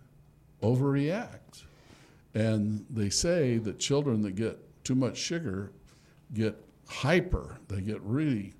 overreact. 0.62 1.64
And 2.34 2.86
they 2.88 3.10
say 3.10 3.58
that 3.58 3.78
children 3.78 4.22
that 4.22 4.36
get 4.36 4.58
too 4.84 4.94
much 4.94 5.16
sugar 5.16 5.72
get 6.32 6.56
hyper, 6.88 7.58
they 7.68 7.80
get 7.80 8.00
really 8.02 8.54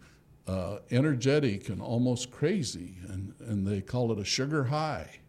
uh, 0.47 0.79
energetic 0.91 1.68
and 1.68 1.81
almost 1.81 2.31
crazy, 2.31 2.97
and, 3.09 3.35
and 3.41 3.66
they 3.66 3.81
call 3.81 4.11
it 4.12 4.18
a 4.18 4.25
sugar 4.25 4.64
high. 4.64 5.21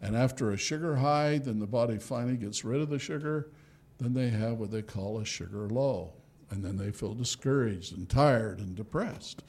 And 0.00 0.16
after 0.16 0.50
a 0.50 0.56
sugar 0.56 0.96
high, 0.96 1.38
then 1.38 1.58
the 1.58 1.66
body 1.66 1.98
finally 1.98 2.36
gets 2.36 2.64
rid 2.64 2.80
of 2.80 2.88
the 2.88 2.98
sugar, 2.98 3.50
then 3.98 4.14
they 4.14 4.28
have 4.28 4.58
what 4.58 4.70
they 4.70 4.82
call 4.82 5.18
a 5.18 5.24
sugar 5.24 5.68
low. 5.68 6.12
And 6.50 6.64
then 6.64 6.76
they 6.76 6.92
feel 6.92 7.14
discouraged 7.14 7.96
and 7.96 8.08
tired 8.08 8.60
and 8.60 8.74
depressed. 8.74 9.42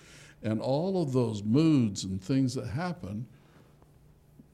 And 0.43 0.59
all 0.59 1.01
of 1.01 1.13
those 1.13 1.43
moods 1.43 2.03
and 2.03 2.21
things 2.21 2.53
that 2.55 2.67
happen 2.67 3.27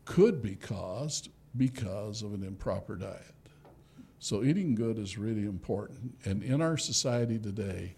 could 0.03 0.41
be 0.41 0.55
caused 0.55 1.29
because 1.57 2.21
of 2.21 2.33
an 2.33 2.43
improper 2.43 2.95
diet. 2.95 3.34
So, 4.19 4.43
eating 4.43 4.75
good 4.75 4.97
is 4.97 5.17
really 5.17 5.43
important. 5.43 6.15
And 6.25 6.41
in 6.41 6.61
our 6.61 6.77
society 6.77 7.37
today, 7.37 7.95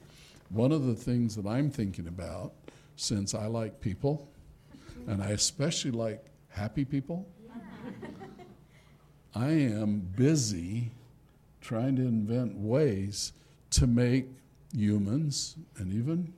one 0.49 0.71
of 0.71 0.85
the 0.85 0.95
things 0.95 1.35
that 1.35 1.45
I'm 1.45 1.69
thinking 1.69 2.07
about, 2.07 2.53
since 2.95 3.33
I 3.33 3.45
like 3.45 3.79
people, 3.79 4.27
and 5.07 5.21
I 5.21 5.29
especially 5.29 5.91
like 5.91 6.25
happy 6.49 6.83
people, 6.85 7.27
I 9.35 9.49
am 9.49 9.99
busy 10.15 10.91
trying 11.61 11.95
to 11.97 12.01
invent 12.01 12.55
ways 12.57 13.33
to 13.71 13.87
make 13.87 14.27
humans 14.73 15.55
and 15.77 15.93
even 15.93 16.33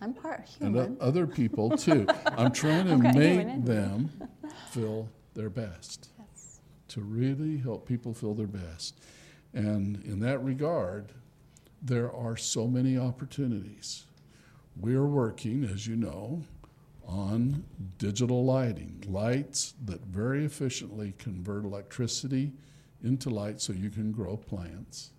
I'm 0.00 0.12
part 0.12 0.46
and 0.60 1.00
other 1.00 1.26
people 1.26 1.76
too. 1.76 2.06
I'm 2.26 2.52
trying 2.52 2.86
to 2.86 2.94
Okay, 3.08 3.44
make 3.44 3.64
them 3.64 4.10
feel 4.70 5.08
their 5.34 5.48
best. 5.48 6.10
To 6.88 7.00
really 7.00 7.58
help 7.58 7.86
people 7.86 8.14
feel 8.14 8.34
their 8.34 8.46
best. 8.46 8.98
And 9.52 10.04
in 10.04 10.20
that 10.20 10.42
regard, 10.42 11.12
there 11.82 12.12
are 12.12 12.36
so 12.36 12.66
many 12.66 12.98
opportunities. 12.98 14.04
We're 14.76 15.06
working, 15.06 15.64
as 15.64 15.86
you 15.86 15.96
know, 15.96 16.42
on 17.06 17.64
digital 17.98 18.44
lighting, 18.44 19.04
lights 19.06 19.74
that 19.84 20.00
very 20.02 20.44
efficiently 20.44 21.14
convert 21.18 21.64
electricity 21.64 22.52
into 23.02 23.30
light 23.30 23.60
so 23.60 23.72
you 23.72 23.90
can 23.90 24.12
grow 24.12 24.36
plants 24.36 25.10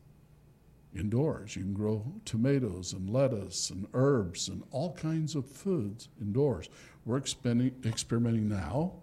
indoors. 0.96 1.56
You 1.56 1.64
can 1.64 1.74
grow 1.74 2.04
tomatoes 2.26 2.94
and 2.94 3.10
lettuce 3.10 3.70
and 3.70 3.88
herbs 3.94 4.48
and 4.48 4.64
all 4.72 4.94
kinds 4.94 5.36
of 5.36 5.46
foods 5.46 6.10
indoors. 6.20 6.70
We're 7.06 7.18
experimenting 7.18 8.50
now 8.50 8.94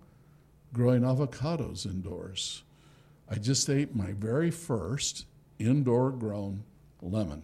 growing 0.75 1.03
avocados 1.03 1.87
indoors. 1.87 2.63
I 3.31 3.37
just 3.37 3.71
ate 3.71 3.97
my 3.97 4.13
very 4.13 4.51
first 4.51 5.25
indoor 5.59 6.11
grown 6.11 6.65
lemon. 7.01 7.43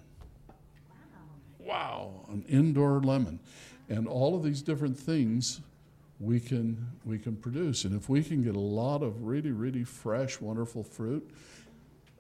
Wow, 1.59 2.27
an 2.29 2.45
indoor 2.49 3.01
lemon. 3.01 3.41
And 3.89 4.07
all 4.07 4.37
of 4.37 4.43
these 4.43 4.61
different 4.61 4.99
things 4.99 5.61
we 6.19 6.39
can 6.39 6.87
we 7.05 7.19
can 7.19 7.37
produce. 7.37 7.85
And 7.85 7.95
if 7.99 8.09
we 8.09 8.23
can 8.23 8.43
get 8.43 8.55
a 8.55 8.61
lot 8.61 9.03
of 9.03 9.23
really, 9.23 9.53
really 9.53 9.85
fresh, 9.85 10.41
wonderful 10.41 10.83
fruit 10.83 11.31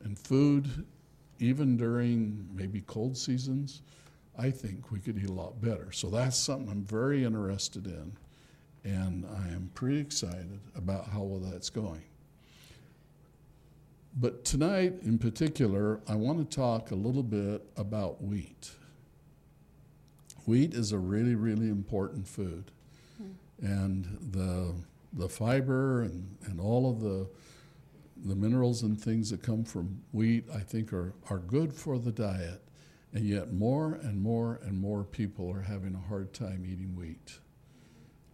and 0.02 0.18
food 0.18 0.86
even 1.38 1.76
during 1.76 2.48
maybe 2.54 2.82
cold 2.82 3.16
seasons, 3.16 3.82
I 4.38 4.50
think 4.50 4.90
we 4.90 5.00
could 5.00 5.18
eat 5.18 5.28
a 5.28 5.32
lot 5.32 5.60
better. 5.60 5.90
So 5.92 6.08
that's 6.08 6.36
something 6.36 6.70
I'm 6.70 6.84
very 6.84 7.24
interested 7.24 7.86
in, 7.86 8.12
and 8.84 9.26
I 9.26 9.48
am 9.48 9.70
pretty 9.74 9.98
excited 9.98 10.60
about 10.74 11.08
how 11.08 11.22
well 11.22 11.40
that's 11.40 11.70
going. 11.70 12.02
But 14.16 14.44
tonight, 14.44 14.94
in 15.02 15.18
particular, 15.18 16.00
I 16.08 16.16
want 16.16 16.38
to 16.38 16.56
talk 16.56 16.90
a 16.90 16.96
little 16.96 17.22
bit 17.22 17.64
about 17.76 18.22
wheat. 18.22 18.72
Wheat 20.46 20.74
is 20.74 20.92
a 20.92 20.98
really, 20.98 21.36
really 21.36 21.68
important 21.68 22.26
food, 22.26 22.72
hmm. 23.18 23.64
and 23.64 24.18
the 24.32 24.74
the 25.12 25.28
fiber 25.28 26.02
and, 26.02 26.36
and 26.46 26.60
all 26.60 26.88
of 26.88 27.00
the 27.00 27.26
the 28.24 28.34
minerals 28.34 28.82
and 28.82 29.00
things 29.00 29.30
that 29.30 29.42
come 29.42 29.64
from 29.64 30.02
wheat, 30.12 30.44
I 30.54 30.60
think, 30.60 30.92
are, 30.92 31.14
are 31.30 31.38
good 31.38 31.72
for 31.72 31.98
the 31.98 32.12
diet. 32.12 32.60
And 33.12 33.24
yet, 33.24 33.52
more 33.52 33.94
and 33.94 34.20
more 34.20 34.60
and 34.62 34.78
more 34.78 35.04
people 35.04 35.50
are 35.50 35.62
having 35.62 35.94
a 35.94 36.08
hard 36.08 36.32
time 36.32 36.64
eating 36.64 36.94
wheat. 36.94 37.38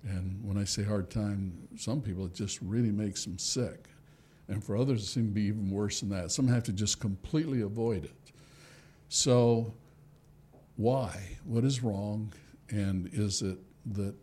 And 0.04 0.38
when 0.44 0.56
I 0.56 0.64
say 0.64 0.82
hard 0.82 1.10
time, 1.10 1.52
some 1.76 2.00
people 2.00 2.26
it 2.26 2.34
just 2.34 2.60
really 2.62 2.92
makes 2.92 3.24
them 3.24 3.38
sick. 3.38 3.88
And 4.48 4.62
for 4.62 4.76
others, 4.76 5.02
it 5.02 5.06
seems 5.06 5.28
to 5.28 5.34
be 5.34 5.42
even 5.42 5.70
worse 5.70 6.00
than 6.00 6.10
that. 6.10 6.30
Some 6.30 6.46
have 6.48 6.62
to 6.64 6.72
just 6.72 7.00
completely 7.00 7.62
avoid 7.62 8.04
it. 8.04 8.32
So, 9.08 9.74
why? 10.76 11.20
What 11.44 11.64
is 11.64 11.82
wrong? 11.82 12.32
And 12.70 13.08
is 13.12 13.42
it 13.42 13.58
that, 13.94 14.14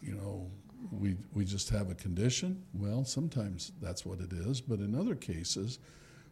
you 0.00 0.14
know, 0.14 0.50
we, 0.90 1.16
we 1.34 1.44
just 1.44 1.68
have 1.70 1.90
a 1.90 1.94
condition? 1.94 2.62
Well, 2.72 3.04
sometimes 3.04 3.72
that's 3.82 4.06
what 4.06 4.20
it 4.20 4.32
is. 4.32 4.60
But 4.60 4.78
in 4.78 4.94
other 4.94 5.14
cases, 5.14 5.78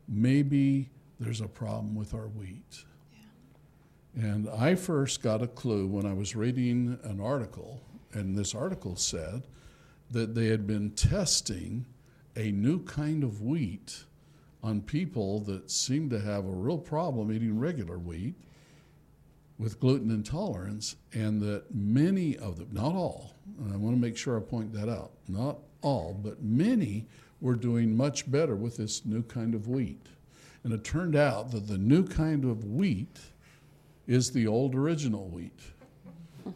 maybe 0.09 0.89
there's 1.21 1.41
a 1.41 1.49
problem 1.49 1.95
with 1.95 2.15
our 2.15 2.29
wheat. 2.29 2.85
And 4.17 4.49
I 4.49 4.75
first 4.75 5.23
got 5.23 5.43
a 5.43 5.47
clue 5.47 5.87
when 5.87 6.07
I 6.07 6.13
was 6.13 6.35
reading 6.35 6.99
an 7.05 7.21
article, 7.21 7.81
and 8.13 8.37
this 8.37 8.55
article 8.55 8.97
said 8.97 9.43
that 10.11 10.35
they 10.35 10.47
had 10.47 10.67
been 10.67 10.91
testing 10.93 11.87
a 12.37 12.51
new 12.53 12.83
kind 12.85 13.23
of 13.23 13.43
wheat 13.43 14.05
on 14.63 14.81
people 14.81 15.41
that 15.41 15.71
seemed 15.71 16.11
to 16.11 16.21
have 16.21 16.45
a 16.45 16.51
real 16.51 16.79
problem 16.79 17.31
eating 17.33 17.59
regular 17.59 17.99
wheat 17.99 18.35
with 19.59 19.81
gluten 19.81 20.11
intolerance, 20.11 20.95
and 21.13 21.41
that 21.43 21.65
many 21.75 22.37
of 22.37 22.59
them, 22.59 22.69
not 22.71 22.95
all, 22.95 23.35
and 23.59 23.73
I 23.73 23.77
want 23.77 23.97
to 23.97 24.01
make 24.01 24.17
sure 24.17 24.37
I 24.37 24.41
point 24.41 24.73
that 24.73 24.89
out, 24.89 25.11
not 25.27 25.59
all, 25.83 26.19
but 26.23 26.43
many 26.43 27.07
were 27.41 27.57
doing 27.57 27.97
much 27.97 28.31
better 28.31 28.55
with 28.55 28.77
this 28.77 29.05
new 29.05 29.23
kind 29.23 29.55
of 29.55 29.67
wheat. 29.67 30.07
And 30.63 30.73
it 30.73 30.85
turned 30.85 31.17
out 31.17 31.51
that 31.51 31.67
the 31.67 31.79
new 31.79 32.07
kind 32.07 32.45
of 32.45 32.65
wheat 32.65 33.19
is 34.07 34.31
the 34.31 34.47
old 34.47 34.75
original 34.75 35.29
wheat, 35.29 35.61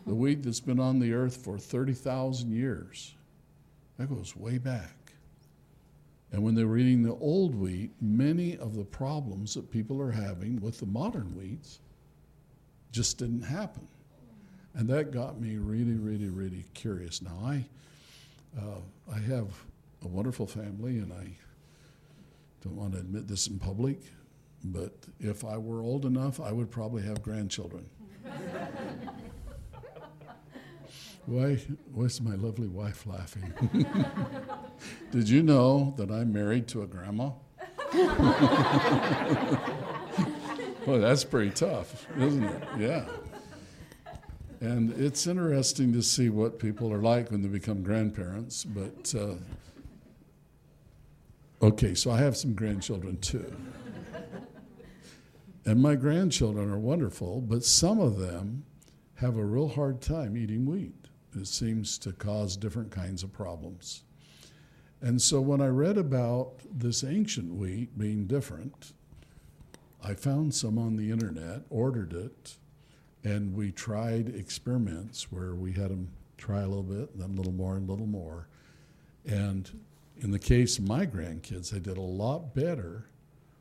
the 0.07 0.15
wheat 0.15 0.43
that's 0.43 0.61
been 0.61 0.81
on 0.81 0.99
the 0.99 1.13
earth 1.13 1.37
for 1.37 1.59
30,000 1.59 2.53
years. 2.53 3.15
That 3.99 4.09
goes 4.09 4.37
way 4.37 4.59
back. 4.59 5.13
And 6.33 6.43
when 6.43 6.55
they 6.55 6.65
were 6.65 6.79
eating 6.79 7.03
the 7.03 7.15
old 7.17 7.55
wheat, 7.55 7.91
many 8.01 8.57
of 8.57 8.75
the 8.75 8.85
problems 8.85 9.55
that 9.55 9.71
people 9.71 10.01
are 10.01 10.11
having 10.11 10.61
with 10.61 10.81
the 10.81 10.87
modern 10.87 11.35
wheats 11.37 11.81
just 12.91 13.19
didn't 13.19 13.43
happen. 13.43 13.87
And 14.75 14.89
that 14.89 15.11
got 15.11 15.39
me 15.39 15.57
really, 15.57 15.95
really, 15.95 16.31
really 16.31 16.65
curious. 16.73 17.21
Now, 17.21 17.39
I, 17.45 17.65
uh, 18.59 18.81
I 19.15 19.19
have 19.19 19.49
a 20.03 20.09
wonderful 20.09 20.47
family, 20.47 20.99
and 20.99 21.13
I 21.13 21.37
don't 22.63 22.77
want 22.77 22.95
to 22.95 23.01
admit 23.01 23.29
this 23.29 23.49
in 23.49 23.59
public, 23.59 24.01
but 24.65 24.93
if 25.21 25.45
I 25.45 25.59
were 25.59 25.83
old 25.83 26.07
enough, 26.07 26.41
I 26.41 26.53
would 26.53 26.71
probably 26.71 27.03
have 27.03 27.23
grandchildren. 27.23 27.85
Why, 31.27 31.57
why's 31.93 32.21
my 32.21 32.35
lovely 32.35 32.67
wife 32.67 33.07
laughing? 33.07 33.53
Did 35.13 35.29
you 35.29 35.43
know 35.43 35.95
that 35.97 36.11
I'm 36.11 36.33
married 36.33 36.67
to 36.69 36.83
a 36.83 36.87
grandma? 36.87 37.31
well, 40.87 41.01
that's 41.01 41.23
pretty 41.23 41.51
tough, 41.51 42.07
isn't 42.19 42.43
it? 42.43 42.63
Yeah. 42.79 43.05
And 44.61 44.93
it's 44.99 45.27
interesting 45.27 45.93
to 45.93 46.03
see 46.03 46.29
what 46.29 46.59
people 46.59 46.93
are 46.93 47.03
like 47.03 47.31
when 47.31 47.43
they 47.43 47.49
become 47.49 47.83
grandparents. 47.83 48.65
But 48.65 49.15
uh, 49.17 49.35
okay, 51.65 51.95
so 51.95 52.11
I 52.11 52.19
have 52.19 52.37
some 52.37 52.55
grandchildren 52.55 53.19
too. 53.19 53.55
And 55.65 55.81
my 55.81 55.95
grandchildren 55.95 56.71
are 56.71 56.79
wonderful, 56.79 57.41
but 57.41 57.65
some 57.65 58.01
of 58.01 58.19
them 58.19 58.65
have 59.17 59.37
a 59.37 59.45
real 59.45 59.69
hard 59.69 60.01
time 60.01 60.37
eating 60.37 60.67
wheat. 60.67 61.02
It 61.35 61.47
seems 61.47 61.99
to 61.99 62.13
cause 62.13 62.57
different 62.57 62.91
kinds 62.91 63.23
of 63.23 63.33
problems. 63.33 64.05
And 65.01 65.21
so 65.21 65.41
when 65.41 65.61
I 65.61 65.67
read 65.67 65.99
about 65.99 66.61
this 66.73 67.03
ancient 67.03 67.55
wheat 67.55 67.99
being 67.99 68.27
different, 68.27 68.93
I 70.03 70.15
found 70.15 70.55
some 70.55 70.79
on 70.79 70.97
the 70.97 71.11
internet, 71.11 71.63
ordered 71.71 72.13
it, 72.13 72.57
and 73.25 73.55
we 73.55 73.73
tried 73.73 74.35
experiments 74.35 75.31
where 75.31 75.55
we 75.55 75.73
had 75.73 75.91
them 75.91 76.11
try 76.39 76.61
a 76.61 76.67
little 76.67 76.83
bit, 76.83 77.17
then 77.19 77.31
a 77.31 77.35
little 77.35 77.53
more, 77.53 77.77
and 77.77 77.89
a 77.89 77.93
little 77.93 78.07
more. 78.07 78.49
And 79.25 79.71
in 80.21 80.31
the 80.31 80.39
case 80.39 80.79
of 80.79 80.87
my 80.87 81.07
grandkids, 81.07 81.71
they 81.71 81.79
did 81.79 81.97
a 81.99 82.01
lot 82.01 82.55
better 82.55 83.07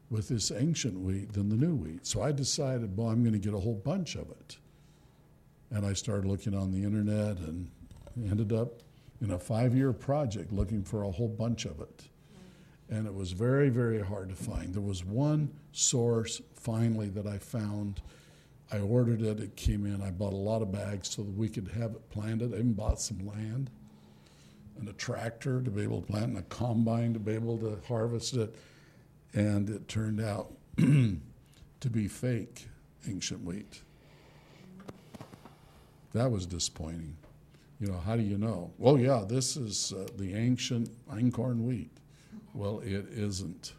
with 0.10 0.28
this 0.28 0.52
ancient 0.52 1.00
wheat 1.00 1.34
than 1.34 1.50
the 1.50 1.56
new 1.56 1.76
wheat. 1.76 2.06
So 2.06 2.22
I 2.22 2.32
decided, 2.32 2.98
well, 2.98 3.10
I'm 3.10 3.24
going 3.24 3.34
to 3.34 3.40
get 3.40 3.54
a 3.54 3.60
whole 3.60 3.76
bunch 3.76 4.16
of 4.16 4.30
it. 4.30 4.58
And 5.72 5.86
I 5.86 5.94
started 5.94 6.28
looking 6.28 6.54
on 6.54 6.72
the 6.72 6.84
internet 6.84 7.38
and 7.38 7.72
ended 8.30 8.52
up 8.52 8.82
in 9.22 9.32
a 9.32 9.40
five 9.40 9.74
year 9.74 9.94
project 9.94 10.52
looking 10.52 10.84
for 10.84 11.04
a 11.04 11.12
whole 11.12 11.30
bunch 11.30 11.66
of 11.66 11.80
it. 11.80 12.04
And 12.90 13.08
it 13.08 13.14
was 13.14 13.32
very, 13.32 13.70
very 13.70 14.02
hard 14.02 14.30
to 14.30 14.36
find. 14.36 14.74
There 14.74 14.82
was 14.82 15.06
one 15.06 15.54
source 15.72 16.42
finally 16.56 17.08
that 17.10 17.26
I 17.26 17.38
found. 17.38 18.02
I 18.70 18.80
ordered 18.80 19.22
it, 19.22 19.40
it 19.40 19.56
came 19.56 19.86
in. 19.86 20.02
I 20.02 20.12
bought 20.12 20.34
a 20.34 20.38
lot 20.38 20.62
of 20.62 20.72
bags 20.72 21.10
so 21.10 21.24
that 21.24 21.38
we 21.38 21.48
could 21.48 21.70
have 21.70 21.92
it 21.92 22.10
planted. 22.10 22.54
I 22.54 22.58
even 22.58 22.74
bought 22.74 23.00
some 23.00 23.26
land 23.26 23.70
and 24.78 24.90
a 24.90 24.94
tractor 24.94 25.62
to 25.62 25.70
be 25.70 25.84
able 25.84 26.02
to 26.02 26.08
plant 26.08 26.28
and 26.28 26.38
a 26.38 26.44
combine 26.44 27.14
to 27.14 27.20
be 27.20 27.34
able 27.34 27.58
to 27.60 27.80
harvest 27.88 28.36
it. 28.36 28.56
And 29.34 29.70
it 29.70 29.88
turned 29.88 30.20
out 30.20 30.52
to 30.78 31.90
be 31.90 32.08
fake 32.08 32.68
ancient 33.08 33.44
wheat. 33.44 33.82
That 36.14 36.32
was 36.32 36.46
disappointing. 36.46 37.16
You 37.80 37.88
know, 37.88 37.98
how 37.98 38.16
do 38.16 38.22
you 38.22 38.38
know? 38.38 38.72
Well, 38.78 39.00
yeah, 39.00 39.24
this 39.28 39.58
is 39.58 39.94
uh, 39.94 40.08
the 40.18 40.36
ancient 40.36 40.90
einkorn 41.08 41.64
wheat. 41.64 41.92
Well, 42.54 42.80
it 42.82 43.08
isn't. 43.12 43.74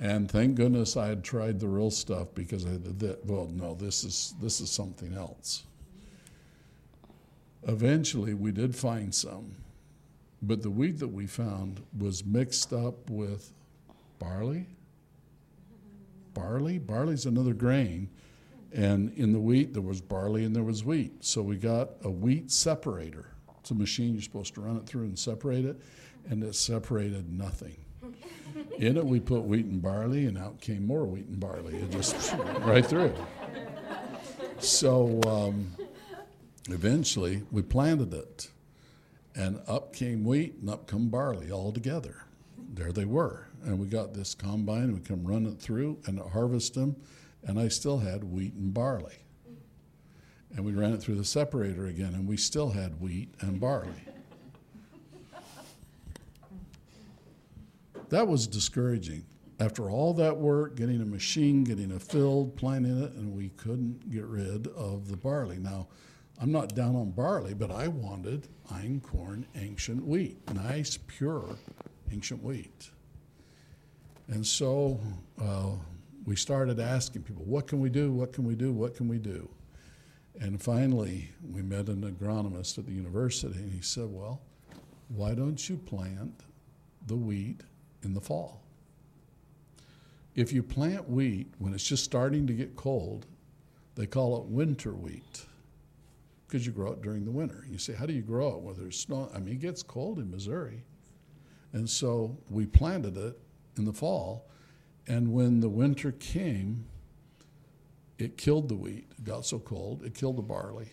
And 0.00 0.30
thank 0.30 0.56
goodness 0.56 0.96
I 0.96 1.08
had 1.08 1.24
tried 1.24 1.60
the 1.60 1.68
real 1.68 1.90
stuff 1.90 2.28
because 2.34 2.66
I 2.66 2.70
did 2.70 2.98
that. 3.00 3.24
Well, 3.24 3.48
no, 3.52 3.74
this 3.74 4.04
is 4.04 4.34
this 4.40 4.60
is 4.60 4.70
something 4.70 5.14
else. 5.14 5.64
Eventually, 7.64 8.34
we 8.34 8.50
did 8.50 8.74
find 8.74 9.14
some, 9.14 9.54
but 10.42 10.62
the 10.62 10.70
wheat 10.70 10.98
that 10.98 11.08
we 11.08 11.26
found 11.26 11.80
was 11.96 12.24
mixed 12.24 12.72
up 12.72 13.08
with 13.08 13.52
barley. 14.18 14.66
Barley, 16.34 16.78
barley's 16.78 17.26
another 17.26 17.54
grain, 17.54 18.08
and 18.74 19.12
in 19.18 19.32
the 19.32 19.40
wheat, 19.40 19.74
there 19.74 19.82
was 19.82 20.00
barley 20.00 20.44
and 20.44 20.56
there 20.56 20.62
was 20.62 20.84
wheat. 20.84 21.24
So 21.24 21.42
we 21.42 21.56
got 21.56 21.90
a 22.04 22.10
wheat 22.10 22.50
separator. 22.50 23.26
It's 23.60 23.70
a 23.70 23.74
machine 23.74 24.14
you're 24.14 24.22
supposed 24.22 24.54
to 24.54 24.60
run 24.60 24.76
it 24.76 24.86
through 24.86 25.04
and 25.04 25.18
separate 25.18 25.64
it, 25.64 25.80
and 26.28 26.42
it 26.42 26.54
separated 26.54 27.30
nothing. 27.30 27.76
In 28.78 28.96
it, 28.96 29.04
we 29.04 29.20
put 29.20 29.42
wheat 29.42 29.66
and 29.66 29.80
barley, 29.80 30.26
and 30.26 30.36
out 30.38 30.60
came 30.60 30.86
more 30.86 31.04
wheat 31.04 31.26
and 31.26 31.38
barley. 31.38 31.76
It 31.76 31.90
just 31.90 32.32
right 32.60 32.84
through. 32.84 33.14
So 34.58 35.20
um, 35.26 35.72
eventually, 36.68 37.42
we 37.52 37.62
planted 37.62 38.14
it, 38.14 38.48
and 39.36 39.60
up 39.68 39.92
came 39.92 40.24
wheat 40.24 40.56
and 40.60 40.70
up 40.70 40.86
come 40.86 41.08
barley 41.08 41.50
all 41.50 41.72
together. 41.72 42.24
There 42.74 42.90
they 42.90 43.04
were, 43.04 43.48
and 43.64 43.78
we 43.78 43.86
got 43.86 44.14
this 44.14 44.34
combine, 44.34 44.84
and 44.84 44.94
we 44.94 45.00
come 45.00 45.24
run 45.24 45.46
it 45.46 45.60
through 45.60 45.98
and 46.06 46.18
harvest 46.18 46.74
them 46.74 46.96
and 47.44 47.58
I 47.58 47.68
still 47.68 47.98
had 47.98 48.24
wheat 48.24 48.54
and 48.54 48.72
barley. 48.72 49.16
And 50.54 50.64
we 50.64 50.72
ran 50.72 50.92
it 50.92 51.00
through 51.00 51.14
the 51.14 51.24
separator 51.24 51.86
again, 51.86 52.14
and 52.14 52.28
we 52.28 52.36
still 52.36 52.70
had 52.70 53.00
wheat 53.00 53.34
and 53.40 53.58
barley. 53.58 53.90
That 58.10 58.28
was 58.28 58.46
discouraging. 58.46 59.24
After 59.58 59.88
all 59.88 60.12
that 60.14 60.36
work, 60.36 60.76
getting 60.76 61.00
a 61.00 61.06
machine, 61.06 61.64
getting 61.64 61.90
it 61.90 62.02
filled, 62.02 62.56
planting 62.56 63.02
it, 63.02 63.12
and 63.12 63.34
we 63.34 63.48
couldn't 63.50 64.10
get 64.10 64.24
rid 64.24 64.66
of 64.68 65.08
the 65.08 65.16
barley. 65.16 65.58
Now, 65.58 65.88
I'm 66.38 66.52
not 66.52 66.74
down 66.74 66.96
on 66.96 67.12
barley, 67.12 67.54
but 67.54 67.70
I 67.70 67.88
wanted 67.88 68.48
einkorn 68.70 69.44
ancient 69.54 70.04
wheat, 70.04 70.38
nice, 70.52 70.98
pure 71.06 71.56
ancient 72.10 72.42
wheat. 72.42 72.90
And 74.28 74.46
so 74.46 75.00
uh, 75.40 75.70
we 76.24 76.36
started 76.36 76.78
asking 76.78 77.22
people, 77.22 77.44
what 77.44 77.66
can 77.66 77.80
we 77.80 77.90
do? 77.90 78.12
What 78.12 78.32
can 78.32 78.44
we 78.44 78.54
do? 78.54 78.72
What 78.72 78.94
can 78.94 79.08
we 79.08 79.18
do? 79.18 79.48
And 80.40 80.60
finally, 80.62 81.30
we 81.50 81.62
met 81.62 81.88
an 81.88 82.02
agronomist 82.02 82.78
at 82.78 82.86
the 82.86 82.92
university, 82.92 83.58
and 83.58 83.72
he 83.72 83.82
said, 83.82 84.06
Well, 84.08 84.40
why 85.08 85.34
don't 85.34 85.68
you 85.68 85.76
plant 85.76 86.32
the 87.06 87.16
wheat 87.16 87.60
in 88.02 88.14
the 88.14 88.20
fall? 88.20 88.62
If 90.34 90.52
you 90.52 90.62
plant 90.62 91.10
wheat 91.10 91.52
when 91.58 91.74
it's 91.74 91.84
just 91.84 92.04
starting 92.04 92.46
to 92.46 92.54
get 92.54 92.76
cold, 92.76 93.26
they 93.94 94.06
call 94.06 94.38
it 94.38 94.44
winter 94.44 94.92
wheat 94.92 95.44
because 96.46 96.64
you 96.64 96.72
grow 96.72 96.92
it 96.92 97.02
during 97.02 97.26
the 97.26 97.30
winter. 97.30 97.66
You 97.68 97.76
say, 97.76 97.92
How 97.92 98.06
do 98.06 98.14
you 98.14 98.22
grow 98.22 98.56
it? 98.56 98.60
Well, 98.60 98.74
there's 98.74 98.98
snow. 98.98 99.30
I 99.34 99.38
mean, 99.38 99.54
it 99.54 99.60
gets 99.60 99.82
cold 99.82 100.18
in 100.18 100.30
Missouri. 100.30 100.82
And 101.74 101.88
so 101.88 102.36
we 102.50 102.66
planted 102.66 103.16
it 103.16 103.38
in 103.76 103.84
the 103.84 103.92
fall 103.92 104.46
and 105.06 105.32
when 105.32 105.60
the 105.60 105.68
winter 105.68 106.12
came, 106.12 106.86
it 108.18 108.36
killed 108.36 108.68
the 108.68 108.76
wheat. 108.76 109.06
It 109.18 109.24
got 109.24 109.46
so 109.46 109.58
cold, 109.58 110.04
it 110.04 110.14
killed 110.14 110.36
the 110.36 110.42
barley. 110.42 110.92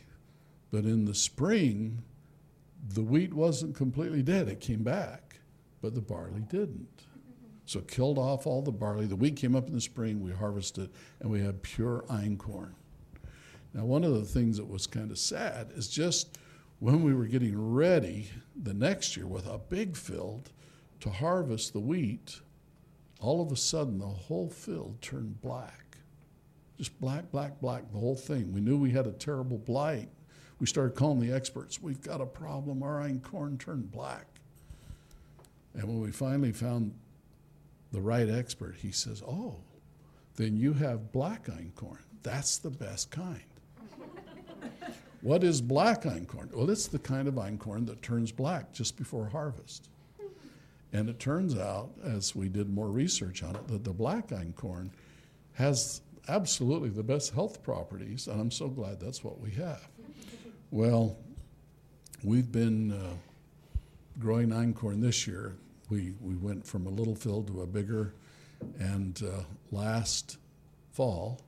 But 0.72 0.86
in 0.86 1.06
the 1.06 1.16
spring, 1.16 2.04
the 2.88 3.04
wheat 3.04 3.34
wasn't 3.34 3.76
completely 3.76 4.22
dead. 4.22 4.48
It 4.48 4.60
came 4.60 4.84
back, 4.84 5.40
but 5.82 5.96
the 5.96 6.02
barley 6.02 6.42
didn't. 6.42 7.04
So 7.66 7.80
it 7.80 7.88
killed 7.88 8.18
off 8.18 8.48
all 8.48 8.62
the 8.62 8.72
barley. 8.72 9.06
The 9.06 9.16
wheat 9.16 9.36
came 9.36 9.56
up 9.56 9.68
in 9.68 9.74
the 9.74 9.82
spring, 9.82 10.22
we 10.22 10.32
harvested, 10.32 10.90
and 11.20 11.30
we 11.30 11.42
had 11.42 11.62
pure 11.62 12.04
einkorn. 12.10 12.72
Now, 13.74 13.86
one 13.86 14.04
of 14.04 14.14
the 14.14 14.26
things 14.26 14.58
that 14.58 14.68
was 14.68 14.88
kind 14.88 15.12
of 15.12 15.20
sad 15.20 15.72
is 15.76 15.88
just 15.88 16.40
when 16.80 17.04
we 17.04 17.14
were 17.14 17.28
getting 17.28 17.74
ready 17.74 18.30
the 18.56 18.74
next 18.74 19.16
year 19.16 19.28
with 19.28 19.46
a 19.46 19.60
big 19.60 19.96
field 19.96 20.50
to 21.02 21.10
harvest 21.10 21.74
the 21.74 21.80
wheat, 21.80 22.40
all 23.20 23.42
of 23.42 23.52
a 23.52 23.56
sudden 23.56 24.00
the 24.00 24.06
whole 24.06 24.50
field 24.50 25.02
turned 25.02 25.42
black. 25.42 25.98
Just 26.78 27.00
black, 27.02 27.30
black, 27.32 27.60
black, 27.60 27.92
the 27.92 28.00
whole 28.00 28.16
thing. 28.16 28.54
We 28.54 28.62
knew 28.62 28.78
we 28.78 28.92
had 28.92 29.06
a 29.06 29.12
terrible 29.12 29.58
blight. 29.58 30.10
We 30.60 30.66
started 30.66 30.96
calling 30.96 31.20
the 31.20 31.34
experts. 31.34 31.82
We've 31.82 32.02
got 32.02 32.22
a 32.22 32.26
problem. 32.26 32.82
Our 32.84 33.10
corn 33.24 33.58
turned 33.58 33.92
black. 33.92 34.26
And 35.74 35.84
when 35.84 36.00
we 36.00 36.12
finally 36.12 36.52
found 36.52 36.94
the 37.92 38.02
right 38.02 38.30
expert, 38.30 38.76
he 38.76 38.92
says, 38.92 39.22
Oh, 39.28 39.56
then 40.36 40.56
you 40.56 40.74
have 40.74 41.12
black 41.12 41.48
einkorn. 41.48 42.00
That's 42.24 42.58
the 42.58 42.70
best 42.70 43.12
kind. 43.12 43.44
what 45.22 45.44
is 45.44 45.62
black 45.62 46.04
einkorn? 46.04 46.54
Well, 46.54 46.70
it's 46.70 46.88
the 46.88 47.00
kind 47.00 47.28
of 47.28 47.36
einkorn 47.36 47.86
that 47.88 48.02
turns 48.02 48.32
black 48.32 48.72
just 48.72 48.98
before 48.98 49.28
harvest. 49.28 49.90
And 50.92 51.10
it 51.10 51.20
turns 51.20 51.58
out, 51.58 51.92
as 52.04 52.36
we 52.36 52.50
did 52.50 52.70
more 52.70 52.88
research 52.88 53.44
on 53.44 53.56
it, 53.56 53.68
that 53.68 53.84
the 53.84 53.94
black 53.94 54.30
einkorn 54.30 54.90
has 55.54 56.02
absolutely 56.28 56.90
the 56.90 57.04
best 57.04 57.34
health 57.34 57.62
properties, 57.64 58.28
and 58.28 58.40
I'm 58.40 58.52
so 58.52 58.70
glad 58.70 59.00
that's 59.00 59.24
what 59.24 59.40
we 59.40 59.52
have. 59.52 59.88
Well, 60.72 61.18
we've 62.24 62.52
been 62.52 62.92
uh, 62.92 63.14
growing 64.20 64.50
einkorn 64.50 65.02
this 65.02 65.28
year. 65.28 65.56
We, 65.90 66.14
we 66.22 66.36
went 66.36 66.66
from 66.66 66.86
a 66.86 66.90
little 66.90 67.16
field 67.16 67.48
to 67.48 67.62
a 67.62 67.68
bigger, 67.68 68.14
and 68.80 69.22
uh, 69.24 69.44
last 69.72 70.38
fall 70.92 71.42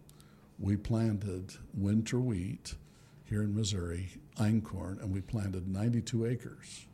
we 0.59 0.77
planted 0.77 1.53
winter 1.73 2.19
wheat 2.19 2.75
here 3.25 3.41
in 3.41 3.55
Missouri, 3.55 4.09
einkorn, 4.37 5.01
and 5.01 5.11
we 5.11 5.21
planted 5.21 5.67
92 5.67 6.25
acres. 6.25 6.85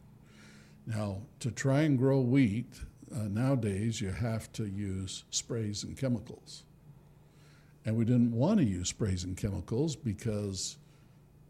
Now, 0.88 1.18
to 1.42 1.52
try 1.52 1.82
and 1.82 1.98
grow 1.98 2.22
wheat, 2.22 2.80
uh, 3.14 3.24
nowadays 3.24 4.00
you 4.00 4.10
have 4.10 4.52
to 4.54 4.66
use 4.66 5.26
sprays 5.32 5.84
and 5.84 5.98
chemicals. 5.98 6.64
And 7.86 7.98
we 7.98 8.06
didn't 8.06 8.32
want 8.32 8.60
to 8.60 8.66
use 8.66 8.90
sprays 8.90 9.26
and 9.26 9.36
chemicals 9.36 9.98
because 9.98 10.78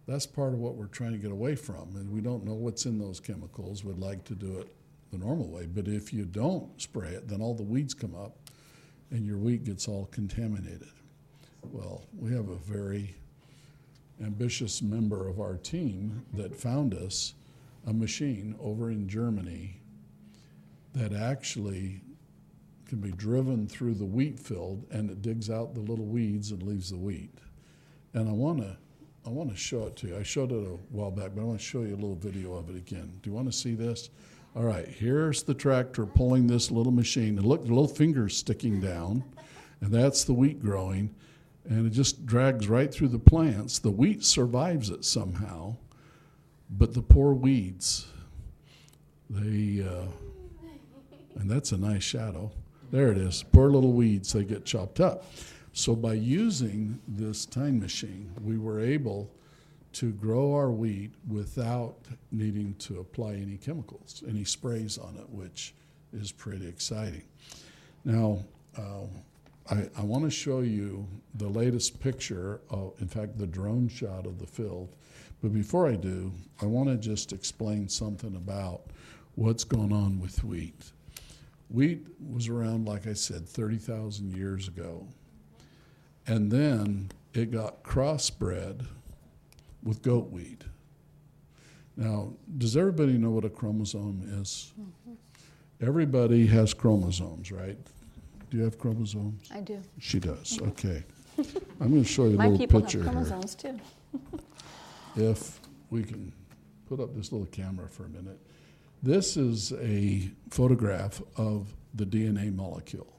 that's 0.08 0.26
part 0.26 0.54
of 0.54 0.60
what 0.60 0.74
we're 0.76 0.88
trying 0.88 1.12
to 1.12 1.20
get 1.20 1.32
away 1.32 1.56
from. 1.56 1.96
And 1.96 2.12
we 2.12 2.20
don't 2.20 2.46
know 2.46 2.56
what's 2.56 2.88
in 2.88 2.98
those 2.98 3.20
chemicals. 3.20 3.84
We'd 3.84 4.00
like 4.00 4.24
to 4.26 4.34
do 4.34 4.58
it 4.58 4.74
the 5.12 5.20
normal 5.20 5.48
way. 5.48 5.68
But 5.68 5.88
if 5.88 6.12
you 6.12 6.26
don't 6.26 6.82
spray 6.82 7.10
it, 7.10 7.28
then 7.28 7.40
all 7.40 7.54
the 7.54 7.64
weeds 7.64 7.94
come 7.94 8.16
up 8.16 8.38
and 9.12 9.26
your 9.26 9.38
wheat 9.38 9.66
gets 9.66 9.88
all 9.88 10.08
contaminated. 10.12 10.90
Well, 11.62 12.06
we 12.18 12.32
have 12.34 12.50
a 12.50 12.56
very 12.56 13.16
ambitious 14.22 14.82
member 14.82 15.28
of 15.28 15.40
our 15.40 15.58
team 15.58 16.26
that 16.34 16.56
found 16.56 16.96
us 16.96 17.34
a 17.88 17.94
machine 17.94 18.56
over 18.60 18.92
in 18.92 19.08
Germany 19.08 19.80
that 20.94 21.14
actually 21.14 22.02
can 22.86 23.00
be 23.00 23.12
driven 23.12 23.68
through 23.68 23.94
the 23.94 24.06
wheat 24.06 24.40
field 24.40 24.86
and 24.92 25.10
it 25.10 25.22
digs 25.22 25.50
out 25.50 25.74
the 25.74 25.82
little 25.82 26.06
weeds 26.06 26.52
and 26.52 26.62
leaves 26.64 26.92
the 26.92 26.98
wheat. 26.98 27.34
And 28.14 28.30
I 28.30 28.34
want 28.34 28.60
to 28.60 28.78
I 29.26 29.30
want 29.30 29.50
to 29.50 29.58
show 29.58 29.88
it 29.88 29.98
to 29.98 30.08
you. 30.08 30.18
I 30.18 30.24
showed 30.24 30.54
it 30.54 30.66
a 30.66 30.78
while 30.90 31.12
back, 31.12 31.32
but 31.36 31.42
I 31.42 31.44
want 31.44 31.60
to 31.60 31.66
show 31.66 31.82
you 31.82 31.94
a 31.94 31.96
little 31.96 32.16
video 32.16 32.54
of 32.54 32.70
it 32.70 32.78
again. 32.78 33.12
Do 33.22 33.30
you 33.30 33.36
want 33.36 33.52
to 33.52 33.58
see 33.58 33.76
this? 33.76 34.10
All 34.56 34.64
right, 34.64 34.88
here's 34.88 35.44
the 35.44 35.54
tractor 35.54 36.06
pulling 36.06 36.48
this 36.48 36.72
little 36.72 36.94
machine. 36.94 37.38
And 37.38 37.46
look, 37.46 37.64
the 37.64 37.70
little 37.70 37.90
finger's 37.90 38.38
sticking 38.38 38.80
down, 38.80 39.26
and 39.82 39.92
that's 39.92 40.24
the 40.24 40.34
wheat 40.34 40.62
growing. 40.62 41.14
And 41.66 41.86
it 41.86 41.90
just 41.90 42.26
drags 42.26 42.70
right 42.70 42.92
through 42.92 43.10
the 43.10 43.20
plants. 43.20 43.80
The 43.80 43.92
wheat 43.92 44.24
survives 44.24 44.90
it 44.90 45.04
somehow, 45.04 45.76
but 46.70 46.94
the 46.94 47.02
poor 47.02 47.34
weeds, 47.34 48.08
they, 49.30 49.86
uh, 49.88 50.08
and 51.40 51.50
that's 51.50 51.72
a 51.72 51.78
nice 51.78 52.04
shadow. 52.04 52.52
There 52.92 53.12
it 53.12 53.18
is. 53.18 53.44
Poor 53.52 53.70
little 53.70 53.94
weeds, 53.94 54.34
they 54.34 54.44
get 54.44 54.66
chopped 54.66 55.00
up. 55.00 55.26
So 55.74 55.96
by 55.96 56.14
using 56.14 57.00
this 57.08 57.46
time 57.46 57.80
machine, 57.80 58.32
we 58.42 58.58
were 58.58 58.80
able 58.80 59.30
to 59.94 60.12
grow 60.12 60.54
our 60.54 60.72
wheat 60.72 61.12
without 61.28 61.96
needing 62.32 62.76
to 62.80 63.00
apply 63.00 63.34
any 63.34 63.58
chemicals, 63.58 64.24
any 64.28 64.44
sprays 64.44 64.98
on 64.98 65.16
it, 65.18 65.30
which 65.30 65.74
is 66.14 66.32
pretty 66.32 66.68
exciting. 66.68 67.24
Now, 68.06 68.40
uh, 68.78 69.06
I, 69.70 69.90
I 69.98 70.02
want 70.02 70.24
to 70.24 70.30
show 70.30 70.62
you 70.62 71.08
the 71.36 71.48
latest 71.48 72.00
picture 72.00 72.62
of, 72.70 72.94
in 73.00 73.08
fact, 73.08 73.38
the 73.38 73.48
drone 73.48 73.90
shot 73.90 74.26
of 74.26 74.40
the 74.40 74.48
field. 74.48 74.90
But 75.42 75.54
before 75.54 75.88
I 75.88 75.96
do, 75.96 76.32
I 76.62 76.66
want 76.66 76.90
to 76.90 76.98
just 76.98 77.32
explain 77.32 77.88
something 77.90 78.36
about 78.36 78.82
what's 79.36 79.64
going 79.64 79.94
on 79.94 80.20
with 80.20 80.44
wheat. 80.44 80.92
Wheat 81.70 82.08
was 82.20 82.48
around, 82.48 82.88
like 82.88 83.08
I 83.08 83.14
said, 83.14 83.48
30,000 83.48 84.36
years 84.36 84.68
ago. 84.68 85.06
And 86.26 86.52
then 86.52 87.12
it 87.34 87.52
got 87.52 87.84
crossbred 87.84 88.86
with 89.84 90.02
goat 90.02 90.32
wheat. 90.32 90.64
Now, 91.96 92.34
does 92.58 92.76
everybody 92.78 93.18
know 93.18 93.32
what 93.32 93.46
a 93.46 93.50
chromosome 93.50 94.24
is? 94.42 94.74
Mm-hmm. 94.80 95.14
Everybody 95.86 96.48
has 96.48 96.74
chromosomes, 96.74 97.52
right? 97.52 97.78
Do 98.50 98.58
you 98.58 98.64
have 98.64 98.80
chromosomes? 98.80 99.50
I 99.54 99.60
do. 99.62 99.82
She 100.00 100.20
does, 100.20 100.60
okay. 100.68 101.04
I'm 101.80 101.92
going 101.92 102.04
to 102.04 102.10
show 102.10 102.26
you 102.26 102.36
a 102.36 102.38
My 102.38 102.46
little 102.48 102.58
people 102.60 102.80
have 102.80 102.90
picture 102.90 103.04
here. 103.04 103.12
chromosomes 103.12 103.56
too. 103.56 103.80
If 105.18 105.60
we 105.90 106.04
can 106.04 106.32
put 106.88 107.00
up 107.00 107.16
this 107.16 107.32
little 107.32 107.48
camera 107.48 107.88
for 107.88 108.06
a 108.06 108.10
minute. 108.10 108.40
This 109.04 109.38
is 109.38 109.74
a 109.74 110.32
photograph 110.50 111.22
of 111.36 111.74
the 111.94 112.06
DNA 112.06 112.54
molecule. 112.56 113.14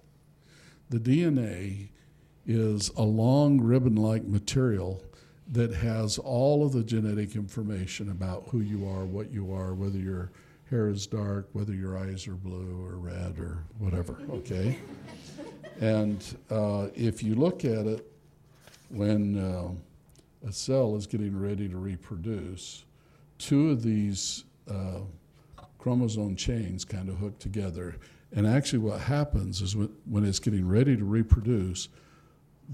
The 0.90 0.98
DNA 0.98 1.88
is 2.46 2.90
a 2.96 3.02
long 3.02 3.60
ribbon 3.60 3.96
like 3.96 4.24
material 4.24 5.02
that 5.52 5.72
has 5.74 6.18
all 6.18 6.64
of 6.64 6.72
the 6.72 6.82
genetic 6.82 7.34
information 7.34 8.10
about 8.10 8.48
who 8.50 8.60
you 8.60 8.88
are, 8.88 9.04
what 9.04 9.30
you 9.30 9.52
are, 9.52 9.74
whether 9.74 9.98
your 9.98 10.30
hair 10.70 10.88
is 10.88 11.06
dark, 11.06 11.48
whether 11.52 11.74
your 11.74 11.96
eyes 11.98 12.26
are 12.26 12.34
blue 12.34 12.86
or 12.86 12.96
red 12.96 13.38
or 13.38 13.64
whatever, 13.78 14.18
okay? 14.30 14.78
and 15.80 16.36
uh, 16.50 16.88
if 16.94 17.22
you 17.22 17.34
look 17.34 17.64
at 17.64 17.86
it, 17.86 18.10
when 18.90 19.38
uh, 19.38 19.68
a 20.46 20.52
cell 20.52 20.96
is 20.96 21.06
getting 21.06 21.38
ready 21.38 21.68
to 21.68 21.76
reproduce, 21.76 22.84
two 23.38 23.70
of 23.70 23.82
these 23.82 24.44
uh, 24.70 25.00
chromosome 25.78 26.36
chains 26.36 26.84
kind 26.84 27.08
of 27.08 27.16
hook 27.16 27.38
together. 27.38 27.96
And 28.32 28.46
actually, 28.46 28.80
what 28.80 29.00
happens 29.00 29.62
is 29.62 29.74
when, 29.74 29.90
when 30.04 30.24
it's 30.24 30.38
getting 30.38 30.68
ready 30.68 30.96
to 30.96 31.04
reproduce, 31.04 31.88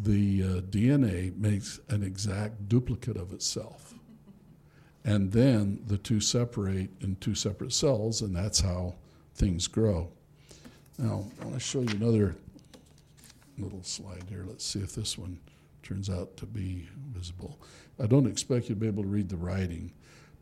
the 0.02 0.42
uh, 0.42 0.46
DNA 0.62 1.36
makes 1.36 1.78
an 1.88 2.02
exact 2.02 2.68
duplicate 2.68 3.16
of 3.16 3.32
itself. 3.32 3.94
And 5.04 5.30
then 5.30 5.80
the 5.86 5.98
two 5.98 6.20
separate 6.20 6.90
in 7.00 7.16
two 7.16 7.34
separate 7.34 7.72
cells, 7.72 8.22
and 8.22 8.34
that's 8.34 8.60
how 8.60 8.94
things 9.34 9.66
grow. 9.68 10.08
Now, 10.98 11.24
I 11.40 11.44
want 11.44 11.54
to 11.54 11.60
show 11.60 11.82
you 11.82 11.90
another 11.90 12.34
little 13.58 13.82
slide 13.82 14.24
here. 14.28 14.44
Let's 14.46 14.64
see 14.64 14.80
if 14.80 14.94
this 14.94 15.18
one 15.18 15.38
turns 15.84 16.10
out 16.10 16.36
to 16.38 16.46
be 16.46 16.88
visible. 17.12 17.60
I 18.02 18.06
don't 18.06 18.26
expect 18.26 18.68
you 18.68 18.74
to 18.74 18.80
be 18.80 18.86
able 18.86 19.02
to 19.02 19.08
read 19.08 19.28
the 19.28 19.36
writing, 19.36 19.92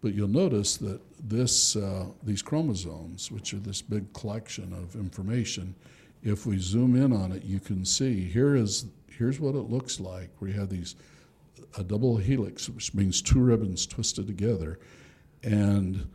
but 0.01 0.15
you'll 0.15 0.29
notice 0.29 0.77
that 0.79 1.01
this, 1.29 1.77
uh, 1.77 2.07
these 2.23 2.43
chromosomes, 2.43 3.31
which 3.31 3.53
are 3.53 3.59
this 3.59 3.83
big 3.83 4.13
collection 4.13 4.73
of 4.73 4.95
information, 4.95 5.75
if 6.23 6.47
we 6.47 6.59
zoom 6.59 6.95
in 6.97 7.13
on 7.13 7.33
it, 7.33 7.45
you 7.45 7.61
can 7.61 7.85
see 7.85 8.25
here 8.25 8.55
is 8.55 8.87
here's 9.11 9.41
what 9.41 9.55
it 9.55 9.71
looks 9.71 10.01
like. 10.01 10.31
We 10.41 10.53
have 10.53 10.71
these 10.71 10.95
a 11.77 11.83
double 11.83 12.17
helix, 12.17 12.69
which 12.69 12.95
means 12.95 13.23
two 13.23 13.41
ribbons 13.41 13.87
twisted 13.87 14.27
together, 14.27 14.79
and 15.43 16.09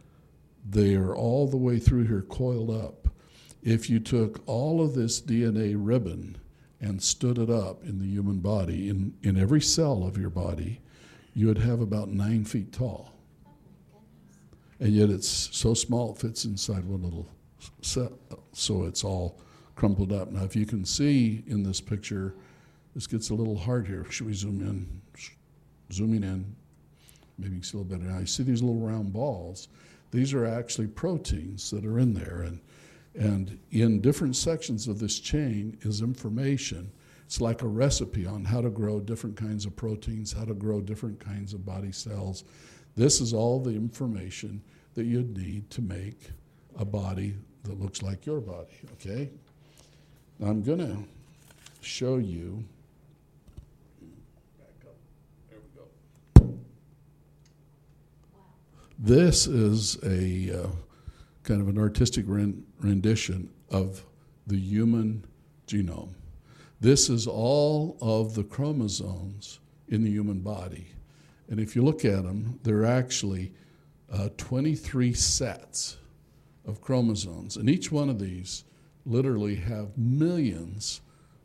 they 0.69 0.95
are 0.95 1.15
all 1.15 1.47
the 1.47 1.57
way 1.57 1.79
through 1.79 2.05
here 2.05 2.21
coiled 2.21 2.69
up. 2.69 3.07
If 3.63 3.89
you 3.89 3.99
took 3.99 4.41
all 4.45 4.81
of 4.81 4.93
this 4.93 5.21
DNA 5.21 5.75
ribbon 5.77 6.37
and 6.79 7.01
stood 7.01 7.37
it 7.37 7.49
up 7.49 7.83
in 7.83 7.99
the 7.99 8.05
human 8.05 8.39
body, 8.39 8.89
in, 8.89 9.13
in 9.23 9.37
every 9.37 9.61
cell 9.61 10.03
of 10.03 10.17
your 10.17 10.29
body, 10.29 10.79
you 11.33 11.47
would 11.47 11.57
have 11.57 11.81
about 11.81 12.09
nine 12.09 12.45
feet 12.45 12.71
tall. 12.71 13.13
And 14.79 14.93
yet 14.93 15.09
it's 15.09 15.49
so 15.57 15.73
small 15.73 16.11
it 16.11 16.19
fits 16.19 16.45
inside 16.45 16.85
one 16.85 17.01
little 17.01 17.27
cell, 17.81 18.11
so 18.53 18.83
it's 18.83 19.03
all 19.03 19.39
crumpled 19.75 20.11
up. 20.11 20.31
Now, 20.31 20.43
if 20.43 20.55
you 20.55 20.65
can 20.65 20.85
see 20.85 21.43
in 21.47 21.63
this 21.63 21.81
picture, 21.81 22.35
This 22.97 23.05
gets 23.05 23.29
a 23.29 23.35
little 23.35 23.55
hard 23.55 23.85
here. 23.85 24.07
Should 24.09 24.25
we 24.25 24.33
zoom 24.33 24.59
in? 24.59 24.87
Zooming 25.93 26.23
in. 26.23 26.55
Maybe 27.37 27.51
you 27.51 27.57
can 27.57 27.63
see 27.63 27.77
a 27.77 27.81
little 27.81 27.95
better 27.95 28.11
now. 28.11 28.17
You 28.17 28.25
see 28.25 28.41
these 28.41 28.63
little 28.63 28.81
round 28.81 29.13
balls. 29.13 29.67
These 30.09 30.33
are 30.33 30.47
actually 30.47 30.87
proteins 30.87 31.69
that 31.69 31.85
are 31.85 31.99
in 31.99 32.15
there. 32.15 32.41
And, 32.41 32.59
and 33.17 33.59
in 33.71 33.99
different 33.99 34.35
sections 34.35 34.87
of 34.87 34.99
this 34.99 35.19
chain 35.19 35.77
is 35.81 36.01
information. 36.01 36.91
It's 37.25 37.41
like 37.41 37.63
a 37.63 37.67
recipe 37.67 38.25
on 38.25 38.45
how 38.45 38.61
to 38.61 38.69
grow 38.69 38.99
different 38.99 39.35
kinds 39.35 39.65
of 39.65 39.75
proteins, 39.75 40.31
how 40.31 40.45
to 40.45 40.53
grow 40.53 40.81
different 40.81 41.19
kinds 41.19 41.53
of 41.53 41.65
body 41.65 41.91
cells. 41.91 42.43
This 42.95 43.19
is 43.19 43.33
all 43.33 43.59
the 43.59 43.71
information 43.71 44.61
that 44.93 45.05
you'd 45.05 45.35
need 45.35 45.69
to 45.71 45.81
make 45.81 46.29
a 46.77 46.85
body 46.85 47.35
that 47.63 47.79
looks 47.79 48.01
like 48.01 48.25
your 48.25 48.39
body, 48.39 48.79
okay? 48.93 49.29
I'm 50.39 50.61
going 50.61 50.79
to 50.79 50.97
show 51.81 52.17
you. 52.17 52.63
There 55.49 55.59
we 55.59 56.43
go. 56.43 56.59
This 58.99 59.47
is 59.47 59.97
a 60.03 60.63
uh, 60.63 60.67
kind 61.43 61.61
of 61.61 61.67
an 61.67 61.79
artistic 61.79 62.25
rendition 62.79 63.49
of 63.69 64.05
the 64.45 64.57
human 64.57 65.25
genome. 65.67 66.13
This 66.79 67.09
is 67.09 67.27
all 67.27 67.97
of 68.01 68.35
the 68.35 68.43
chromosomes 68.43 69.59
in 69.87 70.03
the 70.03 70.09
human 70.09 70.39
body. 70.39 70.87
And 71.49 71.59
if 71.59 71.75
you 71.75 71.83
look 71.83 72.05
at 72.05 72.23
them, 72.23 72.59
they're 72.63 72.85
actually 72.85 73.51
uh, 74.11 74.29
23 74.37 75.13
sets 75.13 75.97
of 76.65 76.81
chromosomes. 76.81 77.57
And 77.57 77.69
each 77.69 77.91
one 77.91 78.09
of 78.09 78.19
these 78.19 78.65
literally 79.05 79.55
have 79.55 79.97
millions 79.97 81.01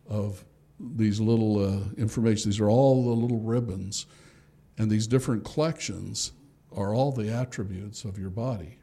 of 0.08 0.44
these 0.78 1.20
little 1.20 1.64
uh, 1.64 1.80
information. 1.96 2.50
These 2.50 2.60
are 2.60 2.68
all 2.68 3.04
the 3.04 3.20
little 3.22 3.40
ribbons. 3.40 4.06
And 4.78 4.90
these 4.90 5.06
different 5.06 5.44
collections 5.44 6.32
are 6.76 6.94
all 6.94 7.12
the 7.12 7.32
attributes 7.32 8.04
of 8.04 8.18
your 8.18 8.30
body. 8.30 8.78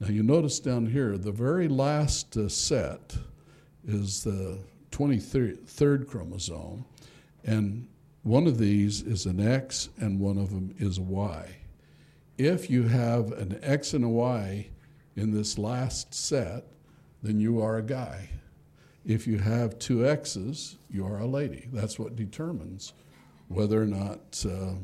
Now, 0.00 0.08
you 0.08 0.22
notice 0.22 0.60
down 0.60 0.86
here, 0.86 1.18
the 1.18 1.32
very 1.32 1.66
last 1.66 2.36
uh, 2.36 2.48
set 2.48 3.16
is 3.86 4.22
the 4.22 4.58
23rd 4.92 6.06
chromosome, 6.06 6.84
and 7.44 7.88
one 8.22 8.46
of 8.46 8.58
these 8.58 9.02
is 9.02 9.26
an 9.26 9.40
X 9.40 9.88
and 9.96 10.20
one 10.20 10.38
of 10.38 10.50
them 10.50 10.74
is 10.78 10.98
a 10.98 11.02
Y. 11.02 11.56
If 12.36 12.70
you 12.70 12.84
have 12.84 13.32
an 13.32 13.58
X 13.62 13.92
and 13.94 14.04
a 14.04 14.08
Y 14.08 14.68
in 15.16 15.32
this 15.32 15.58
last 15.58 16.14
set, 16.14 16.64
then 17.22 17.40
you 17.40 17.60
are 17.60 17.78
a 17.78 17.82
guy. 17.82 18.28
If 19.04 19.26
you 19.26 19.38
have 19.38 19.78
two 19.78 20.06
X's, 20.06 20.76
you 20.90 21.04
are 21.06 21.18
a 21.18 21.26
lady. 21.26 21.68
That's 21.72 21.98
what 21.98 22.14
determines 22.14 22.92
whether 23.48 23.82
or 23.82 23.86
not 23.86 24.44
uh, 24.46 24.74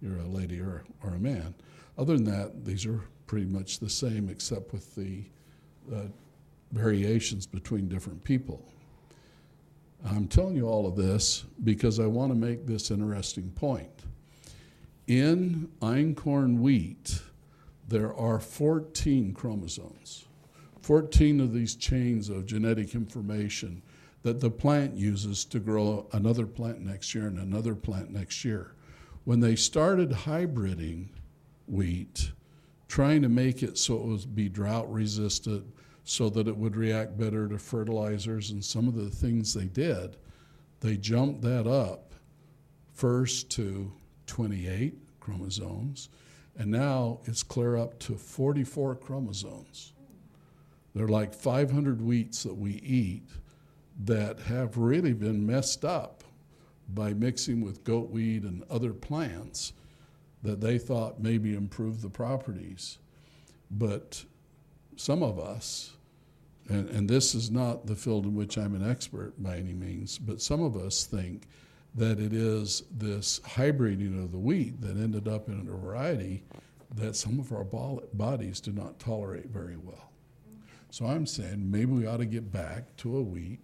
you're 0.00 0.20
a 0.20 0.28
lady 0.28 0.60
or, 0.60 0.84
or 1.02 1.10
a 1.10 1.18
man. 1.18 1.54
Other 1.98 2.14
than 2.14 2.24
that, 2.24 2.64
these 2.64 2.86
are 2.86 3.02
pretty 3.26 3.46
much 3.46 3.78
the 3.78 3.90
same, 3.90 4.28
except 4.28 4.72
with 4.72 4.94
the 4.94 5.24
uh, 5.92 6.02
variations 6.72 7.46
between 7.46 7.88
different 7.88 8.22
people. 8.24 8.64
I'm 10.04 10.28
telling 10.28 10.56
you 10.56 10.68
all 10.68 10.86
of 10.86 10.96
this 10.96 11.44
because 11.64 11.98
I 11.98 12.06
want 12.06 12.32
to 12.32 12.38
make 12.38 12.66
this 12.66 12.90
interesting 12.90 13.50
point. 13.50 13.90
In 15.06 15.70
einkorn 15.80 16.58
wheat, 16.58 17.20
there 17.88 18.14
are 18.14 18.40
14 18.40 19.32
chromosomes, 19.32 20.26
14 20.82 21.40
of 21.40 21.52
these 21.52 21.76
chains 21.76 22.28
of 22.28 22.46
genetic 22.46 22.94
information 22.94 23.82
that 24.22 24.40
the 24.40 24.50
plant 24.50 24.94
uses 24.96 25.44
to 25.44 25.60
grow 25.60 26.06
another 26.12 26.46
plant 26.46 26.80
next 26.80 27.14
year 27.14 27.28
and 27.28 27.38
another 27.38 27.74
plant 27.74 28.10
next 28.10 28.44
year. 28.44 28.72
When 29.24 29.40
they 29.40 29.54
started 29.54 30.10
hybriding 30.10 31.08
wheat, 31.68 32.32
trying 32.88 33.22
to 33.22 33.28
make 33.28 33.62
it 33.62 33.78
so 33.78 33.96
it 33.96 34.04
would 34.04 34.34
be 34.34 34.48
drought 34.48 34.90
resistant, 34.92 35.64
so 36.04 36.28
that 36.30 36.46
it 36.46 36.56
would 36.56 36.76
react 36.76 37.18
better 37.18 37.48
to 37.48 37.58
fertilizers 37.58 38.50
and 38.52 38.64
some 38.64 38.86
of 38.86 38.94
the 38.94 39.10
things 39.10 39.52
they 39.52 39.64
did, 39.64 40.16
they 40.80 40.96
jumped 40.96 41.42
that 41.42 41.66
up 41.66 42.14
first 42.94 43.50
to 43.50 43.92
28 44.26 44.94
chromosomes, 45.20 46.08
and 46.56 46.70
now 46.70 47.18
it's 47.24 47.42
clear 47.42 47.76
up 47.76 47.98
to 47.98 48.14
44 48.14 48.94
chromosomes. 48.96 49.92
They're 50.94 51.08
like 51.08 51.34
500 51.34 52.00
wheats 52.00 52.44
that 52.44 52.54
we 52.54 52.74
eat 52.74 53.28
that 54.04 54.38
have 54.40 54.78
really 54.78 55.12
been 55.12 55.44
messed 55.44 55.84
up 55.84 56.24
by 56.88 57.12
mixing 57.12 57.62
with 57.62 57.84
goat 57.84 58.10
weed 58.10 58.44
and 58.44 58.62
other 58.70 58.92
plants 58.92 59.72
that 60.42 60.60
they 60.60 60.78
thought 60.78 61.20
maybe 61.20 61.54
improved 61.54 62.02
the 62.02 62.10
properties. 62.10 62.98
But 63.70 64.24
some 64.96 65.22
of 65.22 65.38
us 65.38 65.96
and, 66.68 66.88
and 66.90 67.08
this 67.08 67.34
is 67.34 67.50
not 67.50 67.86
the 67.86 67.94
field 67.94 68.24
in 68.24 68.34
which 68.34 68.58
I'm 68.58 68.74
an 68.74 68.88
expert 68.88 69.40
by 69.40 69.56
any 69.56 69.72
means, 69.72 70.18
but 70.18 70.40
some 70.40 70.62
of 70.62 70.76
us 70.76 71.04
think 71.04 71.46
that 71.94 72.18
it 72.18 72.32
is 72.32 72.82
this 72.90 73.40
hybriding 73.40 74.22
of 74.22 74.32
the 74.32 74.38
wheat 74.38 74.80
that 74.80 74.96
ended 74.96 75.28
up 75.28 75.48
in 75.48 75.60
a 75.60 75.76
variety 75.76 76.42
that 76.94 77.16
some 77.16 77.38
of 77.38 77.52
our 77.52 77.64
bodies 77.64 78.60
do 78.60 78.72
not 78.72 78.98
tolerate 78.98 79.46
very 79.46 79.76
well. 79.76 80.10
So 80.90 81.06
I'm 81.06 81.26
saying 81.26 81.70
maybe 81.70 81.92
we 81.92 82.06
ought 82.06 82.18
to 82.18 82.26
get 82.26 82.52
back 82.52 82.96
to 82.98 83.16
a 83.16 83.22
wheat 83.22 83.60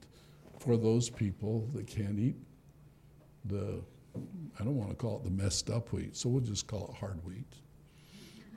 for 0.58 0.76
those 0.76 1.10
people 1.10 1.68
that 1.74 1.86
can't 1.86 2.18
eat 2.18 2.36
the, 3.44 3.80
I 4.58 4.64
don't 4.64 4.76
want 4.76 4.90
to 4.90 4.96
call 4.96 5.16
it 5.16 5.24
the 5.24 5.30
messed 5.30 5.70
up 5.70 5.92
wheat, 5.92 6.16
so 6.16 6.28
we'll 6.28 6.42
just 6.42 6.66
call 6.66 6.88
it 6.88 6.98
hard 6.98 7.24
wheat. 7.24 7.54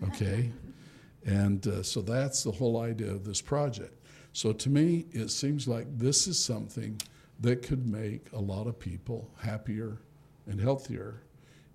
Okay? 0.03 0.51
and 1.25 1.65
uh, 1.67 1.83
so 1.83 2.01
that's 2.01 2.43
the 2.43 2.51
whole 2.51 2.81
idea 2.81 3.09
of 3.09 3.23
this 3.23 3.41
project. 3.41 3.93
So 4.33 4.51
to 4.51 4.69
me, 4.69 5.05
it 5.11 5.29
seems 5.29 5.67
like 5.67 5.87
this 5.97 6.27
is 6.27 6.37
something 6.37 6.99
that 7.39 7.63
could 7.63 7.89
make 7.89 8.31
a 8.33 8.39
lot 8.39 8.67
of 8.67 8.77
people 8.77 9.29
happier 9.41 9.99
and 10.47 10.59
healthier 10.59 11.21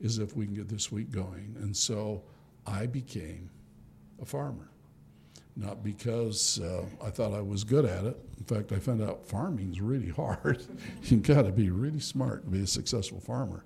is 0.01 0.19
if 0.19 0.37
we 0.37 0.47
can 0.47 0.55
get 0.55 0.69
this 0.69 0.91
wheat 0.91 1.11
going. 1.11 1.57
And 1.61 1.77
so 1.77 2.23
I 2.67 2.87
became 2.87 3.51
a 4.21 4.25
farmer. 4.25 4.71
Not 5.61 5.85
because 5.85 6.59
uh, 6.61 6.85
I 7.05 7.11
thought 7.11 7.35
I 7.35 7.43
was 7.43 7.65
good 7.65 7.85
at 7.85 8.05
it. 8.05 8.17
In 8.39 8.45
fact, 8.45 8.73
I 8.73 8.79
found 8.79 9.03
out 9.03 9.27
farming 9.27 9.73
is 9.73 9.81
really 9.81 10.09
hard. 10.23 10.65
You've 11.05 11.23
got 11.23 11.43
to 11.43 11.53
be 11.53 11.71
really 11.71 12.01
smart 12.01 12.45
to 12.45 12.51
be 12.51 12.63
a 12.63 12.67
successful 12.67 13.21
farmer. 13.21 13.65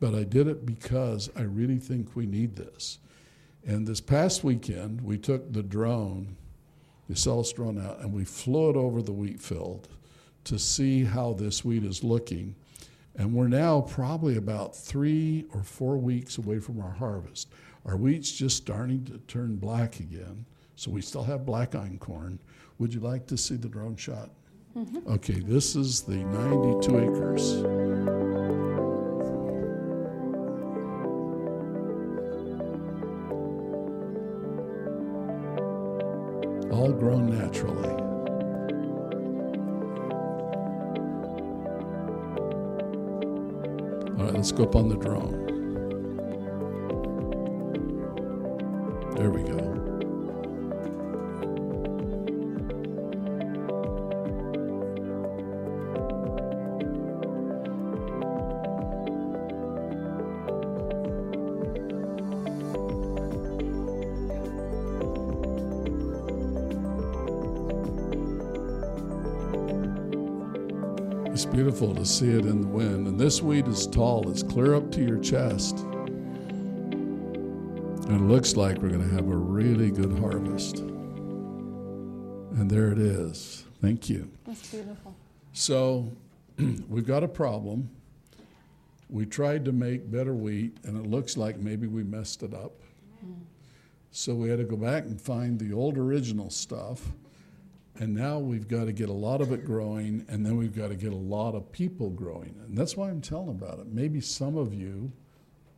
But 0.00 0.14
I 0.14 0.24
did 0.24 0.48
it 0.48 0.66
because 0.66 1.30
I 1.36 1.42
really 1.42 1.78
think 1.78 2.16
we 2.16 2.26
need 2.26 2.56
this. 2.56 2.98
And 3.64 3.86
this 3.86 4.00
past 4.00 4.42
weekend, 4.42 5.00
we 5.00 5.18
took 5.18 5.52
the 5.52 5.62
drone 5.62 6.36
the 7.08 7.16
cell's 7.16 7.52
thrown 7.52 7.80
out, 7.80 8.00
and 8.00 8.12
we 8.12 8.24
flew 8.24 8.70
it 8.70 8.76
over 8.76 9.00
the 9.00 9.12
wheat 9.12 9.40
field 9.40 9.88
to 10.44 10.58
see 10.58 11.04
how 11.04 11.32
this 11.32 11.64
wheat 11.64 11.84
is 11.84 12.04
looking. 12.04 12.54
And 13.16 13.32
we're 13.32 13.48
now 13.48 13.80
probably 13.80 14.36
about 14.36 14.76
three 14.76 15.46
or 15.54 15.62
four 15.62 15.96
weeks 15.96 16.38
away 16.38 16.58
from 16.58 16.80
our 16.80 16.92
harvest. 16.92 17.48
Our 17.86 17.96
wheat's 17.96 18.30
just 18.30 18.58
starting 18.58 19.04
to 19.06 19.18
turn 19.26 19.56
black 19.56 20.00
again, 20.00 20.44
so 20.78 20.92
we 20.92 21.02
still 21.02 21.24
have 21.24 21.44
black 21.44 21.72
einkorn. 21.72 22.38
Would 22.78 22.94
you 22.94 23.00
like 23.00 23.26
to 23.26 23.36
see 23.36 23.56
the 23.56 23.68
drone 23.68 23.96
shot? 23.96 24.30
Mm-hmm. 24.76 25.10
Okay, 25.10 25.40
this 25.40 25.74
is 25.74 26.02
the 26.02 26.14
92 26.14 26.98
acres. 27.00 27.64
all 36.70 36.92
grown 36.92 37.36
naturally. 37.36 37.88
All 44.16 44.24
right, 44.26 44.34
let's 44.34 44.52
go 44.52 44.62
up 44.62 44.76
on 44.76 44.88
the 44.88 44.96
drone. 44.96 45.46
There 49.16 49.30
we 49.30 49.42
go. 49.42 49.67
Beautiful 71.78 72.02
to 72.02 72.10
see 72.10 72.30
it 72.30 72.44
in 72.44 72.60
the 72.60 72.66
wind. 72.66 73.06
And 73.06 73.20
this 73.20 73.40
wheat 73.40 73.68
is 73.68 73.86
tall, 73.86 74.28
it's 74.28 74.42
clear 74.42 74.74
up 74.74 74.90
to 74.92 75.00
your 75.00 75.18
chest. 75.18 75.78
And 78.06 78.10
it 78.10 78.22
looks 78.22 78.56
like 78.56 78.78
we're 78.78 78.88
going 78.88 79.08
to 79.08 79.14
have 79.14 79.28
a 79.28 79.36
really 79.36 79.92
good 79.92 80.18
harvest. 80.18 80.78
And 80.78 82.68
there 82.68 82.90
it 82.90 82.98
is. 82.98 83.64
Thank 83.80 84.10
you. 84.10 84.28
That's 84.44 84.68
beautiful. 84.68 85.14
So 85.52 86.10
we've 86.88 87.06
got 87.06 87.22
a 87.22 87.28
problem. 87.28 87.88
We 89.08 89.24
tried 89.24 89.64
to 89.66 89.72
make 89.72 90.10
better 90.10 90.34
wheat, 90.34 90.78
and 90.82 90.98
it 90.98 91.08
looks 91.08 91.36
like 91.36 91.58
maybe 91.58 91.86
we 91.86 92.02
messed 92.02 92.42
it 92.42 92.54
up. 92.54 92.72
Hmm. 93.20 93.34
So 94.10 94.34
we 94.34 94.48
had 94.48 94.58
to 94.58 94.64
go 94.64 94.76
back 94.76 95.04
and 95.04 95.20
find 95.20 95.60
the 95.60 95.72
old 95.72 95.96
original 95.96 96.50
stuff. 96.50 97.12
And 98.00 98.14
now 98.14 98.38
we've 98.38 98.68
got 98.68 98.84
to 98.84 98.92
get 98.92 99.08
a 99.08 99.12
lot 99.12 99.40
of 99.40 99.50
it 99.50 99.64
growing, 99.64 100.24
and 100.28 100.46
then 100.46 100.56
we've 100.56 100.74
got 100.74 100.86
to 100.88 100.94
get 100.94 101.12
a 101.12 101.16
lot 101.16 101.56
of 101.56 101.72
people 101.72 102.10
growing. 102.10 102.54
And 102.64 102.78
that's 102.78 102.96
why 102.96 103.10
I'm 103.10 103.20
telling 103.20 103.48
about 103.48 103.80
it. 103.80 103.88
Maybe 103.88 104.20
some 104.20 104.56
of 104.56 104.72
you 104.72 105.10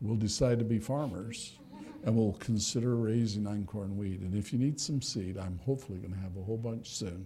will 0.01 0.15
decide 0.15 0.59
to 0.59 0.65
be 0.65 0.77
farmers 0.77 1.57
and 2.03 2.15
will 2.15 2.33
consider 2.33 2.95
raising 2.95 3.45
einkorn 3.45 3.95
wheat. 3.95 4.19
And 4.19 4.35
if 4.35 4.53
you 4.53 4.59
need 4.59 4.79
some 4.79 5.01
seed, 5.01 5.35
I'm 5.37 5.59
hopefully 5.65 5.97
going 5.97 6.13
to 6.13 6.19
have 6.19 6.37
a 6.37 6.43
whole 6.43 6.57
bunch 6.57 6.89
soon. 6.89 7.25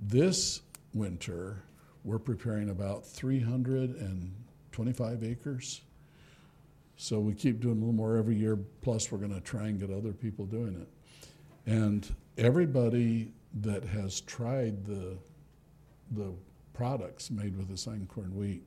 This 0.00 0.62
winter, 0.94 1.64
we're 2.04 2.20
preparing 2.20 2.70
about 2.70 3.04
325 3.04 5.24
acres. 5.24 5.80
So 6.96 7.18
we 7.18 7.34
keep 7.34 7.58
doing 7.60 7.78
a 7.78 7.80
little 7.80 7.92
more 7.92 8.16
every 8.16 8.36
year, 8.36 8.56
plus 8.82 9.10
we're 9.10 9.18
going 9.18 9.34
to 9.34 9.40
try 9.40 9.66
and 9.66 9.80
get 9.80 9.90
other 9.90 10.12
people 10.12 10.46
doing 10.46 10.80
it. 10.80 10.86
And 11.66 12.08
everybody 12.38 13.32
that 13.54 13.84
has 13.84 14.20
tried 14.20 14.84
the, 14.84 15.16
the 16.12 16.32
products 16.72 17.30
made 17.30 17.56
with 17.56 17.68
the 17.68 17.74
this 17.74 17.86
einkorn 17.86 18.32
wheat 18.32 18.62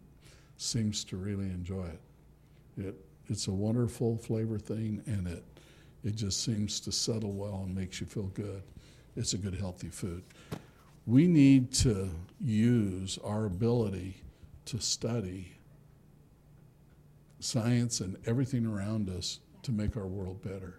seems 0.57 1.03
to 1.05 1.17
really 1.17 1.45
enjoy 1.45 1.85
it. 1.85 2.01
It 2.77 2.95
it's 3.29 3.47
a 3.47 3.51
wonderful 3.51 4.17
flavor 4.17 4.59
thing, 4.59 5.01
and 5.05 5.27
it 5.27 5.43
it 6.03 6.15
just 6.15 6.43
seems 6.43 6.79
to 6.81 6.91
settle 6.91 7.31
well 7.31 7.63
and 7.65 7.73
makes 7.73 8.01
you 8.01 8.07
feel 8.07 8.27
good. 8.33 8.61
It's 9.15 9.33
a 9.33 9.37
good 9.37 9.55
healthy 9.55 9.89
food. 9.89 10.23
We 11.05 11.27
need 11.27 11.73
to 11.75 12.09
use 12.39 13.17
our 13.23 13.45
ability 13.45 14.17
to 14.65 14.79
study 14.79 15.53
science 17.39 17.99
and 17.99 18.17
everything 18.25 18.65
around 18.65 19.09
us 19.09 19.39
to 19.63 19.71
make 19.71 19.97
our 19.97 20.07
world 20.07 20.41
better. 20.41 20.75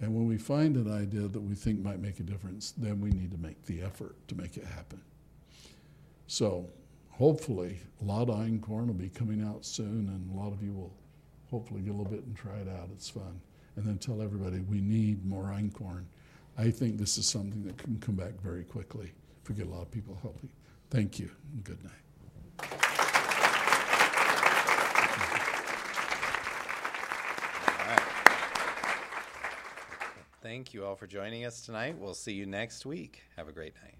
And 0.00 0.14
when 0.14 0.26
we 0.26 0.38
find 0.38 0.76
an 0.76 0.90
idea 0.90 1.28
that 1.28 1.40
we 1.40 1.54
think 1.54 1.80
might 1.80 2.00
make 2.00 2.20
a 2.20 2.22
difference, 2.22 2.72
then 2.72 3.00
we 3.00 3.10
need 3.10 3.30
to 3.32 3.38
make 3.38 3.62
the 3.66 3.82
effort 3.82 4.16
to 4.28 4.34
make 4.34 4.56
it 4.56 4.64
happen. 4.64 5.00
So 6.26 6.66
hopefully, 7.10 7.78
a 8.00 8.04
lot 8.04 8.28
of 8.28 8.36
einkorn 8.36 8.86
will 8.86 8.94
be 8.94 9.10
coming 9.10 9.44
out 9.44 9.64
soon, 9.64 10.08
and 10.08 10.34
a 10.34 10.40
lot 10.40 10.52
of 10.52 10.62
you 10.62 10.72
will 10.72 10.92
hopefully 11.50 11.82
get 11.82 11.90
a 11.90 11.96
little 11.96 12.10
bit 12.10 12.24
and 12.24 12.34
try 12.34 12.56
it 12.56 12.68
out. 12.68 12.88
It's 12.92 13.10
fun. 13.10 13.40
And 13.76 13.84
then 13.84 13.98
tell 13.98 14.22
everybody 14.22 14.60
we 14.60 14.80
need 14.80 15.24
more 15.26 15.44
einkorn. 15.44 16.04
I 16.56 16.70
think 16.70 16.98
this 16.98 17.18
is 17.18 17.26
something 17.26 17.62
that 17.64 17.78
can 17.78 17.98
come 17.98 18.14
back 18.14 18.40
very 18.40 18.64
quickly 18.64 19.12
if 19.42 19.48
we 19.48 19.54
get 19.54 19.66
a 19.66 19.70
lot 19.70 19.82
of 19.82 19.90
people 19.90 20.18
helping. 20.22 20.50
Thank 20.90 21.18
you, 21.18 21.30
and 21.52 21.64
good 21.64 21.78
night. 21.84 22.89
Thank 30.50 30.74
you 30.74 30.84
all 30.84 30.96
for 30.96 31.06
joining 31.06 31.44
us 31.44 31.60
tonight. 31.60 31.96
We'll 31.96 32.12
see 32.12 32.32
you 32.32 32.44
next 32.44 32.84
week. 32.84 33.22
Have 33.36 33.46
a 33.46 33.52
great 33.52 33.72
night. 33.84 33.99